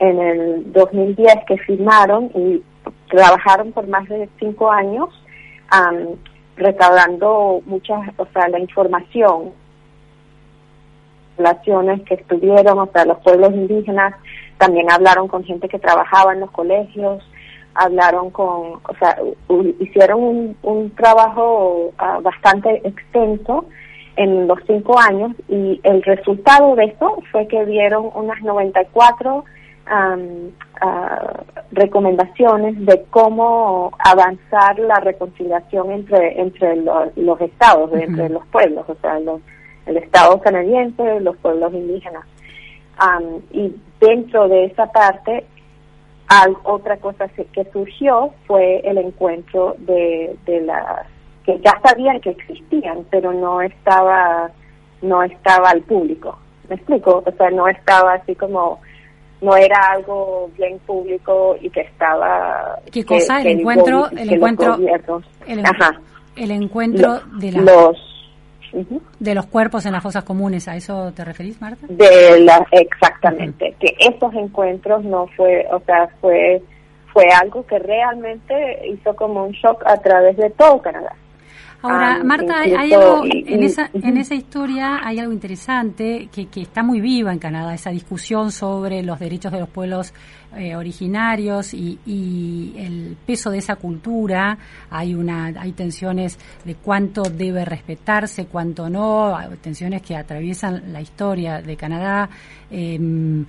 en 0.00 0.20
el 0.20 0.72
2010 0.72 1.34
que 1.46 1.58
firmaron 1.58 2.30
y 2.34 2.62
trabajaron 3.10 3.72
por 3.72 3.86
más 3.88 4.08
de 4.08 4.28
cinco 4.38 4.70
años 4.70 5.08
um, 5.72 6.16
recaudando 6.58 7.62
muchas, 7.66 8.00
o 8.16 8.26
sea, 8.32 8.48
la 8.48 8.58
información, 8.58 9.52
relaciones 11.36 12.02
que 12.02 12.14
estuvieron, 12.14 12.78
o 12.78 12.88
sea, 12.92 13.04
los 13.04 13.18
pueblos 13.18 13.52
indígenas, 13.52 14.14
también 14.58 14.90
hablaron 14.90 15.28
con 15.28 15.44
gente 15.44 15.68
que 15.68 15.78
trabajaba 15.78 16.32
en 16.32 16.40
los 16.40 16.50
colegios, 16.50 17.22
hablaron 17.74 18.30
con, 18.30 18.80
o 18.82 18.94
sea, 18.98 19.16
hicieron 19.78 20.22
un, 20.22 20.56
un 20.62 20.90
trabajo 20.96 21.92
ah, 21.98 22.18
bastante 22.20 22.80
extenso 22.86 23.66
en 24.16 24.48
los 24.48 24.58
cinco 24.66 24.98
años 24.98 25.32
y 25.48 25.80
el 25.84 26.02
resultado 26.02 26.74
de 26.74 26.86
eso 26.86 27.18
fue 27.30 27.46
que 27.46 27.64
dieron 27.66 28.10
unas 28.14 28.42
94 28.42 29.44
um, 29.90 30.50
recomendaciones 31.72 32.84
de 32.86 33.04
cómo 33.10 33.92
avanzar 33.98 34.78
la 34.78 34.96
reconciliación 34.96 35.90
entre 35.90 36.40
entre 36.40 36.76
los, 36.76 37.40
estados, 37.40 37.92
entre 37.92 38.28
los 38.28 38.46
pueblos, 38.46 38.84
o 38.88 38.94
sea, 39.00 39.18
los, 39.20 39.40
el 39.86 39.96
estado 39.96 40.40
canadiense, 40.40 41.20
los 41.20 41.36
pueblos 41.38 41.72
indígenas. 41.72 42.24
y 43.52 43.74
dentro 44.00 44.48
de 44.48 44.66
esa 44.66 44.86
parte 44.92 45.44
otra 46.64 46.98
cosa 46.98 47.28
que 47.28 47.64
surgió 47.72 48.32
fue 48.46 48.80
el 48.84 48.98
encuentro 48.98 49.76
de, 49.78 50.36
de 50.44 50.60
las 50.60 51.06
que 51.44 51.58
ya 51.60 51.80
sabían 51.82 52.20
que 52.20 52.30
existían, 52.30 53.06
pero 53.10 53.32
no 53.32 53.62
estaba 53.62 54.50
no 55.00 55.22
estaba 55.22 55.70
al 55.70 55.82
público. 55.82 56.38
¿Me 56.68 56.74
explico? 56.74 57.22
O 57.24 57.32
sea, 57.32 57.50
no 57.50 57.68
estaba 57.68 58.14
así 58.14 58.34
como 58.34 58.80
no 59.40 59.56
era 59.56 59.78
algo 59.92 60.50
bien 60.56 60.78
público 60.80 61.56
y 61.60 61.70
que 61.70 61.82
estaba 61.82 62.78
¿Qué 62.90 63.04
cosa? 63.04 63.40
el, 63.40 63.60
encuentro, 63.60 64.08
el 64.10 64.32
encuentro, 64.32 64.74
el, 64.74 65.64
el 66.36 66.50
encuentro 66.50 67.20
de 67.38 67.52
los 67.52 67.96
de 69.18 69.34
los 69.34 69.46
cuerpos 69.46 69.86
en 69.86 69.92
las 69.92 70.02
fosas 70.02 70.24
comunes, 70.24 70.68
¿a 70.68 70.76
eso 70.76 71.10
te 71.12 71.24
referís, 71.24 71.60
Marta? 71.60 71.86
De 71.88 72.40
la, 72.40 72.66
exactamente, 72.70 73.74
que 73.80 73.96
esos 73.98 74.34
encuentros 74.34 75.04
no 75.04 75.26
fue, 75.36 75.66
o 75.72 75.80
sea, 75.80 76.08
fue 76.20 76.62
fue 77.12 77.24
algo 77.30 77.66
que 77.66 77.78
realmente 77.78 78.86
hizo 78.88 79.16
como 79.16 79.44
un 79.44 79.52
shock 79.52 79.82
a 79.86 79.96
través 79.96 80.36
de 80.36 80.50
todo 80.50 80.80
Canadá. 80.82 81.14
Ahora, 81.80 82.16
Ah, 82.16 82.24
Marta, 82.24 82.60
hay, 82.60 82.92
algo 82.92 83.24
en 83.24 83.62
esa, 83.62 83.88
en 83.92 84.16
esa 84.16 84.34
historia 84.34 85.00
hay 85.00 85.20
algo 85.20 85.32
interesante 85.32 86.28
que, 86.32 86.46
que 86.46 86.62
está 86.62 86.82
muy 86.82 87.00
viva 87.00 87.32
en 87.32 87.38
Canadá, 87.38 87.72
esa 87.74 87.90
discusión 87.90 88.50
sobre 88.50 89.02
los 89.04 89.20
derechos 89.20 89.52
de 89.52 89.60
los 89.60 89.68
pueblos 89.68 90.12
eh, 90.56 90.74
originarios 90.74 91.74
y, 91.74 91.98
y 92.06 92.74
el 92.78 93.16
peso 93.24 93.50
de 93.50 93.58
esa 93.58 93.76
cultura. 93.76 94.58
Hay 94.90 95.14
una, 95.14 95.46
hay 95.46 95.72
tensiones 95.72 96.38
de 96.64 96.74
cuánto 96.74 97.22
debe 97.22 97.64
respetarse, 97.64 98.46
cuánto 98.46 98.88
no, 98.88 99.36
hay 99.36 99.48
tensiones 99.58 100.02
que 100.02 100.16
atraviesan 100.16 100.92
la 100.92 101.00
historia 101.00 101.60
de 101.60 101.76
Canadá. 101.76 102.28
Em, 102.70 103.44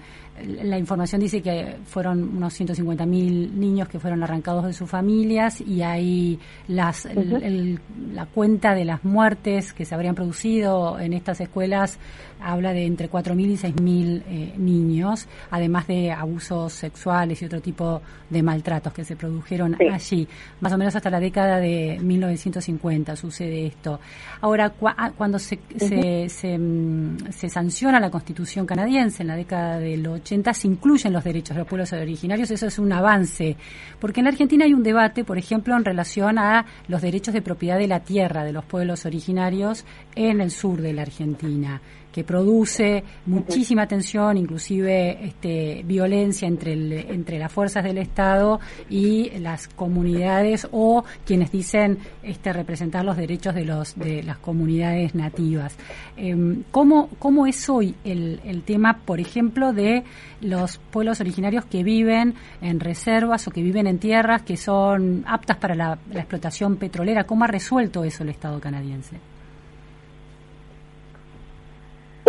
la 0.45 0.77
información 0.77 1.21
dice 1.21 1.41
que 1.41 1.77
fueron 1.85 2.37
unos 2.37 2.59
150.000 2.59 3.51
niños 3.51 3.87
que 3.87 3.99
fueron 3.99 4.23
arrancados 4.23 4.65
de 4.65 4.73
sus 4.73 4.89
familias 4.89 5.61
y 5.61 5.81
hay 5.81 6.39
las, 6.67 7.05
el- 7.05 7.43
el- 7.43 7.79
la 8.13 8.25
cuenta 8.25 8.73
de 8.75 8.85
las 8.85 9.03
muertes 9.03 9.73
que 9.73 9.85
se 9.85 9.95
habrían 9.95 10.15
producido 10.15 10.99
en 10.99 11.13
estas 11.13 11.41
escuelas 11.41 11.99
habla 12.41 12.73
de 12.73 12.85
entre 12.85 13.09
4.000 13.09 13.39
y 13.51 13.57
6.000 13.57 14.23
eh, 14.27 14.53
niños, 14.57 15.27
además 15.51 15.87
de 15.87 16.11
abusos 16.11 16.73
sexuales 16.73 17.41
y 17.41 17.45
otro 17.45 17.61
tipo 17.61 18.01
de 18.29 18.41
maltratos 18.43 18.93
que 18.93 19.03
se 19.03 19.15
produjeron 19.15 19.75
Sí. 19.77 19.87
allí. 19.87 20.27
Más 20.61 20.71
o 20.73 20.77
menos 20.77 20.95
hasta 20.95 21.09
la 21.09 21.19
década 21.19 21.57
de 21.59 21.99
1950 22.01 23.15
sucede 23.15 23.65
esto. 23.67 23.99
Ahora, 24.41 24.73
cua- 24.77 24.93
ah, 24.97 25.11
cuando 25.17 25.39
se, 25.39 25.59
se, 25.77 26.29
se, 26.29 26.57
mm, 26.57 27.31
se 27.31 27.49
sanciona 27.49 27.99
la 27.99 28.09
Constitución 28.09 28.65
canadiense 28.65 29.23
en 29.23 29.27
la 29.27 29.35
década 29.35 29.79
del 29.79 30.05
80, 30.07 30.53
se 30.53 30.67
incluyen 30.67 31.13
los 31.13 31.23
derechos 31.23 31.55
de 31.55 31.61
los 31.61 31.67
pueblos 31.67 31.91
originarios. 31.93 32.51
Eso 32.51 32.67
es 32.67 32.79
un 32.79 32.91
avance. 32.93 33.57
Porque 33.99 34.19
en 34.21 34.25
la 34.25 34.31
Argentina 34.31 34.65
hay 34.65 34.73
un 34.73 34.83
debate, 34.83 35.23
por 35.23 35.37
ejemplo, 35.37 35.75
en 35.75 35.83
relación 35.85 36.37
a 36.37 36.65
los 36.87 37.01
derechos 37.01 37.33
de 37.33 37.41
propiedad 37.41 37.77
de 37.77 37.87
la 37.87 38.01
tierra 38.01 38.43
de 38.43 38.53
los 38.53 38.63
pueblos 38.65 39.05
originarios 39.05 39.85
en 40.15 40.41
el 40.41 40.51
sur 40.51 40.81
de 40.81 40.93
la 40.93 41.01
Argentina 41.03 41.81
que 42.11 42.23
produce 42.23 43.03
muchísima 43.25 43.87
tensión, 43.87 44.37
inclusive 44.37 45.25
este, 45.25 45.83
violencia 45.85 46.47
entre, 46.47 46.73
entre 47.11 47.37
las 47.37 47.51
fuerzas 47.51 47.83
del 47.83 47.97
Estado 47.99 48.59
y 48.89 49.29
las 49.39 49.67
comunidades 49.67 50.67
o 50.71 51.03
quienes 51.25 51.51
dicen 51.51 51.99
este, 52.23 52.51
representar 52.51 53.05
los 53.05 53.17
derechos 53.17 53.53
de, 53.53 53.65
los, 53.65 53.97
de 53.97 54.23
las 54.23 54.37
comunidades 54.39 55.13
nativas. 55.13 55.75
Em, 56.17 56.63
¿cómo, 56.71 57.09
¿Cómo 57.19 57.45
es 57.45 57.69
hoy 57.69 57.95
el, 58.03 58.41
el 58.43 58.63
tema, 58.63 58.99
por 59.05 59.19
ejemplo, 59.19 59.73
de 59.73 60.03
los 60.41 60.77
pueblos 60.77 61.21
originarios 61.21 61.65
que 61.65 61.83
viven 61.83 62.33
en 62.61 62.79
reservas 62.79 63.47
o 63.47 63.51
que 63.51 63.61
viven 63.61 63.87
en 63.87 63.99
tierras 63.99 64.41
que 64.41 64.57
son 64.57 65.23
aptas 65.27 65.57
para 65.57 65.75
la 65.75 65.99
explotación 66.13 66.77
petrolera? 66.77 67.25
¿Cómo 67.25 67.43
ha 67.43 67.47
resuelto 67.47 68.03
eso 68.03 68.23
el 68.23 68.29
Estado 68.29 68.59
canadiense? 68.59 69.17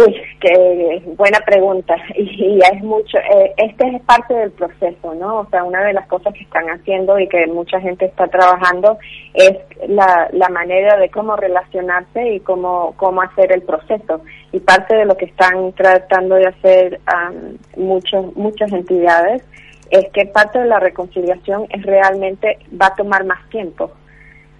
Uy, 0.00 0.16
qué 0.40 1.02
buena 1.16 1.40
pregunta. 1.40 1.96
Y, 2.14 2.56
y 2.56 2.58
es 2.58 2.82
mucho, 2.82 3.18
eh, 3.18 3.52
este 3.56 3.88
es 3.88 4.02
parte 4.02 4.34
del 4.34 4.50
proceso, 4.52 5.14
¿no? 5.14 5.40
O 5.40 5.48
sea, 5.50 5.64
una 5.64 5.82
de 5.84 5.92
las 5.92 6.06
cosas 6.06 6.34
que 6.34 6.42
están 6.42 6.66
haciendo 6.68 7.18
y 7.18 7.28
que 7.28 7.46
mucha 7.46 7.80
gente 7.80 8.06
está 8.06 8.26
trabajando 8.28 8.98
es 9.34 9.52
la, 9.88 10.28
la 10.32 10.48
manera 10.48 10.96
de 10.98 11.08
cómo 11.08 11.36
relacionarse 11.36 12.34
y 12.34 12.40
cómo, 12.40 12.94
cómo 12.96 13.22
hacer 13.22 13.52
el 13.52 13.62
proceso. 13.62 14.22
Y 14.52 14.60
parte 14.60 14.96
de 14.96 15.06
lo 15.06 15.16
que 15.16 15.26
están 15.26 15.72
tratando 15.72 16.34
de 16.34 16.48
hacer 16.48 17.00
muchos, 17.76 18.36
muchas 18.36 18.72
entidades 18.72 19.42
es 19.90 20.08
que 20.12 20.26
parte 20.26 20.58
de 20.58 20.66
la 20.66 20.78
reconciliación 20.78 21.66
es 21.70 21.82
realmente, 21.82 22.58
va 22.80 22.86
a 22.86 22.96
tomar 22.96 23.24
más 23.24 23.48
tiempo 23.50 23.90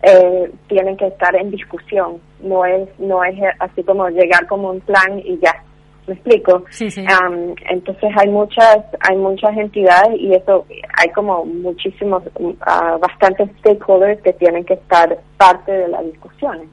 eh, 0.02 0.50
tienen 0.68 0.96
que 0.96 1.06
estar 1.06 1.34
en 1.36 1.50
discusión. 1.50 2.20
No 2.42 2.64
es, 2.64 2.88
no 2.98 3.22
es 3.24 3.34
así 3.58 3.82
como 3.82 4.08
llegar 4.08 4.46
como 4.46 4.70
un 4.70 4.80
plan 4.80 5.18
y 5.24 5.38
ya. 5.38 5.62
¿Me 6.06 6.14
explico? 6.14 6.64
Sí, 6.70 6.90
sí. 6.90 7.04
Am, 7.06 7.54
entonces 7.68 8.10
hay 8.16 8.28
muchas, 8.28 8.78
hay 9.00 9.16
muchas 9.16 9.56
entidades 9.56 10.18
y 10.18 10.34
eso, 10.34 10.66
hay 10.98 11.08
como 11.10 11.44
muchísimos, 11.44 12.22
ah, 12.62 12.96
bastantes 13.00 13.50
stakeholders 13.58 14.20
que 14.22 14.32
tienen 14.32 14.64
que 14.64 14.74
estar 14.74 15.18
parte 15.36 15.70
de 15.70 15.88
las 15.88 16.04
discusiones. 16.04 16.66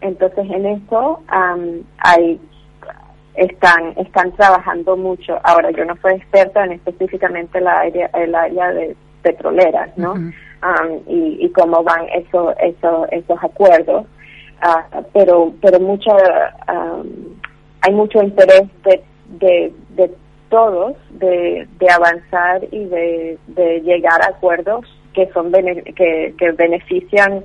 Entonces 0.00 0.44
en 0.50 0.66
eso 0.66 1.20
am, 1.28 1.82
hay 1.98 2.40
están 3.34 3.94
están 3.96 4.32
trabajando 4.32 4.96
mucho. 4.96 5.38
Ahora 5.44 5.70
yo 5.70 5.84
no 5.84 5.94
soy 6.02 6.14
experta 6.14 6.64
en 6.64 6.72
específicamente 6.72 7.60
la 7.60 7.80
área 7.80 8.10
el 8.14 8.34
área 8.34 8.72
de 8.72 8.96
petroleras, 9.22 9.96
¿no? 9.96 10.14
Um, 10.60 11.02
y, 11.06 11.44
y 11.44 11.48
cómo 11.50 11.84
van 11.84 12.08
esos 12.08 12.52
esos 12.60 13.08
esos 13.12 13.38
acuerdos, 13.44 14.06
Ah, 14.60 14.84
pero 15.12 15.52
pero 15.62 15.78
mucha 15.78 16.12
um, 16.68 17.06
hay 17.82 17.94
mucho 17.94 18.20
interés 18.20 18.64
de 18.82 19.04
de, 19.38 19.72
de 19.90 20.10
todos 20.50 20.96
de, 21.10 21.68
de 21.78 21.90
avanzar 21.90 22.64
y 22.72 22.84
de, 22.86 23.38
de 23.46 23.80
llegar 23.82 24.20
a 24.22 24.30
acuerdos 24.30 24.84
que 25.14 25.30
son 25.32 25.52
que, 25.52 26.34
que 26.36 26.52
benefician 26.52 27.44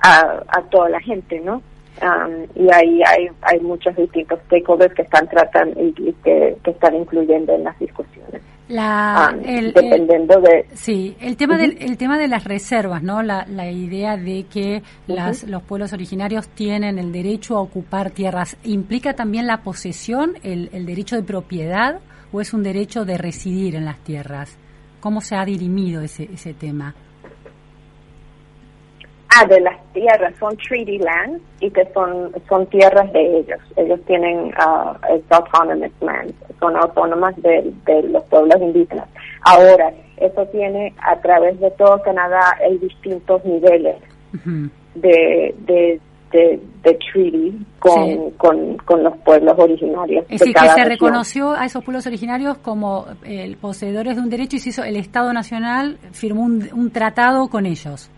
a, 0.00 0.42
a 0.48 0.62
toda 0.70 0.88
la 0.88 1.00
gente, 1.00 1.40
¿no? 1.40 1.62
Um, 2.00 2.46
y 2.54 2.72
ahí 2.72 3.02
hay, 3.06 3.28
hay 3.42 3.60
muchos 3.60 3.94
distintos 3.96 4.38
stakeholders 4.46 4.94
que 4.94 5.02
están 5.02 5.28
tratando 5.28 5.78
y, 5.78 5.88
y 5.98 6.12
que, 6.24 6.56
que 6.64 6.70
están 6.70 6.94
incluyendo 6.94 7.52
en 7.54 7.64
las 7.64 7.78
discusiones. 7.78 8.40
La, 8.70 9.32
Um, 9.34 9.40
el- 9.44 9.66
el- 9.66 9.72
dependiendo 9.74 10.40
de... 10.40 10.66
Sí, 10.74 11.16
el 11.20 11.36
tema, 11.36 11.58
del, 11.58 11.76
el 11.80 11.96
tema 11.98 12.16
de 12.18 12.28
las 12.28 12.44
reservas, 12.44 13.02
¿no? 13.02 13.22
La, 13.22 13.44
la 13.46 13.70
idea 13.70 14.16
de 14.16 14.44
que 14.44 14.82
las, 15.08 15.42
los 15.44 15.62
pueblos 15.62 15.92
originarios 15.92 16.48
tienen 16.48 16.98
el 16.98 17.10
derecho 17.12 17.56
a 17.56 17.60
ocupar 17.62 18.10
tierras, 18.12 18.56
¿implica 18.64 19.14
también 19.14 19.46
la 19.46 19.62
posesión, 19.62 20.34
el, 20.42 20.70
el 20.72 20.86
derecho 20.86 21.16
de 21.16 21.22
propiedad 21.24 21.98
o 22.32 22.40
es 22.40 22.54
un 22.54 22.62
derecho 22.62 23.04
de 23.04 23.18
residir 23.18 23.74
en 23.74 23.84
las 23.84 23.98
tierras? 24.04 24.56
¿Cómo 25.00 25.20
se 25.20 25.34
ha 25.34 25.44
dirimido 25.44 26.00
ese, 26.02 26.28
ese 26.32 26.54
tema? 26.54 26.94
Ah, 29.36 29.46
de 29.46 29.60
las 29.60 29.76
tierras, 29.92 30.34
son 30.40 30.56
treaty 30.56 30.98
lands 30.98 31.40
y 31.60 31.70
que 31.70 31.84
son, 31.94 32.32
son 32.48 32.66
tierras 32.66 33.12
de 33.12 33.38
ellos. 33.38 33.60
Ellos 33.76 34.00
tienen 34.06 34.46
uh, 34.58 34.96
autonomous 35.30 35.92
lands, 36.00 36.34
son 36.58 36.76
autónomas 36.76 37.36
de, 37.42 37.72
de 37.86 38.02
los 38.08 38.24
pueblos 38.24 38.60
indígenas. 38.60 39.08
Ahora, 39.42 39.92
eso 40.16 40.44
tiene 40.46 40.92
a 41.02 41.14
través 41.20 41.60
de 41.60 41.70
todo 41.72 42.02
Canadá, 42.02 42.40
hay 42.60 42.76
distintos 42.78 43.44
niveles 43.44 43.96
de, 44.96 45.54
de, 45.60 46.00
de, 46.32 46.60
de 46.82 46.98
treaty 47.12 47.66
con, 47.78 48.04
Sí. 48.08 48.18
con, 48.36 48.76
con 48.78 49.04
los 49.04 49.16
pueblos 49.18 49.54
originarios. 49.58 50.24
Es 50.28 50.40
de 50.40 50.46
decir, 50.46 50.54
que 50.54 50.60
se 50.60 50.66
región. 50.74 50.88
reconoció 50.88 51.52
a 51.52 51.64
esos 51.66 51.84
pueblos 51.84 52.06
originarios 52.06 52.58
como 52.58 53.06
eh, 53.24 53.56
poseedores 53.60 54.16
de 54.16 54.22
un 54.22 54.28
derecho 54.28 54.56
y 54.56 54.58
se 54.58 54.70
hizo, 54.70 54.82
el 54.82 54.96
Estado 54.96 55.32
Nacional 55.32 55.98
firmó 56.12 56.42
un, 56.42 56.68
un 56.74 56.90
tratado 56.90 57.48
con 57.48 57.64
ellos. 57.66 58.10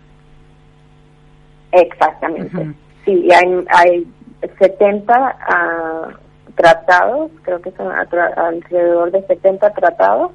Exactamente. 1.72 2.56
Ujú. 2.56 2.74
Sí, 3.04 3.26
y 3.26 3.32
hay, 3.32 3.64
hay 3.68 4.06
70 4.58 5.14
ah, 5.14 6.08
tratados, 6.54 7.30
creo 7.42 7.60
que 7.60 7.70
son 7.72 7.90
alrededor 7.90 9.10
de 9.10 9.22
70 9.26 9.72
tratados 9.72 10.32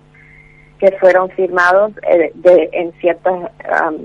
que 0.80 0.92
fueron 1.00 1.30
firmados 1.32 1.92
eh, 2.10 2.32
de, 2.36 2.70
en 2.74 2.92
ciertas, 3.00 3.52
am, 3.82 3.98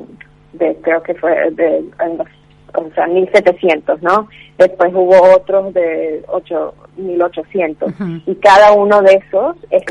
de, 0.53 0.75
creo 0.83 1.03
que 1.03 1.15
fue 1.15 1.51
de, 1.51 1.79
en 2.01 2.19
los, 2.19 2.29
o 2.75 2.91
sea, 2.95 3.07
1700, 3.07 4.03
¿no? 4.03 4.29
Después 4.57 4.93
hubo 4.95 5.35
otros 5.35 5.75
de 5.75 6.25
8, 6.29 6.75
1800. 6.97 7.93
Ujú. 7.93 8.05
Y 8.27 8.35
cada 8.37 8.73
uno 8.73 9.03
de 9.03 9.15
esos, 9.15 9.57
es, 9.71 9.83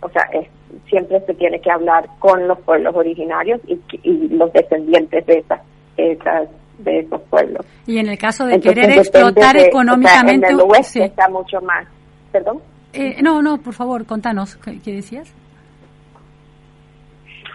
o 0.00 0.08
sea, 0.10 0.22
es, 0.32 0.46
siempre 0.88 1.20
se 1.26 1.34
tiene 1.34 1.60
que 1.60 1.70
hablar 1.70 2.08
con 2.20 2.46
los 2.46 2.58
pueblos 2.60 2.94
originarios 2.94 3.60
y, 3.66 3.80
y 4.02 4.28
los 4.28 4.52
descendientes 4.52 5.26
de 5.26 5.38
esas, 5.38 5.60
esas 5.96 6.48
de 6.78 7.00
esos 7.00 7.20
pueblos. 7.22 7.64
Y 7.86 7.98
en 7.98 8.08
el 8.08 8.18
caso 8.18 8.46
de 8.46 8.54
Entonces, 8.54 8.82
querer 8.84 8.98
explotar 8.98 9.54
de- 9.54 9.60
o 9.60 9.62
sea, 9.62 9.68
económicamente... 9.68 10.46
en 10.48 10.52
el 10.54 10.60
oeste 10.60 10.84
sí. 10.84 11.02
está 11.02 11.28
mucho 11.28 11.60
más. 11.60 11.86
¿Perdón? 12.32 12.60
Eh, 12.92 13.22
no, 13.22 13.40
no, 13.42 13.58
por 13.58 13.74
favor, 13.74 14.04
contanos, 14.06 14.56
¿qué, 14.56 14.80
qué 14.80 14.92
decías? 14.94 15.32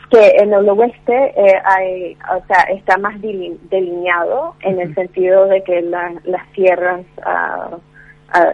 que 0.09 0.25
en 0.37 0.53
el 0.53 0.69
oeste 0.69 1.33
eh, 1.35 1.61
hay, 1.65 2.17
o 2.33 2.45
sea, 2.47 2.61
está 2.73 2.97
más 2.97 3.15
deli- 3.19 3.57
delineado 3.69 4.55
en 4.61 4.79
el 4.79 4.95
sentido 4.95 5.47
de 5.47 5.61
que 5.63 5.81
la- 5.81 6.13
las 6.23 6.49
tierras, 6.53 7.01
ah, 7.25 7.77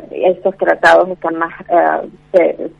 estos 0.09 0.57
tratados 0.57 1.09
están 1.09 1.35
más, 1.35 1.53
se- 2.31 2.71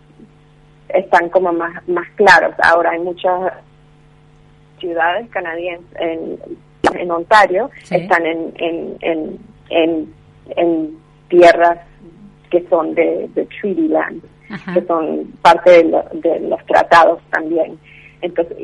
están 0.90 1.30
como 1.30 1.54
más, 1.54 1.88
más 1.88 2.08
claros. 2.16 2.56
Ahora 2.64 2.92
hay 2.92 3.00
muchas 3.00 3.54
ciudades 4.80 5.30
canadienses 5.30 5.88
en, 6.00 6.40
en 6.98 7.12
Ontario 7.12 7.70
Sí. 7.84 7.96
están 7.96 8.26
en, 8.26 8.54
en, 8.58 8.98
en, 9.02 9.40
en, 9.70 10.14
en 10.56 10.98
tierras 11.30 11.80
que 12.50 12.64
son 12.70 12.94
de, 12.96 13.28
de 13.34 13.46
treaty 13.46 13.88
land 13.88 14.22
Ajá. 14.50 14.74
que 14.74 14.82
son 14.86 15.26
parte 15.42 15.72
de, 15.72 15.84
lo- 15.86 16.06
de 16.14 16.40
los 16.42 16.64
tratados 16.66 17.20
también. 17.32 17.78
Entonces, 18.22 18.56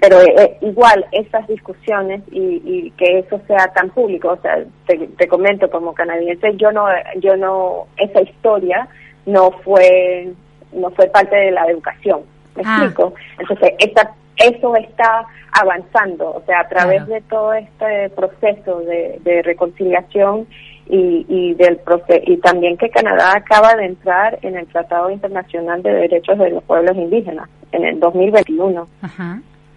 pero 0.00 0.20
eh, 0.22 0.56
igual 0.60 1.04
esas 1.12 1.46
discusiones 1.46 2.20
y, 2.32 2.90
que 2.96 3.20
eso 3.20 3.40
sea 3.46 3.68
tan 3.72 3.90
público, 3.90 4.30
o 4.30 4.36
sea, 4.42 4.64
te, 4.88 5.28
comento 5.28 5.70
como 5.70 5.94
canadiense, 5.94 6.56
yo 6.56 6.72
no, 6.72 6.86
yo 7.20 7.36
no, 7.36 7.86
esa 7.96 8.22
historia 8.22 8.88
no 9.26 9.52
fue, 9.62 10.32
no 10.72 10.90
fue 10.90 11.06
parte 11.06 11.36
de 11.36 11.52
la 11.52 11.66
educación, 11.66 12.22
¿me 12.58 12.62
ah. 12.66 12.76
explico? 12.84 13.14
Entonces, 13.38 13.74
esa, 13.78 14.12
eso 14.36 14.76
está 14.76 15.26
avanzando, 15.52 16.30
o 16.30 16.42
sea, 16.46 16.60
a 16.60 16.68
través 16.68 17.06
de 17.06 17.20
todo 17.22 17.52
este 17.54 18.10
proceso 18.10 18.80
de, 18.80 19.18
de 19.22 19.42
reconciliación 19.42 20.46
y, 20.88 21.26
y 21.28 21.54
del 21.54 21.80
y 22.24 22.36
también 22.38 22.76
que 22.76 22.88
Canadá 22.90 23.36
acaba 23.36 23.74
de 23.74 23.86
entrar 23.86 24.38
en 24.42 24.56
el 24.56 24.66
Tratado 24.68 25.10
Internacional 25.10 25.82
de 25.82 25.92
Derechos 25.92 26.38
de 26.38 26.50
los 26.50 26.64
Pueblos 26.64 26.96
Indígenas 26.96 27.48
en 27.72 27.84
el 27.84 28.00
2021. 28.00 28.88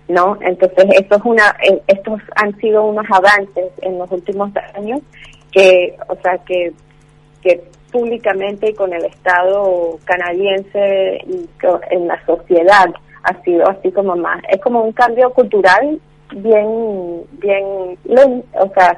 ¿No? 0.07 0.37
Entonces, 0.41 0.85
esto 0.99 1.15
es 1.15 1.21
una 1.23 1.55
eh, 1.63 1.81
estos 1.87 2.21
han 2.35 2.55
sido 2.57 2.83
unos 2.83 3.05
avances 3.09 3.71
en 3.81 3.97
los 3.97 4.11
últimos 4.11 4.51
años 4.75 4.99
que, 5.51 5.95
o 6.09 6.15
sea, 6.21 6.37
que 6.39 6.73
que 7.41 7.63
públicamente 7.91 8.71
y 8.71 8.73
con 8.73 8.93
el 8.93 9.05
Estado 9.05 9.99
canadiense 10.05 11.21
y 11.27 11.49
en 11.91 12.07
la 12.07 12.25
sociedad 12.25 12.89
ha 13.23 13.43
sido 13.43 13.69
así 13.69 13.91
como 13.91 14.15
más 14.15 14.41
es 14.49 14.59
como 14.61 14.81
un 14.81 14.93
cambio 14.93 15.31
cultural 15.31 15.99
bien 16.31 17.21
bien 17.39 18.43
o 18.53 18.73
sea 18.73 18.97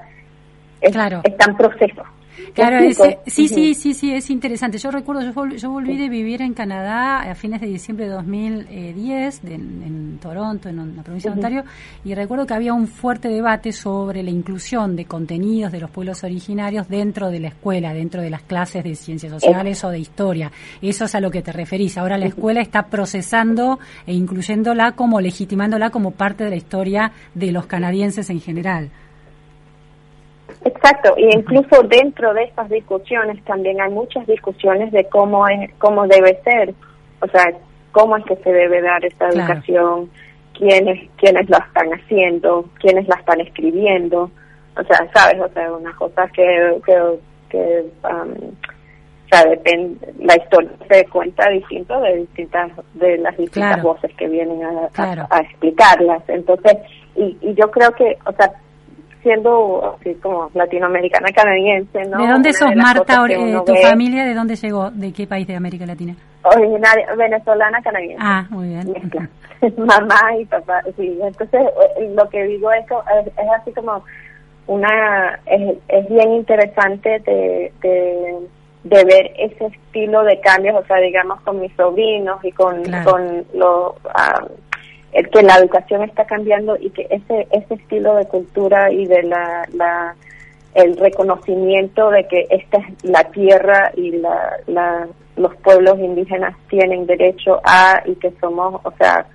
claro. 0.91 1.21
está 1.23 1.45
en 1.49 1.57
proceso. 1.57 2.03
Claro, 2.53 2.79
sí, 3.25 3.47
sí, 3.47 3.73
sí, 3.73 3.93
sí, 3.93 4.13
es 4.13 4.29
interesante. 4.29 4.77
Yo 4.77 4.91
recuerdo, 4.91 5.21
yo, 5.55 5.71
volví 5.71 5.97
de 5.97 6.09
vivir 6.09 6.41
en 6.41 6.53
Canadá 6.53 7.19
a 7.19 7.35
fines 7.35 7.61
de 7.61 7.67
diciembre 7.67 8.05
de 8.05 8.11
2010, 8.11 9.41
en 9.45 10.19
Toronto, 10.21 10.69
en 10.69 10.95
la 10.95 11.03
provincia 11.03 11.31
de 11.31 11.35
Ontario, 11.35 11.63
y 12.03 12.13
recuerdo 12.13 12.45
que 12.45 12.53
había 12.53 12.73
un 12.73 12.87
fuerte 12.87 13.27
debate 13.27 13.71
sobre 13.71 14.23
la 14.23 14.29
inclusión 14.29 14.95
de 14.95 15.05
contenidos 15.05 15.71
de 15.71 15.79
los 15.79 15.89
pueblos 15.89 16.23
originarios 16.23 16.87
dentro 16.87 17.29
de 17.29 17.39
la 17.39 17.47
escuela, 17.49 17.93
dentro 17.93 18.21
de 18.21 18.29
las 18.29 18.41
clases 18.41 18.83
de 18.83 18.95
ciencias 18.95 19.31
sociales 19.31 19.83
o 19.83 19.89
de 19.89 19.99
historia. 19.99 20.51
Eso 20.81 21.05
es 21.05 21.15
a 21.15 21.19
lo 21.19 21.31
que 21.31 21.41
te 21.41 21.51
referís. 21.51 21.97
Ahora 21.97 22.17
la 22.17 22.25
escuela 22.25 22.61
está 22.61 22.87
procesando 22.87 23.79
e 24.05 24.13
incluyéndola 24.13 24.93
como, 24.93 25.21
legitimándola 25.21 25.89
como 25.89 26.11
parte 26.11 26.43
de 26.43 26.49
la 26.49 26.55
historia 26.55 27.11
de 27.33 27.51
los 27.51 27.65
canadienses 27.65 28.29
en 28.29 28.41
general. 28.41 28.91
Exacto, 30.65 31.13
y 31.17 31.25
incluso 31.35 31.83
dentro 31.83 32.33
de 32.33 32.43
estas 32.43 32.69
discusiones 32.69 33.43
también 33.43 33.81
hay 33.81 33.91
muchas 33.91 34.25
discusiones 34.27 34.91
de 34.91 35.05
cómo 35.09 35.47
es, 35.47 35.71
cómo 35.77 36.07
debe 36.07 36.39
ser, 36.43 36.73
o 37.21 37.27
sea, 37.27 37.45
cómo 37.91 38.15
es 38.15 38.25
que 38.25 38.37
se 38.37 38.51
debe 38.51 38.81
dar 38.81 39.03
esta 39.03 39.27
educación, 39.27 40.09
quiénes 40.57 41.09
quiénes 41.17 41.49
la 41.49 41.57
están 41.57 41.89
haciendo, 41.89 42.65
quiénes 42.79 43.07
la 43.09 43.15
están 43.15 43.41
escribiendo, 43.41 44.31
o 44.77 44.83
sea, 44.83 45.05
sabes, 45.13 45.41
o 45.41 45.49
sea, 45.49 45.73
unas 45.73 45.95
cosas 45.95 46.31
que 46.31 46.81
que, 46.85 47.19
que 47.49 47.85
um, 48.03 48.31
o 48.31 49.35
sea, 49.35 49.43
depende, 49.49 50.13
la 50.19 50.35
historia 50.37 50.71
se 50.89 51.05
cuenta 51.07 51.49
distinto 51.49 51.99
de 51.99 52.17
distintas 52.17 52.71
de 52.93 53.17
las 53.17 53.35
distintas 53.35 53.83
voces 53.83 54.13
que 54.15 54.29
vienen 54.29 54.63
a, 54.63 54.89
a, 55.29 55.39
explicarlas, 55.39 56.23
entonces 56.29 56.77
y, 57.15 57.37
y 57.41 57.53
yo 57.53 57.69
creo 57.69 57.91
que, 57.91 58.17
o 58.25 58.31
sea, 58.31 58.53
siendo 59.23 59.95
así 59.95 60.13
como 60.15 60.51
latinoamericana 60.53 61.29
canadiense, 61.33 62.03
¿no? 62.09 62.17
¿De 62.17 62.27
dónde 62.27 62.53
sos, 62.53 62.75
Marta? 62.75 63.25
Eh, 63.29 63.57
¿Tu 63.65 63.75
familia 63.75 64.25
de 64.25 64.33
dónde 64.33 64.55
llegó? 64.55 64.91
¿De 64.91 65.11
qué 65.11 65.25
país 65.25 65.47
de 65.47 65.55
América 65.55 65.85
Latina? 65.85 66.15
Originaria, 66.43 67.07
venezolana 67.15 67.81
canadiense. 67.81 68.17
Ah, 68.19 68.45
muy 68.49 68.67
bien. 68.67 68.93
Mamá 69.77 70.37
y 70.37 70.45
papá, 70.45 70.81
sí. 70.97 71.17
Entonces, 71.23 71.61
eh, 71.97 72.13
lo 72.13 72.29
que 72.29 72.43
digo 72.43 72.71
es, 72.73 72.85
es, 72.85 73.49
así 73.59 73.71
como 73.71 74.03
una, 74.67 75.39
es, 75.45 75.77
es 75.87 76.09
bien 76.09 76.33
interesante 76.33 77.19
de, 77.19 77.71
de, 77.81 78.37
de, 78.83 79.03
ver 79.05 79.31
ese 79.37 79.67
estilo 79.67 80.23
de 80.23 80.39
cambios, 80.41 80.75
o 80.75 80.85
sea, 80.85 80.97
digamos, 80.97 81.39
con 81.41 81.61
mis 81.61 81.73
sobrinos 81.75 82.43
y 82.43 82.51
con, 82.51 82.83
con 83.05 83.45
los... 83.53 83.93
Ah, 84.13 84.45
que 85.13 85.43
la 85.43 85.57
educación 85.57 86.03
está 86.03 86.25
cambiando 86.25 86.75
y 86.79 86.89
que 86.89 87.07
ese 87.09 87.47
ese 87.51 87.75
estilo 87.75 88.15
de 88.15 88.25
cultura 88.25 88.91
y 88.91 89.05
de 89.05 89.23
la, 89.23 89.67
la 89.73 90.15
el 90.75 90.97
reconocimiento 90.97 92.09
de 92.09 92.27
que 92.27 92.47
esta 92.49 92.77
es 92.77 93.03
la 93.03 93.23
tierra 93.25 93.91
y 93.95 94.11
la, 94.11 94.57
la, 94.67 95.07
los 95.35 95.55
pueblos 95.57 95.99
indígenas 95.99 96.55
tienen 96.67 97.05
derecho 97.05 97.61
a 97.63 98.01
y 98.05 98.15
que 98.15 98.33
somos, 98.41 98.81
o 98.83 98.91
sea, 98.97 99.27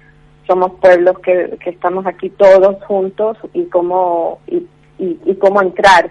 somos 0.46 0.72
pueblos 0.80 1.18
que, 1.20 1.56
que 1.62 1.70
estamos 1.70 2.06
aquí 2.06 2.30
todos 2.30 2.82
juntos 2.84 3.36
y 3.52 3.66
cómo 3.66 4.40
y, 4.48 4.66
y, 4.98 5.18
y 5.24 5.34
cómo 5.36 5.62
entrar 5.62 6.10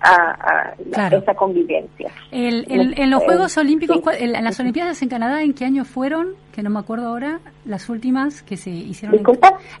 a, 0.00 0.74
esa 1.10 1.34
convivencia. 1.34 2.10
en 2.30 3.10
los 3.10 3.22
Juegos 3.22 3.56
Olímpicos, 3.58 4.00
en 4.18 4.32
las 4.32 4.58
Olimpiadas 4.60 5.02
en 5.02 5.08
Canadá, 5.08 5.42
¿en 5.42 5.54
qué 5.54 5.64
año 5.64 5.84
fueron? 5.84 6.34
Que 6.52 6.62
no 6.62 6.70
me 6.70 6.78
acuerdo 6.78 7.08
ahora, 7.08 7.40
las 7.64 7.88
últimas 7.88 8.42
que 8.42 8.56
se 8.56 8.70
hicieron. 8.70 9.20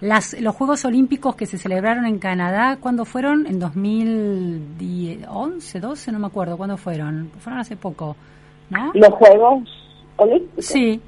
las, 0.00 0.40
los 0.40 0.54
Juegos 0.54 0.84
Olímpicos 0.84 1.36
que 1.36 1.46
se 1.46 1.58
celebraron 1.58 2.06
en 2.06 2.18
Canadá, 2.18 2.78
¿cuándo 2.80 3.04
fueron? 3.04 3.46
En 3.46 3.58
2011, 3.58 5.80
12, 5.80 6.12
no 6.12 6.18
me 6.18 6.26
acuerdo, 6.26 6.56
¿cuándo 6.56 6.76
fueron? 6.76 7.30
Fueron 7.38 7.60
hace 7.60 7.76
poco, 7.76 8.16
¿no? 8.70 8.90
Los 8.94 9.10
Juegos 9.10 9.62
Olímpicos. 10.16 10.64
Sí. 10.64 11.00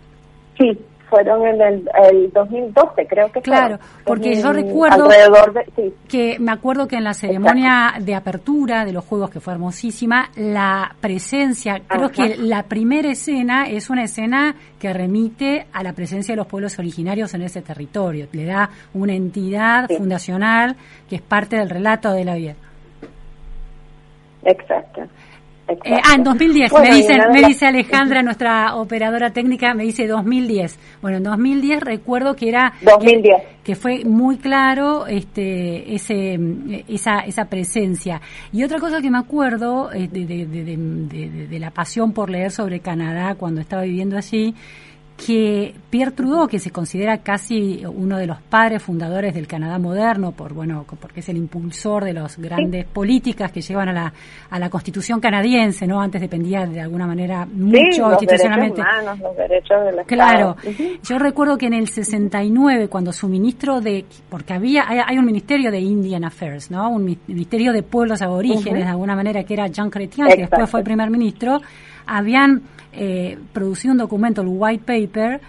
Sí, 0.58 0.78
fueron 1.11 1.44
en 1.46 1.61
el, 1.61 2.32
2012, 2.32 3.06
creo 3.06 3.30
que 3.30 3.42
Claro, 3.42 3.78
porque 4.04 4.40
yo 4.40 4.52
recuerdo 4.52 5.08
de, 5.08 5.92
que 6.08 6.38
me 6.38 6.52
acuerdo 6.52 6.86
que 6.86 6.96
en 6.96 7.04
la 7.04 7.12
ceremonia 7.12 7.94
de 8.00 8.14
apertura 8.14 8.84
de 8.84 8.92
los 8.92 9.04
Juegos, 9.04 9.30
que 9.30 9.40
fue 9.40 9.52
hermosísima, 9.52 10.30
la 10.36 10.94
presencia, 11.00 11.82
creo 11.86 12.08
que 12.11 12.36
la 12.36 12.62
primera 12.62 13.11
escena 13.11 13.64
es 13.64 13.90
una 13.90 14.04
escena 14.04 14.54
que 14.78 14.92
remite 14.92 15.66
a 15.72 15.82
la 15.82 15.92
presencia 15.92 16.32
de 16.32 16.36
los 16.36 16.46
pueblos 16.46 16.78
originarios 16.78 17.34
en 17.34 17.42
ese 17.42 17.61
territorio, 17.61 18.28
le 18.32 18.44
da 18.44 18.70
una 18.94 19.14
entidad 19.14 19.88
fundacional 19.88 20.76
que 21.08 21.16
es 21.16 21.22
parte 21.22 21.56
del 21.56 21.68
relato 21.68 22.12
de 22.12 22.24
la 22.24 22.34
vida. 22.36 22.54
Exacto. 24.44 25.02
Eh, 25.84 26.00
ah, 26.02 26.14
en 26.16 26.24
2010, 26.24 26.72
me, 26.72 26.94
dice, 26.94 27.14
me 27.32 27.42
dice 27.46 27.66
Alejandra, 27.66 28.22
nuestra 28.22 28.74
operadora 28.74 29.30
técnica, 29.30 29.72
me 29.74 29.84
dice 29.84 30.06
2010. 30.06 30.78
Bueno, 31.00 31.18
en 31.18 31.22
2010 31.22 31.80
recuerdo 31.80 32.34
que 32.34 32.48
era... 32.48 32.74
2010. 32.82 33.42
Que, 33.62 33.76
fue 33.76 34.04
muy 34.04 34.38
claro 34.38 35.06
este 35.06 35.94
ese 35.94 36.36
esa, 36.88 37.20
esa 37.20 37.44
presencia. 37.44 38.20
Y 38.52 38.64
otra 38.64 38.80
cosa 38.80 39.00
que 39.00 39.10
me 39.10 39.18
acuerdo 39.18 39.92
eh, 39.92 40.08
de, 40.10 40.26
de, 40.26 41.46
de 41.46 41.58
la 41.60 41.70
pasión 41.70 42.12
por 42.12 42.30
leer 42.30 42.50
sobre 42.50 42.80
Canadá 42.80 43.36
cuando 43.36 43.60
estaba 43.60 43.82
viviendo 43.82 44.16
allí, 44.16 44.54
que 45.26 45.74
Pierre 45.90 46.12
Trudeau, 46.12 46.48
que 46.48 46.58
se 46.58 46.70
considera 46.70 47.18
casi 47.18 47.82
uno 47.84 48.16
de 48.16 48.26
los 48.26 48.40
padres 48.40 48.82
fundadores 48.82 49.34
del 49.34 49.46
Canadá 49.46 49.78
moderno, 49.78 50.32
por 50.32 50.54
bueno, 50.54 50.86
porque 50.98 51.20
es 51.20 51.28
el 51.28 51.36
impulsor 51.36 52.04
de 52.04 52.14
las 52.14 52.38
grandes 52.38 52.86
políticas 52.86 53.52
que 53.52 53.60
llevan 53.60 53.90
a 53.90 53.92
la, 53.92 54.12
a 54.48 54.58
la 54.58 54.70
Constitución 54.70 55.20
canadiense, 55.20 55.86
¿no? 55.86 56.00
Antes 56.00 56.22
dependía 56.22 56.64
de 56.64 56.80
alguna 56.80 57.06
manera 57.06 57.46
mucho 57.46 58.10
institucionalmente. 58.12 58.82
los 59.20 59.36
derechos 59.36 59.76
claro. 60.06 60.56
Yo 61.02 61.18
recuerdo 61.18 61.58
que 61.58 61.66
en 61.66 61.74
el 61.74 61.88
69 61.88 62.88
cuando 62.88 63.12
su 63.12 63.28
ministro 63.28 63.80
de 63.80 64.06
porque 64.30 64.54
había 64.54 64.86
hay, 64.88 65.18
un 65.18 65.26
ministerio 65.26 65.70
de 65.70 65.80
Indian 65.80 66.24
Affairs, 66.24 66.70
¿no? 66.70 66.88
Un 66.88 67.04
ministerio 67.26 67.72
de 67.72 67.82
pueblos 67.82 68.22
aborígenes 68.22 68.84
de 68.84 68.90
alguna 68.90 69.14
manera 69.14 69.44
que 69.44 69.54
era 69.54 69.66
Jean 69.66 69.90
Chrétien, 69.90 70.28
que 70.28 70.36
después 70.36 70.70
fue 70.70 70.82
primer 70.82 71.10
ministro, 71.10 71.60
habían 72.06 72.62
eh, 72.93 73.38
producido 73.53 73.93
un 73.93 73.99
documento, 73.99 74.43
el 74.43 74.49
White 74.51 74.84
Paper, 74.84 75.41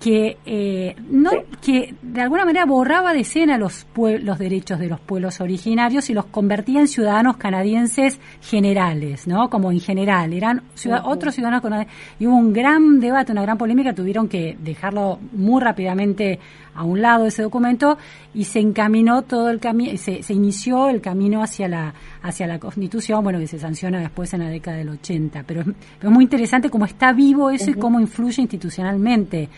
que 0.00 0.38
eh, 0.46 0.96
no 1.10 1.30
que 1.60 1.94
de 2.00 2.22
alguna 2.22 2.46
manera 2.46 2.64
borraba 2.64 3.12
de 3.12 3.20
escena 3.20 3.58
los 3.58 3.86
los 4.22 4.38
derechos 4.38 4.78
de 4.78 4.88
los 4.88 4.98
pueblos 4.98 5.42
originarios 5.42 6.08
y 6.08 6.14
los 6.14 6.24
convertía 6.24 6.80
en 6.80 6.88
ciudadanos 6.88 7.36
canadienses 7.36 8.18
generales 8.40 9.26
no 9.26 9.50
como 9.50 9.70
en 9.70 9.80
general. 9.80 10.32
Eran 10.32 10.62
otros 11.04 11.34
ciudadanos 11.34 11.62
canadienses 11.62 11.94
y 12.18 12.26
hubo 12.26 12.36
un 12.36 12.52
gran 12.52 12.98
debate 12.98 13.32
una 13.32 13.42
gran 13.42 13.58
polémica 13.58 13.94
tuvieron 13.94 14.26
que 14.28 14.56
dejarlo 14.58 15.18
muy 15.32 15.60
rápidamente 15.60 16.38
a 16.74 16.84
un 16.84 17.02
lado 17.02 17.26
ese 17.26 17.42
documento 17.42 17.98
y 18.32 18.44
se 18.44 18.60
encaminó 18.60 19.22
todo 19.22 19.50
el 19.50 19.58
camino, 19.58 19.96
se, 19.96 20.22
se 20.22 20.32
inició 20.32 20.88
el 20.88 21.00
camino 21.00 21.42
hacia 21.42 21.68
la, 21.68 21.94
hacia 22.22 22.46
la 22.46 22.58
Constitución, 22.58 23.22
bueno, 23.24 23.38
que 23.38 23.46
se 23.46 23.58
sanciona 23.58 24.00
después 24.00 24.32
en 24.34 24.40
la 24.40 24.48
década 24.48 24.76
del 24.76 24.88
80. 24.90 25.44
Pero 25.46 25.62
es, 25.62 26.10
muy 26.10 26.24
interesante 26.24 26.70
cómo 26.70 26.84
está 26.84 27.12
vivo 27.12 27.50
eso 27.50 27.70
y 27.70 27.74
cómo 27.74 27.98
influye 28.00 28.40
institucionalmente. 28.40 29.48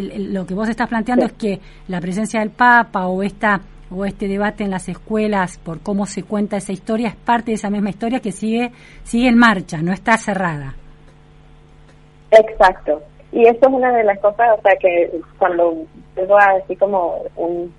Lo 0.00 0.46
que 0.46 0.54
vos 0.54 0.68
estás 0.68 0.88
planteando 0.88 1.26
es 1.26 1.32
que 1.32 1.60
la 1.88 2.00
presencia 2.00 2.40
del 2.40 2.50
Papa 2.50 3.06
o 3.06 3.22
esta 3.22 3.60
o 3.94 4.04
este 4.04 4.26
debate 4.26 4.64
en 4.64 4.70
las 4.70 4.88
escuelas 4.88 5.58
por 5.58 5.80
cómo 5.80 6.06
se 6.06 6.22
cuenta 6.22 6.56
esa 6.56 6.72
historia 6.72 7.08
es 7.08 7.16
parte 7.16 7.50
de 7.50 7.56
esa 7.56 7.68
misma 7.68 7.90
historia 7.90 8.20
que 8.20 8.32
sigue 8.32 8.72
sigue 9.02 9.28
en 9.28 9.38
marcha, 9.38 9.82
no 9.82 9.92
está 9.92 10.16
cerrada. 10.16 10.74
Exacto, 12.30 13.02
y 13.32 13.46
eso 13.46 13.58
es 13.60 13.68
una 13.68 13.92
de 13.92 14.04
las 14.04 14.18
cosas, 14.20 14.58
o 14.58 14.62
sea, 14.62 14.76
que 14.76 15.10
cuando 15.38 15.84
veo 16.16 16.36
así 16.38 16.76
como 16.76 17.22
un 17.36 17.72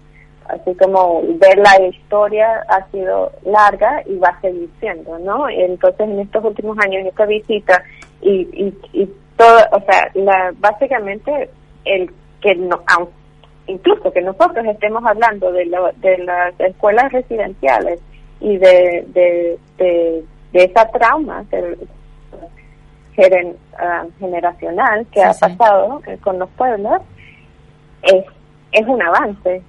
así 0.49 0.76
como 0.76 1.22
ver 1.39 1.57
la 1.57 1.88
historia 1.88 2.66
ha 2.68 2.86
sido 2.91 3.32
larga 3.45 4.03
y 4.05 4.18
va 4.18 4.30
a 4.30 4.41
seguir 4.41 4.70
siendo, 4.80 5.18
¿no? 5.20 5.47
Entonces 5.49 6.01
en 6.01 6.20
estos 6.20 6.43
últimos 6.43 6.78
años 6.80 7.05
esta 7.05 7.26
visita 7.26 7.82
y, 8.22 8.41
y, 8.51 8.78
y 8.91 9.09
todo, 9.38 9.57
o 9.72 9.80
sea, 9.86 10.11
la, 10.16 10.53
básicamente 10.57 11.49
el 11.86 12.12
que 12.42 12.56
no, 12.56 12.82
incluso 13.68 14.12
que 14.12 14.22
nosotros 14.22 14.66
estemos 14.66 15.04
hablando 15.06 15.52
de, 15.52 15.66
de 15.98 16.18
las 16.20 16.60
escuelas 16.60 17.12
residenciales 17.12 18.00
y 18.40 18.58
de, 18.58 19.06
de, 19.08 19.58
de, 19.78 20.24
esa 20.54 20.88
trauma 20.90 21.46
ah, 23.78 24.06
generacional 24.20 25.08
que 25.12 25.24
ha 25.24 25.34
pasado 25.34 26.02
con 26.22 26.40
los 26.40 26.50
pueblos, 26.52 27.02
es, 28.04 28.26
es 28.72 28.88
un 28.88 29.02
avance. 29.02 29.62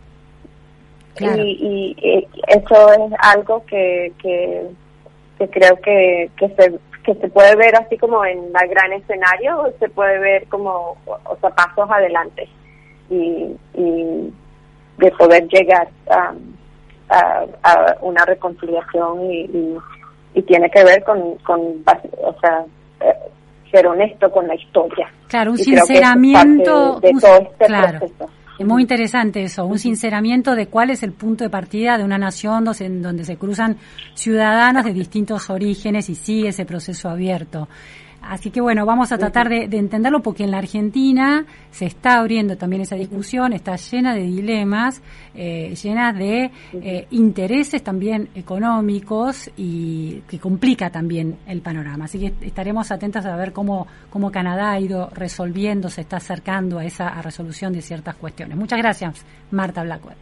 Y, 1.21 1.97
y, 2.01 2.29
eso 2.49 2.93
es 2.93 3.13
algo 3.21 3.65
que, 3.67 4.13
que, 4.21 4.67
que 5.39 5.49
creo 5.49 5.81
que, 5.81 6.29
que 6.37 6.49
se 6.49 6.79
que 7.05 7.15
se 7.15 7.29
puede 7.29 7.55
ver 7.57 7.77
así 7.77 7.99
como 7.99 8.25
en 8.25 8.39
el 8.39 8.69
gran 8.69 8.93
escenario 8.93 9.61
o 9.61 9.73
se 9.79 9.89
puede 9.89 10.19
ver 10.19 10.47
como 10.49 10.97
o 11.07 11.37
sea 11.41 11.51
pasos 11.51 11.89
adelante 11.91 12.49
y, 13.11 13.55
y 13.75 14.33
de 14.99 15.11
poder 15.13 15.47
llegar 15.49 15.89
a, 16.11 16.35
a, 17.63 17.97
una 18.01 18.25
reconciliación 18.25 19.31
y, 19.31 19.79
y, 20.35 20.43
tiene 20.43 20.71
que 20.71 20.85
ver 20.85 21.03
con, 21.05 21.37
con 21.39 21.61
o 22.23 22.35
sea, 22.41 22.65
eh, 23.01 23.15
ser 23.71 23.87
honesto 23.87 24.31
con 24.31 24.47
la 24.49 24.55
historia. 24.55 25.09
Claro, 25.29 25.53
un 25.53 25.59
sinceramiento 25.59 27.01
de, 27.01 27.13
todo 27.21 27.37
este 27.37 27.67
proceso. 27.67 28.31
Es 28.57 28.67
muy 28.67 28.83
interesante 28.83 29.43
eso, 29.43 29.67
un 29.67 29.79
sinceramiento 29.81 30.55
de 30.55 30.69
cuál 30.69 30.91
es 30.91 31.03
el 31.03 31.13
punto 31.13 31.43
de 31.43 31.51
partida 31.51 31.99
de 31.99 32.05
una 32.05 32.19
nación 32.19 32.65
donde, 32.65 32.89
donde 33.01 33.25
se 33.25 33.37
cruzan 33.37 33.79
ciudadanos 34.15 34.85
de 34.85 34.93
distintos 34.93 35.51
orígenes 35.51 36.09
y 36.09 36.15
sigue 36.15 36.49
ese 36.49 36.65
proceso 36.65 37.09
abierto. 37.09 37.69
Así 38.29 38.51
que 38.51 38.61
bueno, 38.61 38.87
vamos 38.87 39.13
a 39.13 39.19
tratar 39.19 39.49
de, 39.49 39.65
entenderlo 39.65 40.21
porque 40.21 40.45
en 40.45 40.51
la 40.51 40.59
Argentina 40.59 41.45
se 41.71 41.87
está 41.87 42.19
abriendo 42.19 42.57
también 42.57 42.83
esa 42.83 42.97
discusión, 42.97 43.53
está 43.53 43.77
llena 43.77 44.15
de 44.15 44.23
dilemas, 44.23 45.03
eh, 45.35 45.75
llena 45.75 46.13
de 46.13 46.51
eh, 46.73 47.07
intereses 47.11 47.83
también 47.83 48.29
económicos 48.35 49.51
y 49.57 50.23
que 50.29 50.39
complica 50.39 50.91
también 50.91 51.39
el 51.47 51.61
panorama. 51.61 52.07
Así 52.07 52.19
que 52.19 52.47
estaremos 52.47 52.91
atentos 52.91 53.25
a 53.27 53.37
ver 53.37 53.53
cómo, 53.53 53.87
cómo 54.11 54.31
Canadá 54.31 54.73
ha 54.73 54.81
ido 54.81 55.09
resolviendo, 55.13 55.89
se 55.89 56.03
está 56.03 56.17
acercando 56.17 56.79
a 56.79 56.85
esa 56.85 57.11
resolución 57.23 57.73
de 57.73 57.83
ciertas 57.83 58.17
cuestiones. 58.17 58.57
Muchas 58.57 58.79
gracias, 58.79 59.25
Marta 59.51 59.83
Blackwell. 59.83 60.17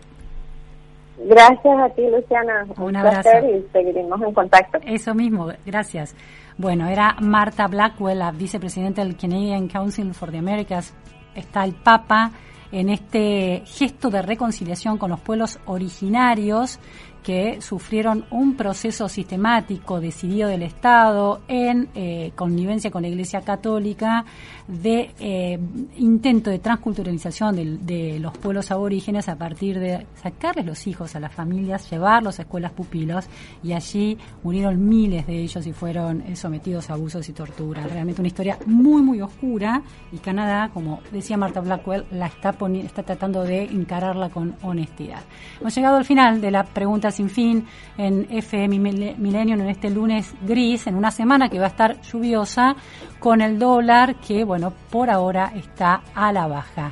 Gracias 1.24 1.78
a 1.78 1.88
ti, 1.90 2.03
Luciana. 2.09 2.66
Un, 2.78 2.96
abrazo. 2.96 3.30
y 3.46 3.64
seguiremos 3.72 4.20
en 4.22 4.32
contacto. 4.32 4.78
Eso 4.84 5.14
mismo, 5.14 5.48
gracias. 5.64 6.16
Bueno, 6.62 6.86
era 6.86 7.16
Marta 7.20 7.66
Blackwell, 7.66 8.20
la 8.20 8.30
vicepresidenta 8.30 9.02
del 9.02 9.16
Canadian 9.16 9.66
Council 9.66 10.14
for 10.14 10.30
the 10.30 10.38
Americas. 10.38 10.94
Está 11.34 11.64
el 11.64 11.74
Papa 11.74 12.30
en 12.70 12.88
este 12.88 13.64
gesto 13.66 14.10
de 14.10 14.22
reconciliación 14.22 14.96
con 14.96 15.10
los 15.10 15.18
pueblos 15.18 15.58
originarios 15.66 16.78
que 17.22 17.60
sufrieron 17.60 18.24
un 18.30 18.56
proceso 18.56 19.08
sistemático 19.08 20.00
decidido 20.00 20.48
del 20.48 20.62
Estado 20.62 21.42
en 21.46 21.88
eh, 21.94 22.32
connivencia 22.34 22.90
con 22.90 23.02
la 23.02 23.08
Iglesia 23.08 23.42
Católica 23.42 24.24
de 24.66 25.10
eh, 25.20 25.58
intento 25.98 26.50
de 26.50 26.58
transculturalización 26.58 27.86
de, 27.86 28.18
los 28.18 28.36
pueblos 28.38 28.70
aborígenes 28.70 29.28
a 29.28 29.36
partir 29.36 29.78
de 29.78 30.06
sacarles 30.20 30.66
los 30.66 30.86
hijos 30.86 31.14
a 31.14 31.20
las 31.20 31.32
familias, 31.32 31.90
llevarlos 31.90 32.38
a 32.38 32.42
escuelas 32.42 32.72
pupilos 32.72 33.26
y 33.62 33.72
allí 33.72 34.18
murieron 34.42 34.88
miles 34.88 35.26
de 35.26 35.40
ellos 35.40 35.66
y 35.66 35.72
fueron 35.72 36.22
eh, 36.22 36.36
sometidos 36.36 36.90
a 36.90 36.94
abusos 36.94 37.28
y 37.28 37.32
torturas. 37.32 37.90
Realmente 37.90 38.20
una 38.20 38.28
historia 38.28 38.58
muy, 38.66 39.02
muy 39.02 39.20
oscura 39.20 39.82
y 40.10 40.18
Canadá, 40.18 40.70
como 40.72 41.00
decía 41.12 41.36
Marta 41.36 41.60
Blackwell, 41.60 42.06
la 42.10 42.26
está, 42.26 42.56
está 42.84 43.02
tratando 43.02 43.42
de 43.44 43.64
encararla 43.64 44.30
con 44.30 44.54
honestidad. 44.62 45.20
Hemos 45.60 45.74
llegado 45.74 45.96
al 45.96 46.04
final 46.04 46.40
de 46.40 46.50
la 46.50 46.64
pregunta 46.64 47.11
sin 47.12 47.30
fin 47.30 47.66
en 47.96 48.26
FM 48.28 48.78
Milenio 49.16 49.54
en 49.54 49.68
este 49.68 49.90
lunes 49.90 50.34
gris, 50.42 50.86
en 50.86 50.96
una 50.96 51.10
semana 51.10 51.48
que 51.48 51.58
va 51.58 51.66
a 51.66 51.68
estar 51.68 52.00
lluviosa, 52.00 52.74
con 53.18 53.40
el 53.40 53.58
dólar 53.58 54.16
que, 54.16 54.44
bueno, 54.44 54.72
por 54.90 55.10
ahora 55.10 55.52
está 55.54 56.02
a 56.14 56.32
la 56.32 56.46
baja. 56.46 56.90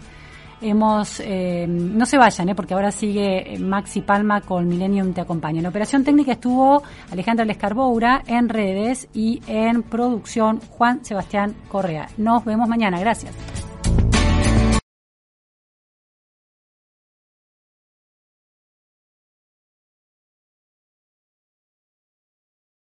Hemos, 0.62 1.20
eh, 1.20 1.66
no 1.66 2.04
se 2.04 2.18
vayan, 2.18 2.50
eh, 2.50 2.54
porque 2.54 2.74
ahora 2.74 2.92
sigue 2.92 3.58
Maxi 3.58 4.02
Palma 4.02 4.42
con 4.42 4.68
Millennium 4.68 5.14
Te 5.14 5.22
Acompaña. 5.22 5.60
En 5.60 5.66
operación 5.66 6.04
técnica 6.04 6.32
estuvo 6.32 6.82
Alejandra 7.10 7.46
Lescarboura 7.46 8.22
en 8.26 8.48
redes 8.50 9.08
y 9.14 9.40
en 9.46 9.82
producción 9.82 10.60
Juan 10.60 11.02
Sebastián 11.02 11.54
Correa. 11.68 12.08
Nos 12.18 12.44
vemos 12.44 12.68
mañana. 12.68 13.00
Gracias. 13.00 13.69